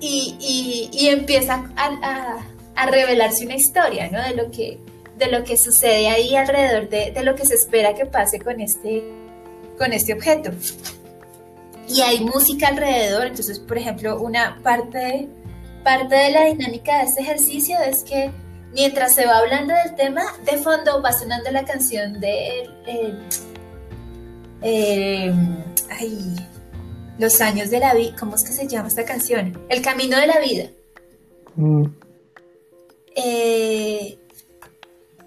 y, 0.00 1.08
empieza 1.08 1.68
a, 1.76 2.38
a 2.74 2.86
revelarse 2.86 3.44
una 3.44 3.56
historia, 3.56 4.08
¿no? 4.10 4.22
De 4.22 4.34
lo 4.34 4.50
que, 4.50 4.78
de 5.18 5.26
lo 5.26 5.44
que 5.44 5.58
sucede 5.58 6.08
ahí 6.08 6.34
alrededor 6.34 6.88
de, 6.88 7.10
de, 7.10 7.22
lo 7.22 7.34
que 7.34 7.44
se 7.44 7.54
espera 7.54 7.94
que 7.94 8.06
pase 8.06 8.38
con 8.38 8.60
este, 8.60 9.04
con 9.76 9.92
este 9.92 10.14
objeto. 10.14 10.50
Y 11.92 12.02
hay 12.02 12.20
música 12.20 12.68
alrededor, 12.68 13.26
entonces, 13.26 13.58
por 13.58 13.76
ejemplo, 13.76 14.20
una 14.20 14.60
parte, 14.62 15.28
parte 15.82 16.14
de 16.14 16.30
la 16.30 16.44
dinámica 16.44 16.98
de 16.98 17.04
este 17.04 17.22
ejercicio 17.22 17.76
es 17.80 18.04
que 18.04 18.30
mientras 18.72 19.14
se 19.14 19.26
va 19.26 19.38
hablando 19.38 19.74
del 19.74 19.96
tema, 19.96 20.22
de 20.44 20.58
fondo 20.58 21.02
va 21.02 21.12
sonando 21.12 21.50
la 21.50 21.64
canción 21.64 22.20
de... 22.20 22.68
Eh, 24.62 25.32
ay, 25.90 26.36
los 27.18 27.40
años 27.40 27.70
de 27.70 27.80
la 27.80 27.94
vida, 27.94 28.14
¿cómo 28.18 28.36
es 28.36 28.44
que 28.44 28.52
se 28.52 28.68
llama 28.68 28.88
esta 28.88 29.04
canción? 29.04 29.58
El 29.68 29.82
camino 29.82 30.18
de 30.18 30.26
la 30.26 30.38
vida. 30.38 30.70
Mm. 31.56 31.84
Eh, 33.16 34.18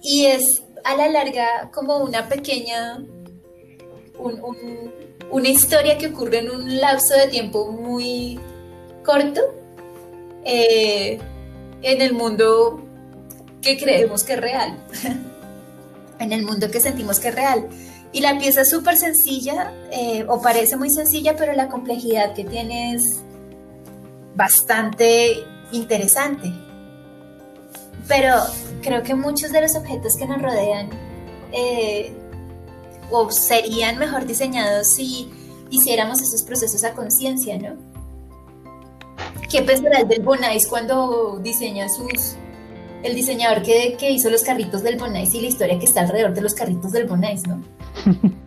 y 0.02 0.26
es 0.26 0.64
a 0.84 0.96
la 0.96 1.10
larga 1.10 1.70
como 1.74 1.98
una 1.98 2.28
pequeña, 2.28 3.04
una 5.32 5.50
historia 5.50 5.98
que 5.98 6.08
ocurre 6.08 6.40
en 6.40 6.52
un 6.52 6.80
lapso 6.80 7.14
de 7.16 7.28
tiempo 7.28 7.72
muy 7.72 8.40
corto 9.04 9.42
eh, 10.46 11.20
en 11.82 12.02
el 12.02 12.14
mundo 12.14 12.82
que 13.62 13.78
creemos 13.78 14.24
que 14.24 14.34
es 14.34 14.42
real, 14.42 14.78
en 16.20 16.32
el 16.32 16.44
mundo 16.44 16.70
que 16.70 16.80
sentimos 16.80 17.20
que 17.20 17.30
es 17.30 17.36
real. 17.36 17.68
Y 18.12 18.22
la 18.22 18.38
pieza 18.38 18.62
es 18.62 18.70
súper 18.70 18.96
sencilla, 18.96 19.74
eh, 19.92 20.24
o 20.28 20.40
parece 20.40 20.78
muy 20.78 20.92
sencilla, 20.92 21.36
pero 21.36 21.54
la 21.54 21.68
complejidad 21.68 22.36
que 22.36 22.44
tiene 22.44 22.94
es 22.94 23.22
bastante 24.36 25.44
interesante 25.72 26.54
pero 28.08 28.36
creo 28.82 29.04
que 29.04 29.16
muchos 29.16 29.52
de 29.52 29.62
los 29.62 29.76
objetos 29.76 30.16
que 30.18 30.26
nos 30.26 30.42
rodean 30.42 30.90
eh, 31.52 32.14
o 33.14 33.30
serían 33.30 34.00
mejor 34.00 34.26
diseñados 34.26 34.88
si 34.88 35.30
hiciéramos 35.70 36.20
esos 36.22 36.42
procesos 36.42 36.84
a 36.84 36.94
conciencia, 36.94 37.60
¿no? 37.60 37.76
¿Qué 39.50 39.62
pensará 39.62 40.00
el 40.00 40.08
del 40.08 40.24
Bonais 40.24 40.68
cuando 40.68 41.40
diseña 41.44 41.88
sus... 41.90 42.36
el 43.04 43.14
diseñador 43.14 43.62
que, 43.62 43.96
que 44.00 44.10
hizo 44.10 44.32
los 44.32 44.42
carritos 44.42 44.82
del 44.82 44.98
Bonais 44.98 45.32
y 45.36 45.42
la 45.42 45.48
historia 45.48 45.78
que 45.78 45.86
está 45.86 46.02
alrededor 46.02 46.34
de 46.34 46.42
los 46.42 46.56
carritos 46.56 46.92
del 46.92 47.06
Bonais, 47.06 47.44
¿no? 47.48 47.64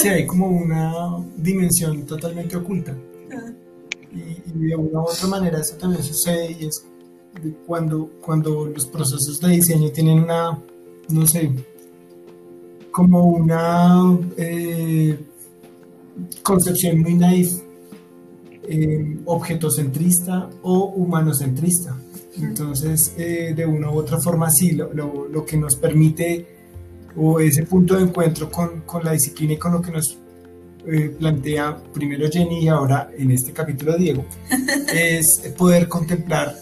Sí, 0.00 0.08
hay 0.08 0.26
como 0.26 0.48
una 0.48 1.24
dimensión 1.36 2.04
totalmente 2.06 2.56
oculta. 2.56 2.92
Ah. 3.32 3.52
Y, 4.12 4.66
de 4.66 4.74
una 4.74 4.98
u 4.98 5.04
otra 5.04 5.28
manera 5.28 5.60
eso 5.60 5.76
también 5.76 6.02
sucede 6.02 6.56
y 6.58 6.66
es 6.66 6.84
cuando, 7.68 8.10
cuando 8.20 8.66
los 8.66 8.86
procesos 8.86 9.40
de 9.40 9.48
diseño 9.50 9.90
tienen 9.90 10.24
una, 10.24 10.58
no 11.08 11.24
sé, 11.24 11.52
como 12.94 13.24
una 13.24 14.16
eh, 14.36 15.18
concepción 16.44 17.00
muy 17.00 17.14
naif, 17.14 17.58
eh, 18.68 19.18
objetocentrista 19.24 20.48
o 20.62 20.84
humanocentrista. 20.84 21.96
Entonces, 22.40 23.12
eh, 23.18 23.52
de 23.56 23.66
una 23.66 23.90
u 23.90 23.98
otra 23.98 24.20
forma, 24.20 24.48
sí, 24.48 24.72
lo, 24.72 24.94
lo, 24.94 25.44
que 25.44 25.56
nos 25.56 25.74
permite, 25.74 26.46
o 27.16 27.40
ese 27.40 27.64
punto 27.64 27.96
de 27.96 28.04
encuentro 28.04 28.48
con, 28.48 28.82
con 28.82 29.04
la 29.04 29.10
disciplina 29.10 29.54
y 29.54 29.56
con 29.56 29.72
lo 29.72 29.82
que 29.82 29.90
nos 29.90 30.16
eh, 30.86 31.16
plantea 31.18 31.76
primero 31.92 32.28
Jenny 32.30 32.60
y 32.60 32.68
ahora 32.68 33.10
en 33.18 33.32
este 33.32 33.52
capítulo 33.52 33.96
Diego, 33.96 34.24
es 34.94 35.52
poder 35.58 35.88
contemplar 35.88 36.54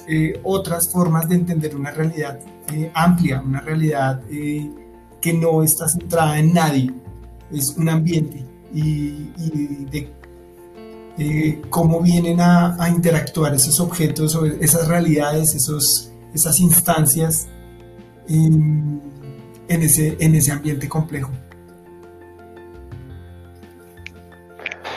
otras 0.44 0.88
formas 0.90 1.28
de 1.28 1.34
entender 1.34 1.76
una 1.76 1.90
realidad 1.90 2.40
amplia, 2.94 3.42
una 3.42 3.60
realidad 3.60 4.22
que 5.22 5.32
no 5.32 5.62
está 5.62 5.88
centrada 5.88 6.38
en 6.38 6.52
nadie, 6.52 6.90
es 7.50 7.70
un 7.78 7.88
ambiente 7.88 8.44
y, 8.74 9.30
y 9.38 9.86
de 9.90 10.22
eh, 11.18 11.60
cómo 11.68 12.00
vienen 12.00 12.40
a, 12.40 12.88
interactuar 12.88 13.54
esos 13.54 13.80
objetos 13.80 14.34
o 14.34 14.46
esas 14.46 14.88
realidades, 14.88 15.54
esos, 15.54 16.10
esas 16.34 16.58
instancias 16.58 17.48
en, 18.28 19.02
ese, 19.68 20.16
en 20.20 20.34
ese 20.34 20.52
ambiente 20.52 20.88
complejo. 20.88 21.30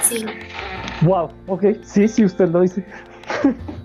Sí. 0.03 0.25
Wow, 1.01 1.31
ok, 1.47 1.65
sí, 1.83 2.07
sí, 2.07 2.23
usted 2.23 2.47
lo 2.47 2.61
dice. 2.61 2.85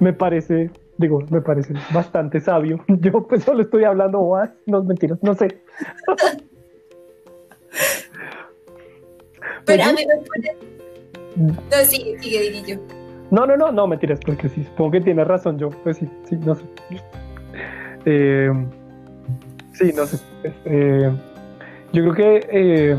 Me 0.00 0.12
parece, 0.12 0.70
digo, 0.98 1.20
me 1.30 1.40
parece 1.40 1.74
bastante 1.92 2.40
sabio. 2.40 2.84
Yo 2.88 3.26
pues 3.26 3.44
solo 3.44 3.62
estoy 3.62 3.84
hablando 3.84 4.32
no 4.66 4.82
mentiras, 4.82 5.18
no 5.22 5.34
sé. 5.34 5.60
Pero 9.64 9.82
a 9.82 9.92
mí 9.92 10.06
me 10.06 10.16
pone... 10.16 10.56
No, 11.36 11.84
sigue, 11.84 12.18
sigue, 12.20 12.62
yo. 12.62 12.76
No, 13.30 13.46
no, 13.46 13.56
no, 13.56 13.72
no, 13.72 13.86
mentiras, 13.86 14.20
porque 14.24 14.48
sí, 14.48 14.64
supongo 14.64 14.92
que 14.92 15.00
tienes 15.02 15.26
razón 15.26 15.58
yo, 15.58 15.70
pues 15.82 15.98
sí, 15.98 16.08
sí, 16.24 16.36
no 16.36 16.54
sé. 16.54 16.64
Eh, 18.06 18.50
sí, 19.72 19.92
no 19.94 20.06
sé. 20.06 20.18
Eh, 20.64 21.10
yo 21.92 22.02
creo 22.02 22.14
que, 22.14 22.48
eh, 22.50 22.96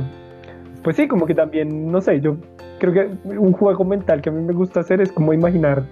pues 0.84 0.98
sí, 0.98 1.08
como 1.08 1.26
que 1.26 1.34
también, 1.34 1.92
no 1.92 2.02
sé, 2.02 2.20
yo 2.20 2.38
creo 2.80 2.94
que 2.94 3.30
un 3.30 3.54
juego 3.54 3.86
mental 3.86 4.22
que 4.22 4.30
a 4.30 4.34
mí 4.34 4.44
me 4.44 4.54
gusta 4.54 4.82
hacer 4.82 5.02
es 5.02 5.12
como 5.12 5.34
imaginar, 5.34 5.84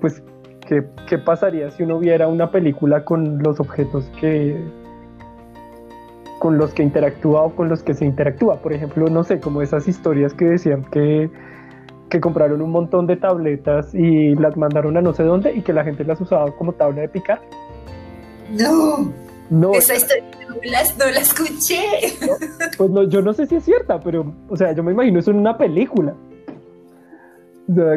pues, 0.00 0.22
qué, 0.72 0.84
qué 1.06 1.18
pasaría 1.18 1.70
si 1.70 1.82
uno 1.82 1.98
viera 1.98 2.28
una 2.28 2.50
película 2.50 3.04
con 3.04 3.42
los 3.42 3.60
objetos 3.60 4.10
que, 4.18 4.56
con 6.38 6.56
los 6.56 6.72
que 6.72 6.82
interactúa 6.82 7.42
o 7.42 7.54
con 7.54 7.68
los 7.68 7.82
que 7.82 7.94
se 7.94 8.06
interactúa. 8.06 8.56
Por 8.62 8.72
ejemplo, 8.72 9.06
no 9.08 9.22
sé, 9.22 9.38
como 9.38 9.60
esas 9.60 9.86
historias 9.86 10.32
que 10.32 10.46
decían 10.46 10.84
que, 10.90 11.30
que 12.08 12.20
compraron 12.20 12.62
un 12.62 12.70
montón 12.70 13.06
de 13.06 13.16
tabletas 13.16 13.94
y 13.94 14.34
las 14.34 14.56
mandaron 14.56 14.96
a 14.96 15.02
no 15.02 15.12
sé 15.12 15.24
dónde 15.24 15.52
y 15.52 15.60
que 15.60 15.74
la 15.74 15.84
gente 15.84 16.04
las 16.04 16.20
usaba 16.20 16.50
como 16.52 16.72
tabla 16.72 17.02
de 17.02 17.08
picar. 17.08 17.42
No. 18.50 19.12
No. 19.50 19.72
Esa 19.74 19.94
historia 19.94 20.24
no 20.48 21.10
la, 21.10 21.20
escuché. 21.20 21.82
pues 22.78 22.90
no, 22.90 23.02
yo 23.02 23.20
no 23.20 23.34
sé 23.34 23.44
si 23.46 23.56
es 23.56 23.64
cierta, 23.64 24.00
pero, 24.00 24.32
o 24.48 24.56
sea, 24.56 24.72
yo 24.72 24.82
me 24.82 24.92
imagino 24.92 25.18
eso 25.18 25.30
en 25.30 25.38
una 25.38 25.58
película. 25.58 26.14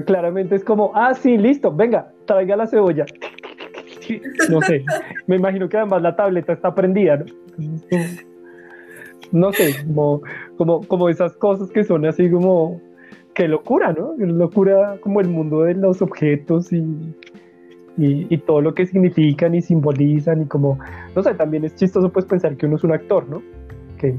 Claramente 0.05 0.55
es 0.55 0.63
como, 0.63 0.91
ah, 0.95 1.13
sí, 1.13 1.37
listo, 1.37 1.73
venga, 1.73 2.11
traiga 2.25 2.55
la 2.55 2.67
cebolla. 2.67 3.05
No 4.51 4.61
sé, 4.61 4.85
me 5.25 5.37
imagino 5.37 5.67
que 5.67 5.77
además 5.77 5.99
la 6.03 6.15
tableta 6.15 6.53
está 6.53 6.75
prendida, 6.75 7.17
¿no? 7.17 7.25
no 9.31 9.51
sé, 9.51 9.83
como, 9.83 10.21
como, 10.57 10.81
como 10.87 11.09
esas 11.09 11.35
cosas 11.37 11.71
que 11.71 11.83
son 11.83 12.05
así 12.05 12.29
como, 12.29 12.79
qué 13.33 13.47
locura, 13.47 13.93
¿no? 13.93 14.13
Locura 14.17 14.97
como 15.01 15.21
el 15.21 15.27
mundo 15.27 15.63
de 15.63 15.73
los 15.73 16.01
objetos 16.01 16.71
y, 16.71 17.15
y, 17.97 18.37
todo 18.39 18.61
lo 18.61 18.73
que 18.73 18.85
significan 18.85 19.55
y 19.55 19.61
simbolizan 19.61 20.43
y 20.43 20.45
como, 20.45 20.79
no 21.15 21.23
sé, 21.23 21.33
también 21.33 21.65
es 21.65 21.75
chistoso 21.75 22.11
pues 22.11 22.25
pensar 22.25 22.55
que 22.57 22.65
uno 22.65 22.75
es 22.75 22.83
un 22.83 22.91
actor, 22.91 23.27
¿no? 23.27 23.41
Que, 23.97 24.15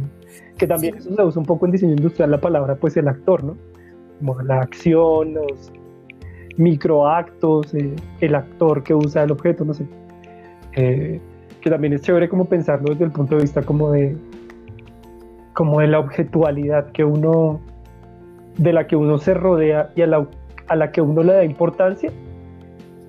que 0.58 0.66
también 0.66 0.96
eso 0.96 1.14
se 1.14 1.22
usa 1.22 1.40
un 1.40 1.46
poco 1.46 1.66
en 1.66 1.72
diseño 1.72 1.92
industrial 1.92 2.30
la 2.30 2.40
palabra 2.40 2.76
pues 2.76 2.96
el 2.96 3.08
actor, 3.08 3.44
¿no? 3.44 3.56
Como 4.18 4.40
la 4.42 4.60
acción, 4.60 5.34
los 5.34 5.72
microactos, 6.56 7.74
eh, 7.74 7.94
el 8.20 8.34
actor 8.34 8.82
que 8.82 8.94
usa 8.94 9.24
el 9.24 9.32
objeto, 9.32 9.64
no 9.64 9.74
sé. 9.74 9.86
Eh, 10.74 11.20
que 11.60 11.70
también 11.70 11.92
es 11.92 12.02
chévere 12.02 12.28
como 12.28 12.44
pensarlo 12.44 12.92
desde 12.92 13.04
el 13.04 13.12
punto 13.12 13.34
de 13.36 13.42
vista 13.42 13.62
como 13.62 13.90
de, 13.90 14.16
como 15.52 15.80
de 15.80 15.88
la 15.88 15.98
objetualidad 15.98 16.92
que 16.92 17.04
uno, 17.04 17.60
de 18.56 18.72
la 18.72 18.86
que 18.86 18.94
uno 18.94 19.18
se 19.18 19.34
rodea 19.34 19.90
y 19.96 20.02
a 20.02 20.06
la, 20.06 20.26
a 20.68 20.76
la 20.76 20.92
que 20.92 21.00
uno 21.00 21.22
le 21.22 21.32
da 21.32 21.44
importancia 21.44 22.12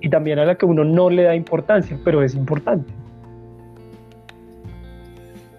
y 0.00 0.10
también 0.10 0.38
a 0.38 0.44
la 0.44 0.56
que 0.56 0.66
uno 0.66 0.84
no 0.84 1.10
le 1.10 1.24
da 1.24 1.34
importancia, 1.34 1.98
pero 2.04 2.22
es 2.22 2.34
importante. 2.34 2.92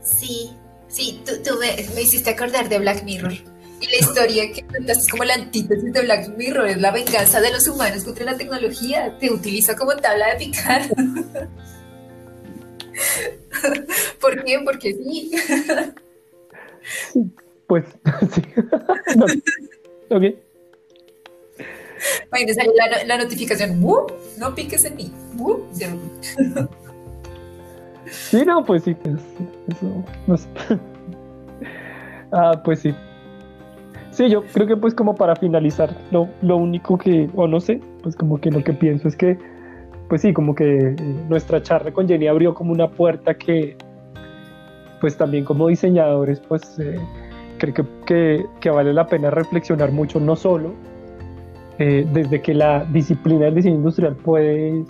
Sí, 0.02 0.52
sí, 0.88 1.22
tú, 1.26 1.52
me, 1.60 2.02
hiciste 2.02 2.32
acordar 2.32 2.70
de 2.70 2.80
Black 2.80 3.04
Mirror. 3.04 3.34
Y 3.82 3.88
la 3.88 3.98
historia 3.98 4.52
que 4.52 4.64
cuentas 4.66 4.98
es 5.00 5.08
como 5.08 5.24
la 5.24 5.36
antítesis 5.36 5.94
de 5.94 6.02
Black 6.02 6.36
Mirror, 6.36 6.68
es 6.68 6.82
la 6.82 6.92
venganza 6.92 7.40
de 7.40 7.52
los 7.52 7.68
humanos 7.68 8.04
contra 8.04 8.26
la 8.26 8.38
tecnología. 8.38 9.18
Te 9.20 9.32
utiliza 9.32 9.76
como 9.76 9.96
tabla 9.96 10.34
de 10.34 10.46
picar. 10.46 10.82
¿Por 14.20 14.44
qué? 14.44 14.60
Porque 14.64 14.94
sí. 14.94 15.32
Pues 17.68 17.86
sí. 18.34 18.42
no. 19.16 19.26
Ok. 20.10 20.24
sale 22.32 22.72
la, 22.76 23.04
la, 23.06 23.18
notificación, 23.18 23.80
no 24.38 24.56
piques 24.56 24.84
en 24.86 24.96
mí. 24.96 25.14
Sí, 28.12 28.44
no, 28.46 28.66
pues 28.66 28.84
sí, 28.84 28.96
eso, 29.68 30.06
no 30.26 30.38
sé. 30.38 30.48
ah, 32.32 32.62
pues 32.64 32.80
sí. 32.80 32.96
Sí, 34.20 34.30
yo 34.30 34.43
creo 34.43 34.67
que 34.67 34.76
pues 34.76 34.93
como 34.93 35.15
para 35.15 35.34
finalizar, 35.34 35.95
lo, 36.11 36.28
lo 36.41 36.57
único 36.57 36.97
que, 36.97 37.30
o 37.36 37.47
no 37.47 37.61
sé, 37.61 37.80
pues 38.03 38.17
como 38.17 38.38
que 38.38 38.51
lo 38.51 38.61
que 38.61 38.74
pienso 38.74 39.07
es 39.07 39.15
que, 39.15 39.38
pues 40.09 40.24
sí, 40.24 40.34
como 40.34 40.55
que 40.55 40.89
eh, 40.89 40.95
nuestra 41.30 41.63
charla 41.63 41.93
con 41.93 42.05
Jenny 42.05 42.28
abrió 42.28 42.53
como 42.53 42.74
una 42.74 42.89
puerta 42.89 43.34
que, 43.36 43.78
pues 44.99 45.15
también 45.15 45.45
como 45.45 45.70
diseñadores, 45.70 46.41
pues 46.41 46.78
eh, 46.80 46.99
creo 47.59 47.74
que, 48.05 48.45
que, 48.59 48.70
vale 48.70 48.91
la 48.91 49.07
pena 49.07 49.30
reflexionar 49.32 49.93
mucho, 49.93 50.20
no 50.20 50.36
solo 50.36 50.74
eh, 51.78 52.05
desde 52.11 52.41
que 52.41 52.53
la 52.53 52.84
disciplina 52.91 53.45
del 53.45 53.55
diseño 53.55 53.76
industrial 53.76 54.17
puede 54.17 54.84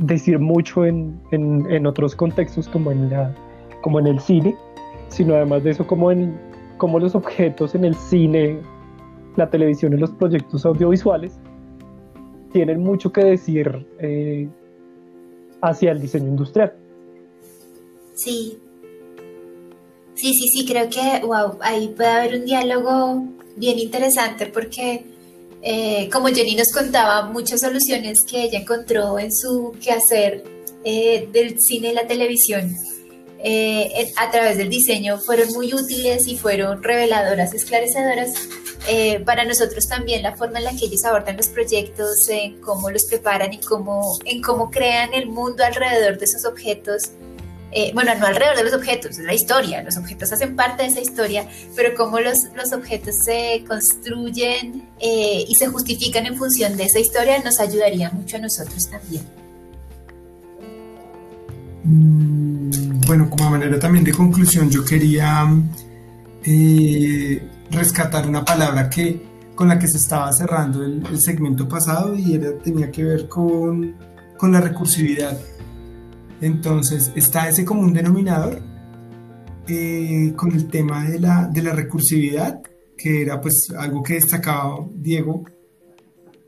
decir 0.00 0.40
mucho 0.40 0.84
en, 0.84 1.16
en, 1.30 1.86
otros 1.86 2.16
contextos 2.16 2.68
como 2.68 2.90
en, 2.90 3.08
la, 3.08 3.32
como 3.82 4.00
en 4.00 4.08
el 4.08 4.18
cine, 4.18 4.56
sino 5.10 5.36
además 5.36 5.62
de 5.62 5.70
eso 5.70 5.86
como 5.86 6.10
en 6.10 6.36
como 6.76 6.98
los 6.98 7.14
objetos 7.14 7.74
en 7.74 7.84
el 7.84 7.94
cine, 7.94 8.60
la 9.36 9.48
televisión 9.50 9.92
y 9.92 9.96
los 9.96 10.10
proyectos 10.12 10.64
audiovisuales 10.64 11.38
tienen 12.52 12.82
mucho 12.82 13.12
que 13.12 13.24
decir 13.24 13.86
hacia 15.60 15.92
el 15.92 16.00
diseño 16.00 16.28
industrial. 16.28 16.72
Sí, 18.14 18.58
Sí, 20.16 20.32
sí, 20.32 20.48
sí, 20.48 20.66
creo 20.66 20.88
que, 20.88 21.20
wow, 21.26 21.58
ahí 21.60 21.88
puede 21.88 22.08
haber 22.08 22.40
un 22.40 22.46
diálogo 22.46 23.22
bien 23.56 23.78
interesante 23.78 24.46
porque, 24.46 25.04
eh, 25.60 26.08
como 26.10 26.28
Jenny 26.28 26.56
nos 26.56 26.72
contaba, 26.72 27.28
muchas 27.28 27.60
soluciones 27.60 28.24
que 28.28 28.44
ella 28.44 28.60
encontró 28.60 29.18
en 29.18 29.30
su 29.30 29.72
quehacer 29.78 30.42
eh, 30.84 31.28
del 31.30 31.60
cine 31.60 31.90
y 31.90 31.94
la 31.94 32.06
televisión 32.06 32.74
eh, 33.42 34.12
a 34.16 34.30
través 34.30 34.56
del 34.56 34.68
diseño 34.68 35.18
fueron 35.18 35.52
muy 35.52 35.72
útiles 35.74 36.26
y 36.26 36.36
fueron 36.36 36.82
reveladoras, 36.82 37.54
esclarecedoras. 37.54 38.34
para 39.24 39.44
nosotros 39.44 39.88
también 39.88 40.22
la 40.22 40.36
forma 40.36 40.58
en 40.58 40.64
la 40.64 40.70
que 40.70 40.86
ellos 40.86 41.04
abordan 41.04 41.36
los 41.36 41.48
proyectos, 41.48 42.28
en 42.28 42.60
cómo 42.60 42.90
los 42.90 43.04
preparan 43.04 43.52
y 43.52 43.58
cómo, 43.58 44.18
en 44.24 44.42
cómo 44.42 44.70
crean 44.70 45.12
el 45.14 45.26
mundo 45.26 45.64
alrededor 45.64 46.18
de 46.18 46.24
esos 46.24 46.44
objetos, 46.44 47.10
eh, 47.72 47.90
bueno, 47.92 48.14
no 48.14 48.26
alrededor 48.26 48.56
de 48.56 48.64
los 48.64 48.72
objetos, 48.72 49.18
es 49.18 49.24
la 49.24 49.34
historia, 49.34 49.82
los 49.82 49.96
objetos 49.96 50.32
hacen 50.32 50.56
parte 50.56 50.84
de 50.84 50.88
esa 50.88 51.00
historia, 51.00 51.46
pero 51.74 51.94
cómo 51.94 52.20
los, 52.20 52.44
los 52.54 52.72
objetos 52.72 53.16
se 53.16 53.64
construyen 53.68 54.88
eh, 55.00 55.44
y 55.46 55.54
se 55.56 55.66
justifican 55.66 56.26
en 56.26 56.38
función 56.38 56.76
de 56.76 56.84
esa 56.84 57.00
historia 57.00 57.38
nos 57.42 57.60
ayudaría 57.60 58.10
mucho 58.10 58.36
a 58.36 58.40
nosotros 58.40 58.88
también. 58.88 59.45
Mm, 61.86 63.00
bueno, 63.06 63.30
como 63.30 63.50
manera 63.50 63.78
también 63.78 64.04
de 64.04 64.12
conclusión, 64.12 64.68
yo 64.68 64.84
quería 64.84 65.46
eh, 66.44 67.48
rescatar 67.70 68.28
una 68.28 68.44
palabra 68.44 68.90
que 68.90 69.22
con 69.54 69.68
la 69.68 69.78
que 69.78 69.86
se 69.86 69.96
estaba 69.96 70.32
cerrando 70.32 70.84
el, 70.84 71.18
segmento 71.18 71.68
pasado 71.68 72.14
y 72.16 72.34
era, 72.34 72.58
tenía 72.58 72.90
que 72.90 73.04
ver 73.04 73.28
con, 73.28 73.94
con 74.36 74.52
la 74.52 74.60
recursividad. 74.60 75.38
Entonces, 76.40 77.12
está 77.14 77.48
ese 77.48 77.64
común 77.64 77.92
denominador 77.92 78.60
eh, 79.68 80.32
con 80.36 80.52
el 80.52 80.68
tema 80.68 81.04
de 81.08 81.20
la, 81.20 81.46
de 81.46 81.62
la, 81.62 81.72
recursividad, 81.72 82.60
que 82.98 83.22
era 83.22 83.40
pues 83.40 83.68
algo 83.78 84.02
que 84.02 84.14
destacaba 84.14 84.78
Diego, 84.92 85.44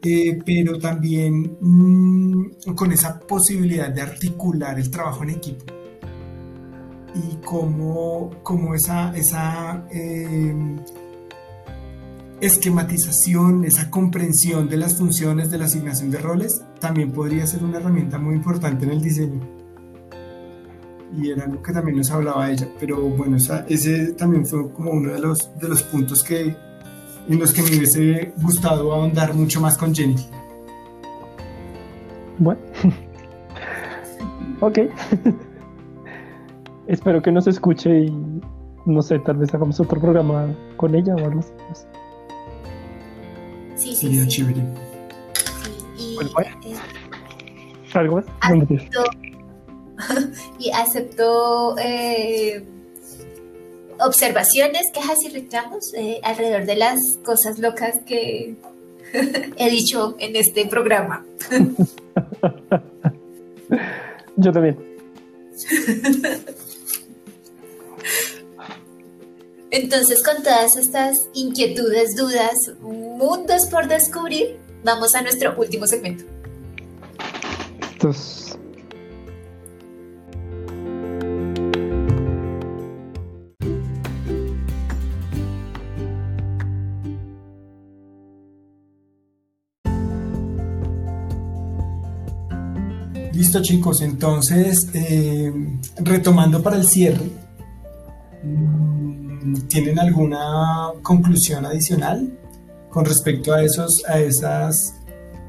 eh, 0.02 0.38
pero 0.44 0.78
también 0.78 1.56
mm, 1.60 2.74
con 2.74 2.92
esa 2.92 3.18
posibilidad 3.18 3.90
de 3.90 4.02
articular 4.02 4.78
el 4.78 4.90
trabajo 4.90 5.24
en 5.24 5.30
equipo 5.30 5.64
y 7.14 7.36
cómo, 7.44 8.30
cómo 8.42 8.74
esa, 8.74 9.16
esa 9.16 9.86
eh, 9.90 10.54
esquematización, 12.40 13.64
esa 13.64 13.90
comprensión 13.90 14.68
de 14.68 14.76
las 14.76 14.94
funciones 14.94 15.50
de 15.50 15.58
la 15.58 15.64
asignación 15.64 16.10
de 16.10 16.18
roles 16.18 16.62
también 16.80 17.12
podría 17.12 17.46
ser 17.46 17.64
una 17.64 17.78
herramienta 17.78 18.18
muy 18.18 18.36
importante 18.36 18.84
en 18.84 18.92
el 18.92 19.02
diseño. 19.02 19.40
Y 21.20 21.30
era 21.30 21.44
algo 21.44 21.62
que 21.62 21.72
también 21.72 21.96
nos 21.96 22.10
hablaba 22.10 22.50
ella, 22.50 22.68
pero 22.78 23.00
bueno, 23.00 23.36
ese 23.36 24.12
también 24.12 24.46
fue 24.46 24.70
como 24.72 24.92
uno 24.92 25.12
de 25.12 25.18
los, 25.18 25.50
de 25.58 25.68
los 25.68 25.82
puntos 25.82 26.22
que, 26.22 26.54
en 27.28 27.38
los 27.38 27.52
que 27.52 27.62
me 27.62 27.68
hubiese 27.68 28.32
gustado 28.42 28.92
ahondar 28.92 29.34
mucho 29.34 29.60
más 29.60 29.76
con 29.76 29.94
Jenny. 29.94 30.16
Bueno, 32.38 32.60
ok. 34.60 34.78
Espero 36.86 37.20
que 37.20 37.30
nos 37.30 37.46
escuche 37.46 38.06
y 38.06 38.40
no 38.86 39.02
sé, 39.02 39.18
tal 39.18 39.36
vez 39.36 39.54
hagamos 39.54 39.78
otro 39.80 40.00
programa 40.00 40.48
con 40.76 40.94
ella 40.94 41.14
o 41.14 41.18
algo 41.18 41.40
así. 41.40 41.52
Sí, 43.76 43.94
sí. 43.94 44.20
sí. 44.20 44.28
chévere. 44.28 44.62
y, 45.98 46.16
eh, 46.16 46.76
¿Algo 47.92 48.16
más? 48.16 48.24
y 50.58 50.70
aceptó 50.70 51.76
eh, 51.78 52.64
observaciones, 54.00 54.90
quejas 54.92 55.22
y 55.24 55.28
reclamos 55.28 55.92
eh, 55.94 56.20
alrededor 56.22 56.66
de 56.66 56.76
las 56.76 57.00
cosas 57.24 57.58
locas 57.58 57.96
que 58.06 58.56
he 59.56 59.70
dicho 59.70 60.16
en 60.18 60.36
este 60.36 60.66
programa. 60.66 61.24
Yo 64.36 64.52
también. 64.52 64.78
Entonces, 69.70 70.22
con 70.22 70.42
todas 70.42 70.76
estas 70.76 71.28
inquietudes, 71.34 72.16
dudas, 72.16 72.72
mundos 72.80 73.66
por 73.66 73.86
descubrir, 73.86 74.56
vamos 74.82 75.14
a 75.14 75.22
nuestro 75.22 75.58
último 75.58 75.86
segmento. 75.86 76.24
Listo 93.48 93.62
chicos, 93.62 94.02
entonces 94.02 94.90
eh, 94.92 95.50
retomando 96.00 96.62
para 96.62 96.76
el 96.76 96.84
cierre, 96.84 97.30
¿Tienen 99.68 99.98
alguna 99.98 100.90
conclusión 101.00 101.64
adicional 101.64 102.38
con 102.90 103.06
respecto 103.06 103.54
a 103.54 103.62
esos, 103.62 104.04
a 104.06 104.18
esas, 104.18 105.00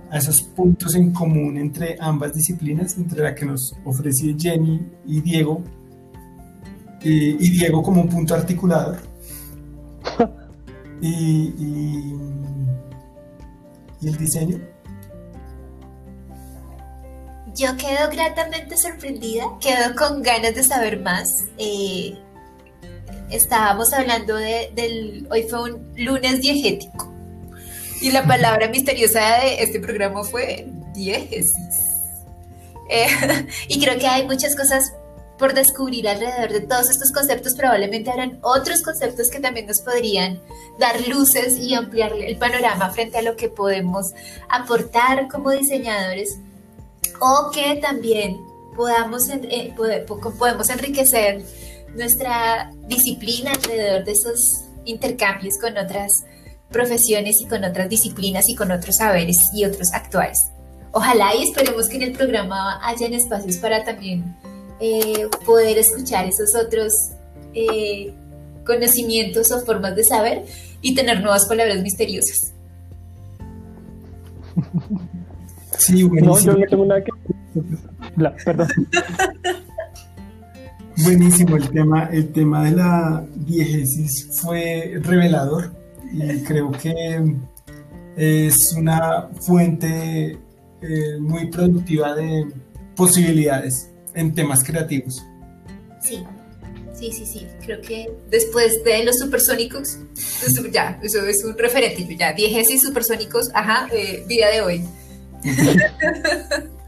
a 0.10 0.18
esos 0.18 0.42
puntos 0.42 0.96
en 0.96 1.12
común 1.12 1.58
entre 1.58 1.98
ambas 2.00 2.34
disciplinas, 2.34 2.96
entre 2.98 3.22
la 3.22 3.36
que 3.36 3.46
nos 3.46 3.76
ofrece 3.84 4.34
Jenny 4.40 4.80
y 5.06 5.20
Diego, 5.20 5.62
y, 7.02 7.50
Diego 7.50 7.84
como 7.84 8.04
un 8.04 8.08
punto 8.08 8.34
articulador? 8.34 9.00
y, 11.02 12.14
el 14.02 14.16
diseño. 14.18 14.69
Yo 17.60 17.76
quedo 17.76 18.10
gratamente 18.10 18.78
sorprendida, 18.78 19.44
quedo 19.60 19.94
con 19.98 20.24
ganas 20.24 20.56
de 20.56 20.64
saber 20.64 20.98
más. 21.02 21.44
Eh, 21.58 22.18
estábamos 23.30 23.92
hablando 23.92 24.38
de, 24.38 24.72
del, 24.76 25.28
hoy 25.30 25.44
fue 25.44 25.64
un 25.64 25.94
lunes 25.98 26.40
diegético 26.40 27.14
y 28.00 28.12
la 28.12 28.24
palabra 28.24 28.68
misteriosa 28.72 29.40
de 29.40 29.62
este 29.62 29.82
programa 29.82 30.24
fue 30.24 30.70
diégesis. 30.94 31.76
Eh, 32.90 33.08
y 33.68 33.84
creo 33.84 34.00
que 34.00 34.08
hay 34.08 34.26
muchas 34.26 34.56
cosas 34.56 34.94
por 35.38 35.54
descubrir 35.54 36.08
alrededor 36.08 36.54
de 36.54 36.62
todos 36.62 36.90
estos 36.90 37.12
conceptos. 37.12 37.56
Probablemente 37.56 38.10
habrán 38.10 38.40
otros 38.42 38.84
conceptos 38.84 39.30
que 39.30 39.42
también 39.42 39.68
nos 39.68 39.82
podrían 39.82 40.40
dar 40.80 41.06
luces 41.10 41.58
y 41.58 41.74
ampliar 41.74 42.14
el 42.14 42.38
panorama 42.38 42.90
frente 42.92 43.18
a 43.18 43.22
lo 43.22 43.36
que 43.36 43.50
podemos 43.50 44.14
aportar 44.48 45.28
como 45.28 45.52
diseñadores 45.52 46.38
o 47.22 47.52
que 47.52 47.76
también 47.78 48.46
podamos, 48.76 49.30
eh, 49.30 49.74
podemos 49.78 50.70
enriquecer 50.70 51.44
nuestra 51.96 52.72
disciplina 52.88 53.52
alrededor 53.52 54.06
de 54.06 54.12
esos 54.12 54.66
intercambios 54.86 55.58
con 55.60 55.78
otras 55.78 56.24
profesiones 56.72 57.42
y 57.42 57.48
con 57.48 57.64
otras 57.64 57.90
disciplinas 57.90 58.48
y 58.48 58.56
con 58.56 58.72
otros 58.72 58.98
saberes 58.98 59.38
y 59.54 59.66
otros 59.66 59.92
actuales. 59.94 60.52
Ojalá 60.92 61.36
y 61.36 61.44
esperemos 61.44 61.88
que 61.88 61.98
en 61.98 62.04
el 62.04 62.12
programa 62.14 62.80
hayan 62.88 63.14
espacios 63.14 63.58
para 63.58 63.84
también 63.84 64.36
eh, 64.80 65.28
poder 65.46 65.78
escuchar 65.78 66.28
esos 66.28 66.56
otros 66.56 66.94
eh, 67.54 68.14
conocimientos 68.66 69.52
o 69.52 69.60
formas 69.66 69.96
de 69.96 70.04
saber 70.04 70.46
y 70.82 70.96
tener 70.96 71.22
nuevas 71.22 71.46
palabras 71.48 71.82
misteriosas. 71.82 72.54
Sí, 75.80 76.04
No, 76.04 76.40
yo 76.40 76.54
no 76.54 76.66
tengo 76.68 76.86
nada 76.86 77.02
que... 77.04 77.12
perdón. 78.44 78.68
Buenísimo 81.04 81.56
el 81.56 81.70
tema, 81.70 82.10
el 82.12 82.34
tema 82.34 82.66
de 82.66 82.72
la 82.72 83.26
diegesis 83.34 84.28
fue 84.42 85.00
revelador 85.02 85.72
y 86.12 86.44
creo 86.44 86.72
que 86.72 87.24
es 88.18 88.74
una 88.74 89.30
fuente 89.40 90.38
eh, 90.82 91.20
muy 91.20 91.46
productiva 91.50 92.14
de 92.16 92.48
posibilidades 92.98 93.90
en 94.14 94.34
temas 94.36 94.62
creativos. 94.62 95.24
Sí, 96.02 96.22
sí, 96.94 97.14
sí, 97.14 97.26
sí. 97.26 97.48
Creo 97.64 97.80
que 97.80 98.12
después 98.30 98.84
de 98.84 99.06
los 99.06 99.20
supersónicos, 99.20 100.00
ya, 100.74 101.00
eso 101.02 101.26
es 101.26 101.46
un 101.46 101.58
referente. 101.58 102.06
Ya, 102.18 102.34
diegesis 102.34 102.82
supersónicos, 102.82 103.52
ajá, 103.54 103.88
eh, 103.94 104.26
día 104.28 104.50
de 104.50 104.62
hoy. 104.62 104.84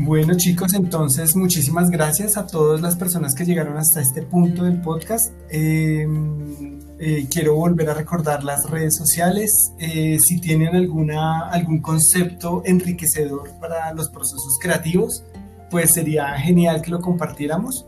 Bueno 0.00 0.36
chicos, 0.36 0.74
entonces 0.74 1.34
muchísimas 1.34 1.90
gracias 1.90 2.36
a 2.36 2.46
todas 2.46 2.80
las 2.80 2.94
personas 2.94 3.34
que 3.34 3.44
llegaron 3.44 3.76
hasta 3.78 4.00
este 4.00 4.22
punto 4.22 4.62
del 4.62 4.80
podcast. 4.80 5.32
Em, 5.50 6.78
eh, 7.00 7.26
quiero 7.28 7.56
volver 7.56 7.90
a 7.90 7.94
recordar 7.94 8.44
las 8.44 8.70
redes 8.70 8.94
sociales. 8.94 9.72
Eh, 9.80 10.20
si 10.20 10.40
tienen 10.40 10.76
alguna, 10.76 11.48
algún 11.48 11.80
concepto 11.80 12.62
enriquecedor 12.64 13.50
para 13.60 13.92
los 13.92 14.08
procesos 14.08 14.56
creativos, 14.60 15.24
pues 15.68 15.94
sería 15.94 16.28
genial 16.38 16.80
que 16.80 16.92
lo 16.92 17.00
compartiéramos. 17.00 17.84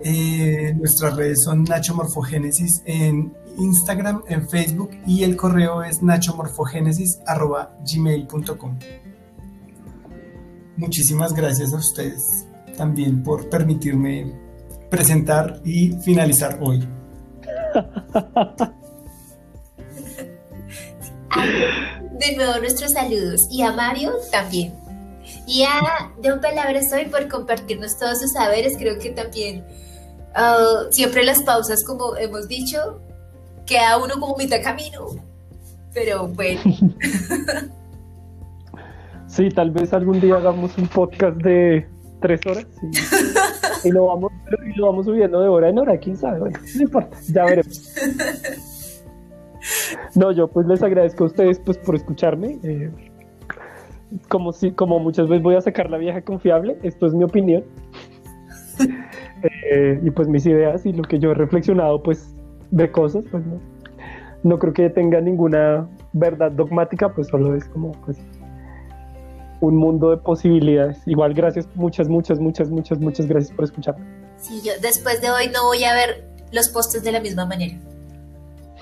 Eh, 0.00 0.72
nuestras 0.78 1.14
redes 1.14 1.42
son 1.44 1.64
Nacho 1.64 1.94
Morfogénesis 1.94 2.80
en 2.86 3.34
Instagram, 3.58 4.22
en 4.28 4.48
Facebook 4.48 4.92
y 5.06 5.24
el 5.24 5.36
correo 5.36 5.82
es 5.82 6.02
nachomorfogenesis.gmail.com. 6.02 8.78
Muchísimas 10.76 11.32
gracias 11.32 11.72
a 11.72 11.76
ustedes 11.76 12.46
también 12.76 13.22
por 13.22 13.48
permitirme 13.48 14.32
presentar 14.90 15.60
y 15.64 15.92
finalizar 16.02 16.58
hoy. 16.60 16.80
De 22.18 22.36
nuevo 22.36 22.58
nuestros 22.60 22.92
saludos 22.92 23.48
y 23.50 23.62
a 23.62 23.72
Mario 23.72 24.12
también. 24.30 24.72
Y 25.46 25.64
a 25.64 26.12
Don 26.22 26.40
Palabras 26.40 26.92
hoy 26.92 27.06
por 27.06 27.28
compartirnos 27.28 27.98
todos 27.98 28.20
sus 28.20 28.32
saberes. 28.32 28.76
Creo 28.78 28.98
que 28.98 29.10
también 29.10 29.64
uh, 30.36 30.90
siempre 30.90 31.24
las 31.24 31.42
pausas, 31.42 31.84
como 31.84 32.16
hemos 32.16 32.48
dicho, 32.48 33.00
queda 33.66 33.98
uno 33.98 34.14
como 34.20 34.36
mitad 34.36 34.62
camino. 34.62 35.08
Pero 35.92 36.28
bueno. 36.28 36.60
Sí, 39.34 39.48
tal 39.48 39.72
vez 39.72 39.92
algún 39.92 40.20
día 40.20 40.36
hagamos 40.36 40.78
un 40.78 40.86
podcast 40.86 41.36
de 41.38 41.84
tres 42.20 42.40
horas. 42.46 42.68
Y 43.82 43.90
lo 43.90 44.06
vamos, 44.06 44.30
y 44.64 44.78
lo 44.78 44.86
vamos 44.86 45.06
subiendo 45.06 45.40
de 45.42 45.48
hora 45.48 45.70
en 45.70 45.78
hora, 45.78 45.98
quién 45.98 46.16
sabe. 46.16 46.38
Bueno, 46.38 46.58
no 46.76 46.82
importa, 46.82 47.18
ya 47.32 47.44
veremos. 47.44 47.94
No, 50.14 50.30
yo 50.30 50.46
pues 50.46 50.66
les 50.68 50.82
agradezco 50.84 51.24
a 51.24 51.26
ustedes 51.26 51.58
pues 51.58 51.78
por 51.78 51.96
escucharme. 51.96 52.60
eh, 52.62 52.92
como 54.28 54.52
si, 54.52 54.70
como 54.70 55.00
muchas 55.00 55.28
veces 55.28 55.42
voy 55.42 55.56
a 55.56 55.60
sacar 55.60 55.90
la 55.90 55.98
vieja 55.98 56.22
confiable, 56.22 56.78
esto 56.84 57.06
es 57.06 57.14
mi 57.14 57.24
opinión. 57.24 57.64
Eh, 59.70 60.00
y 60.02 60.10
pues 60.10 60.28
mis 60.28 60.46
ideas 60.46 60.86
y 60.86 60.92
lo 60.92 61.02
que 61.02 61.18
yo 61.18 61.32
he 61.32 61.34
reflexionado 61.34 62.02
pues 62.02 62.34
de 62.70 62.90
cosas, 62.90 63.24
pues 63.30 63.44
no, 63.44 63.58
no 64.44 64.58
creo 64.58 64.72
que 64.72 64.90
tenga 64.90 65.20
ninguna 65.20 65.88
verdad 66.12 66.52
dogmática, 66.52 67.12
pues 67.12 67.26
solo 67.26 67.54
es 67.54 67.64
como 67.66 67.92
pues 68.04 68.18
un 69.60 69.76
mundo 69.76 70.10
de 70.10 70.16
posibilidades. 70.18 70.98
Igual 71.06 71.34
gracias, 71.34 71.68
muchas, 71.74 72.08
muchas, 72.08 72.38
muchas, 72.38 72.70
muchas, 72.70 72.98
muchas 72.98 73.26
gracias 73.26 73.54
por 73.54 73.64
escucharme. 73.64 74.04
Sí, 74.36 74.60
yo 74.64 74.72
después 74.80 75.20
de 75.20 75.30
hoy 75.30 75.48
no 75.52 75.64
voy 75.64 75.84
a 75.84 75.94
ver 75.94 76.28
los 76.52 76.68
postes 76.68 77.02
de 77.02 77.12
la 77.12 77.20
misma 77.20 77.46
manera. 77.46 77.78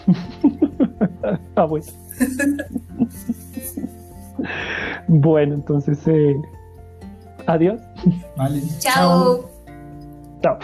ah, 1.56 1.64
bueno. 1.64 1.86
bueno, 5.08 5.54
entonces, 5.54 5.98
eh, 6.06 6.34
adiós. 7.46 7.80
Vale. 8.36 8.62
Chao. 8.80 9.48
Chao. 10.42 10.58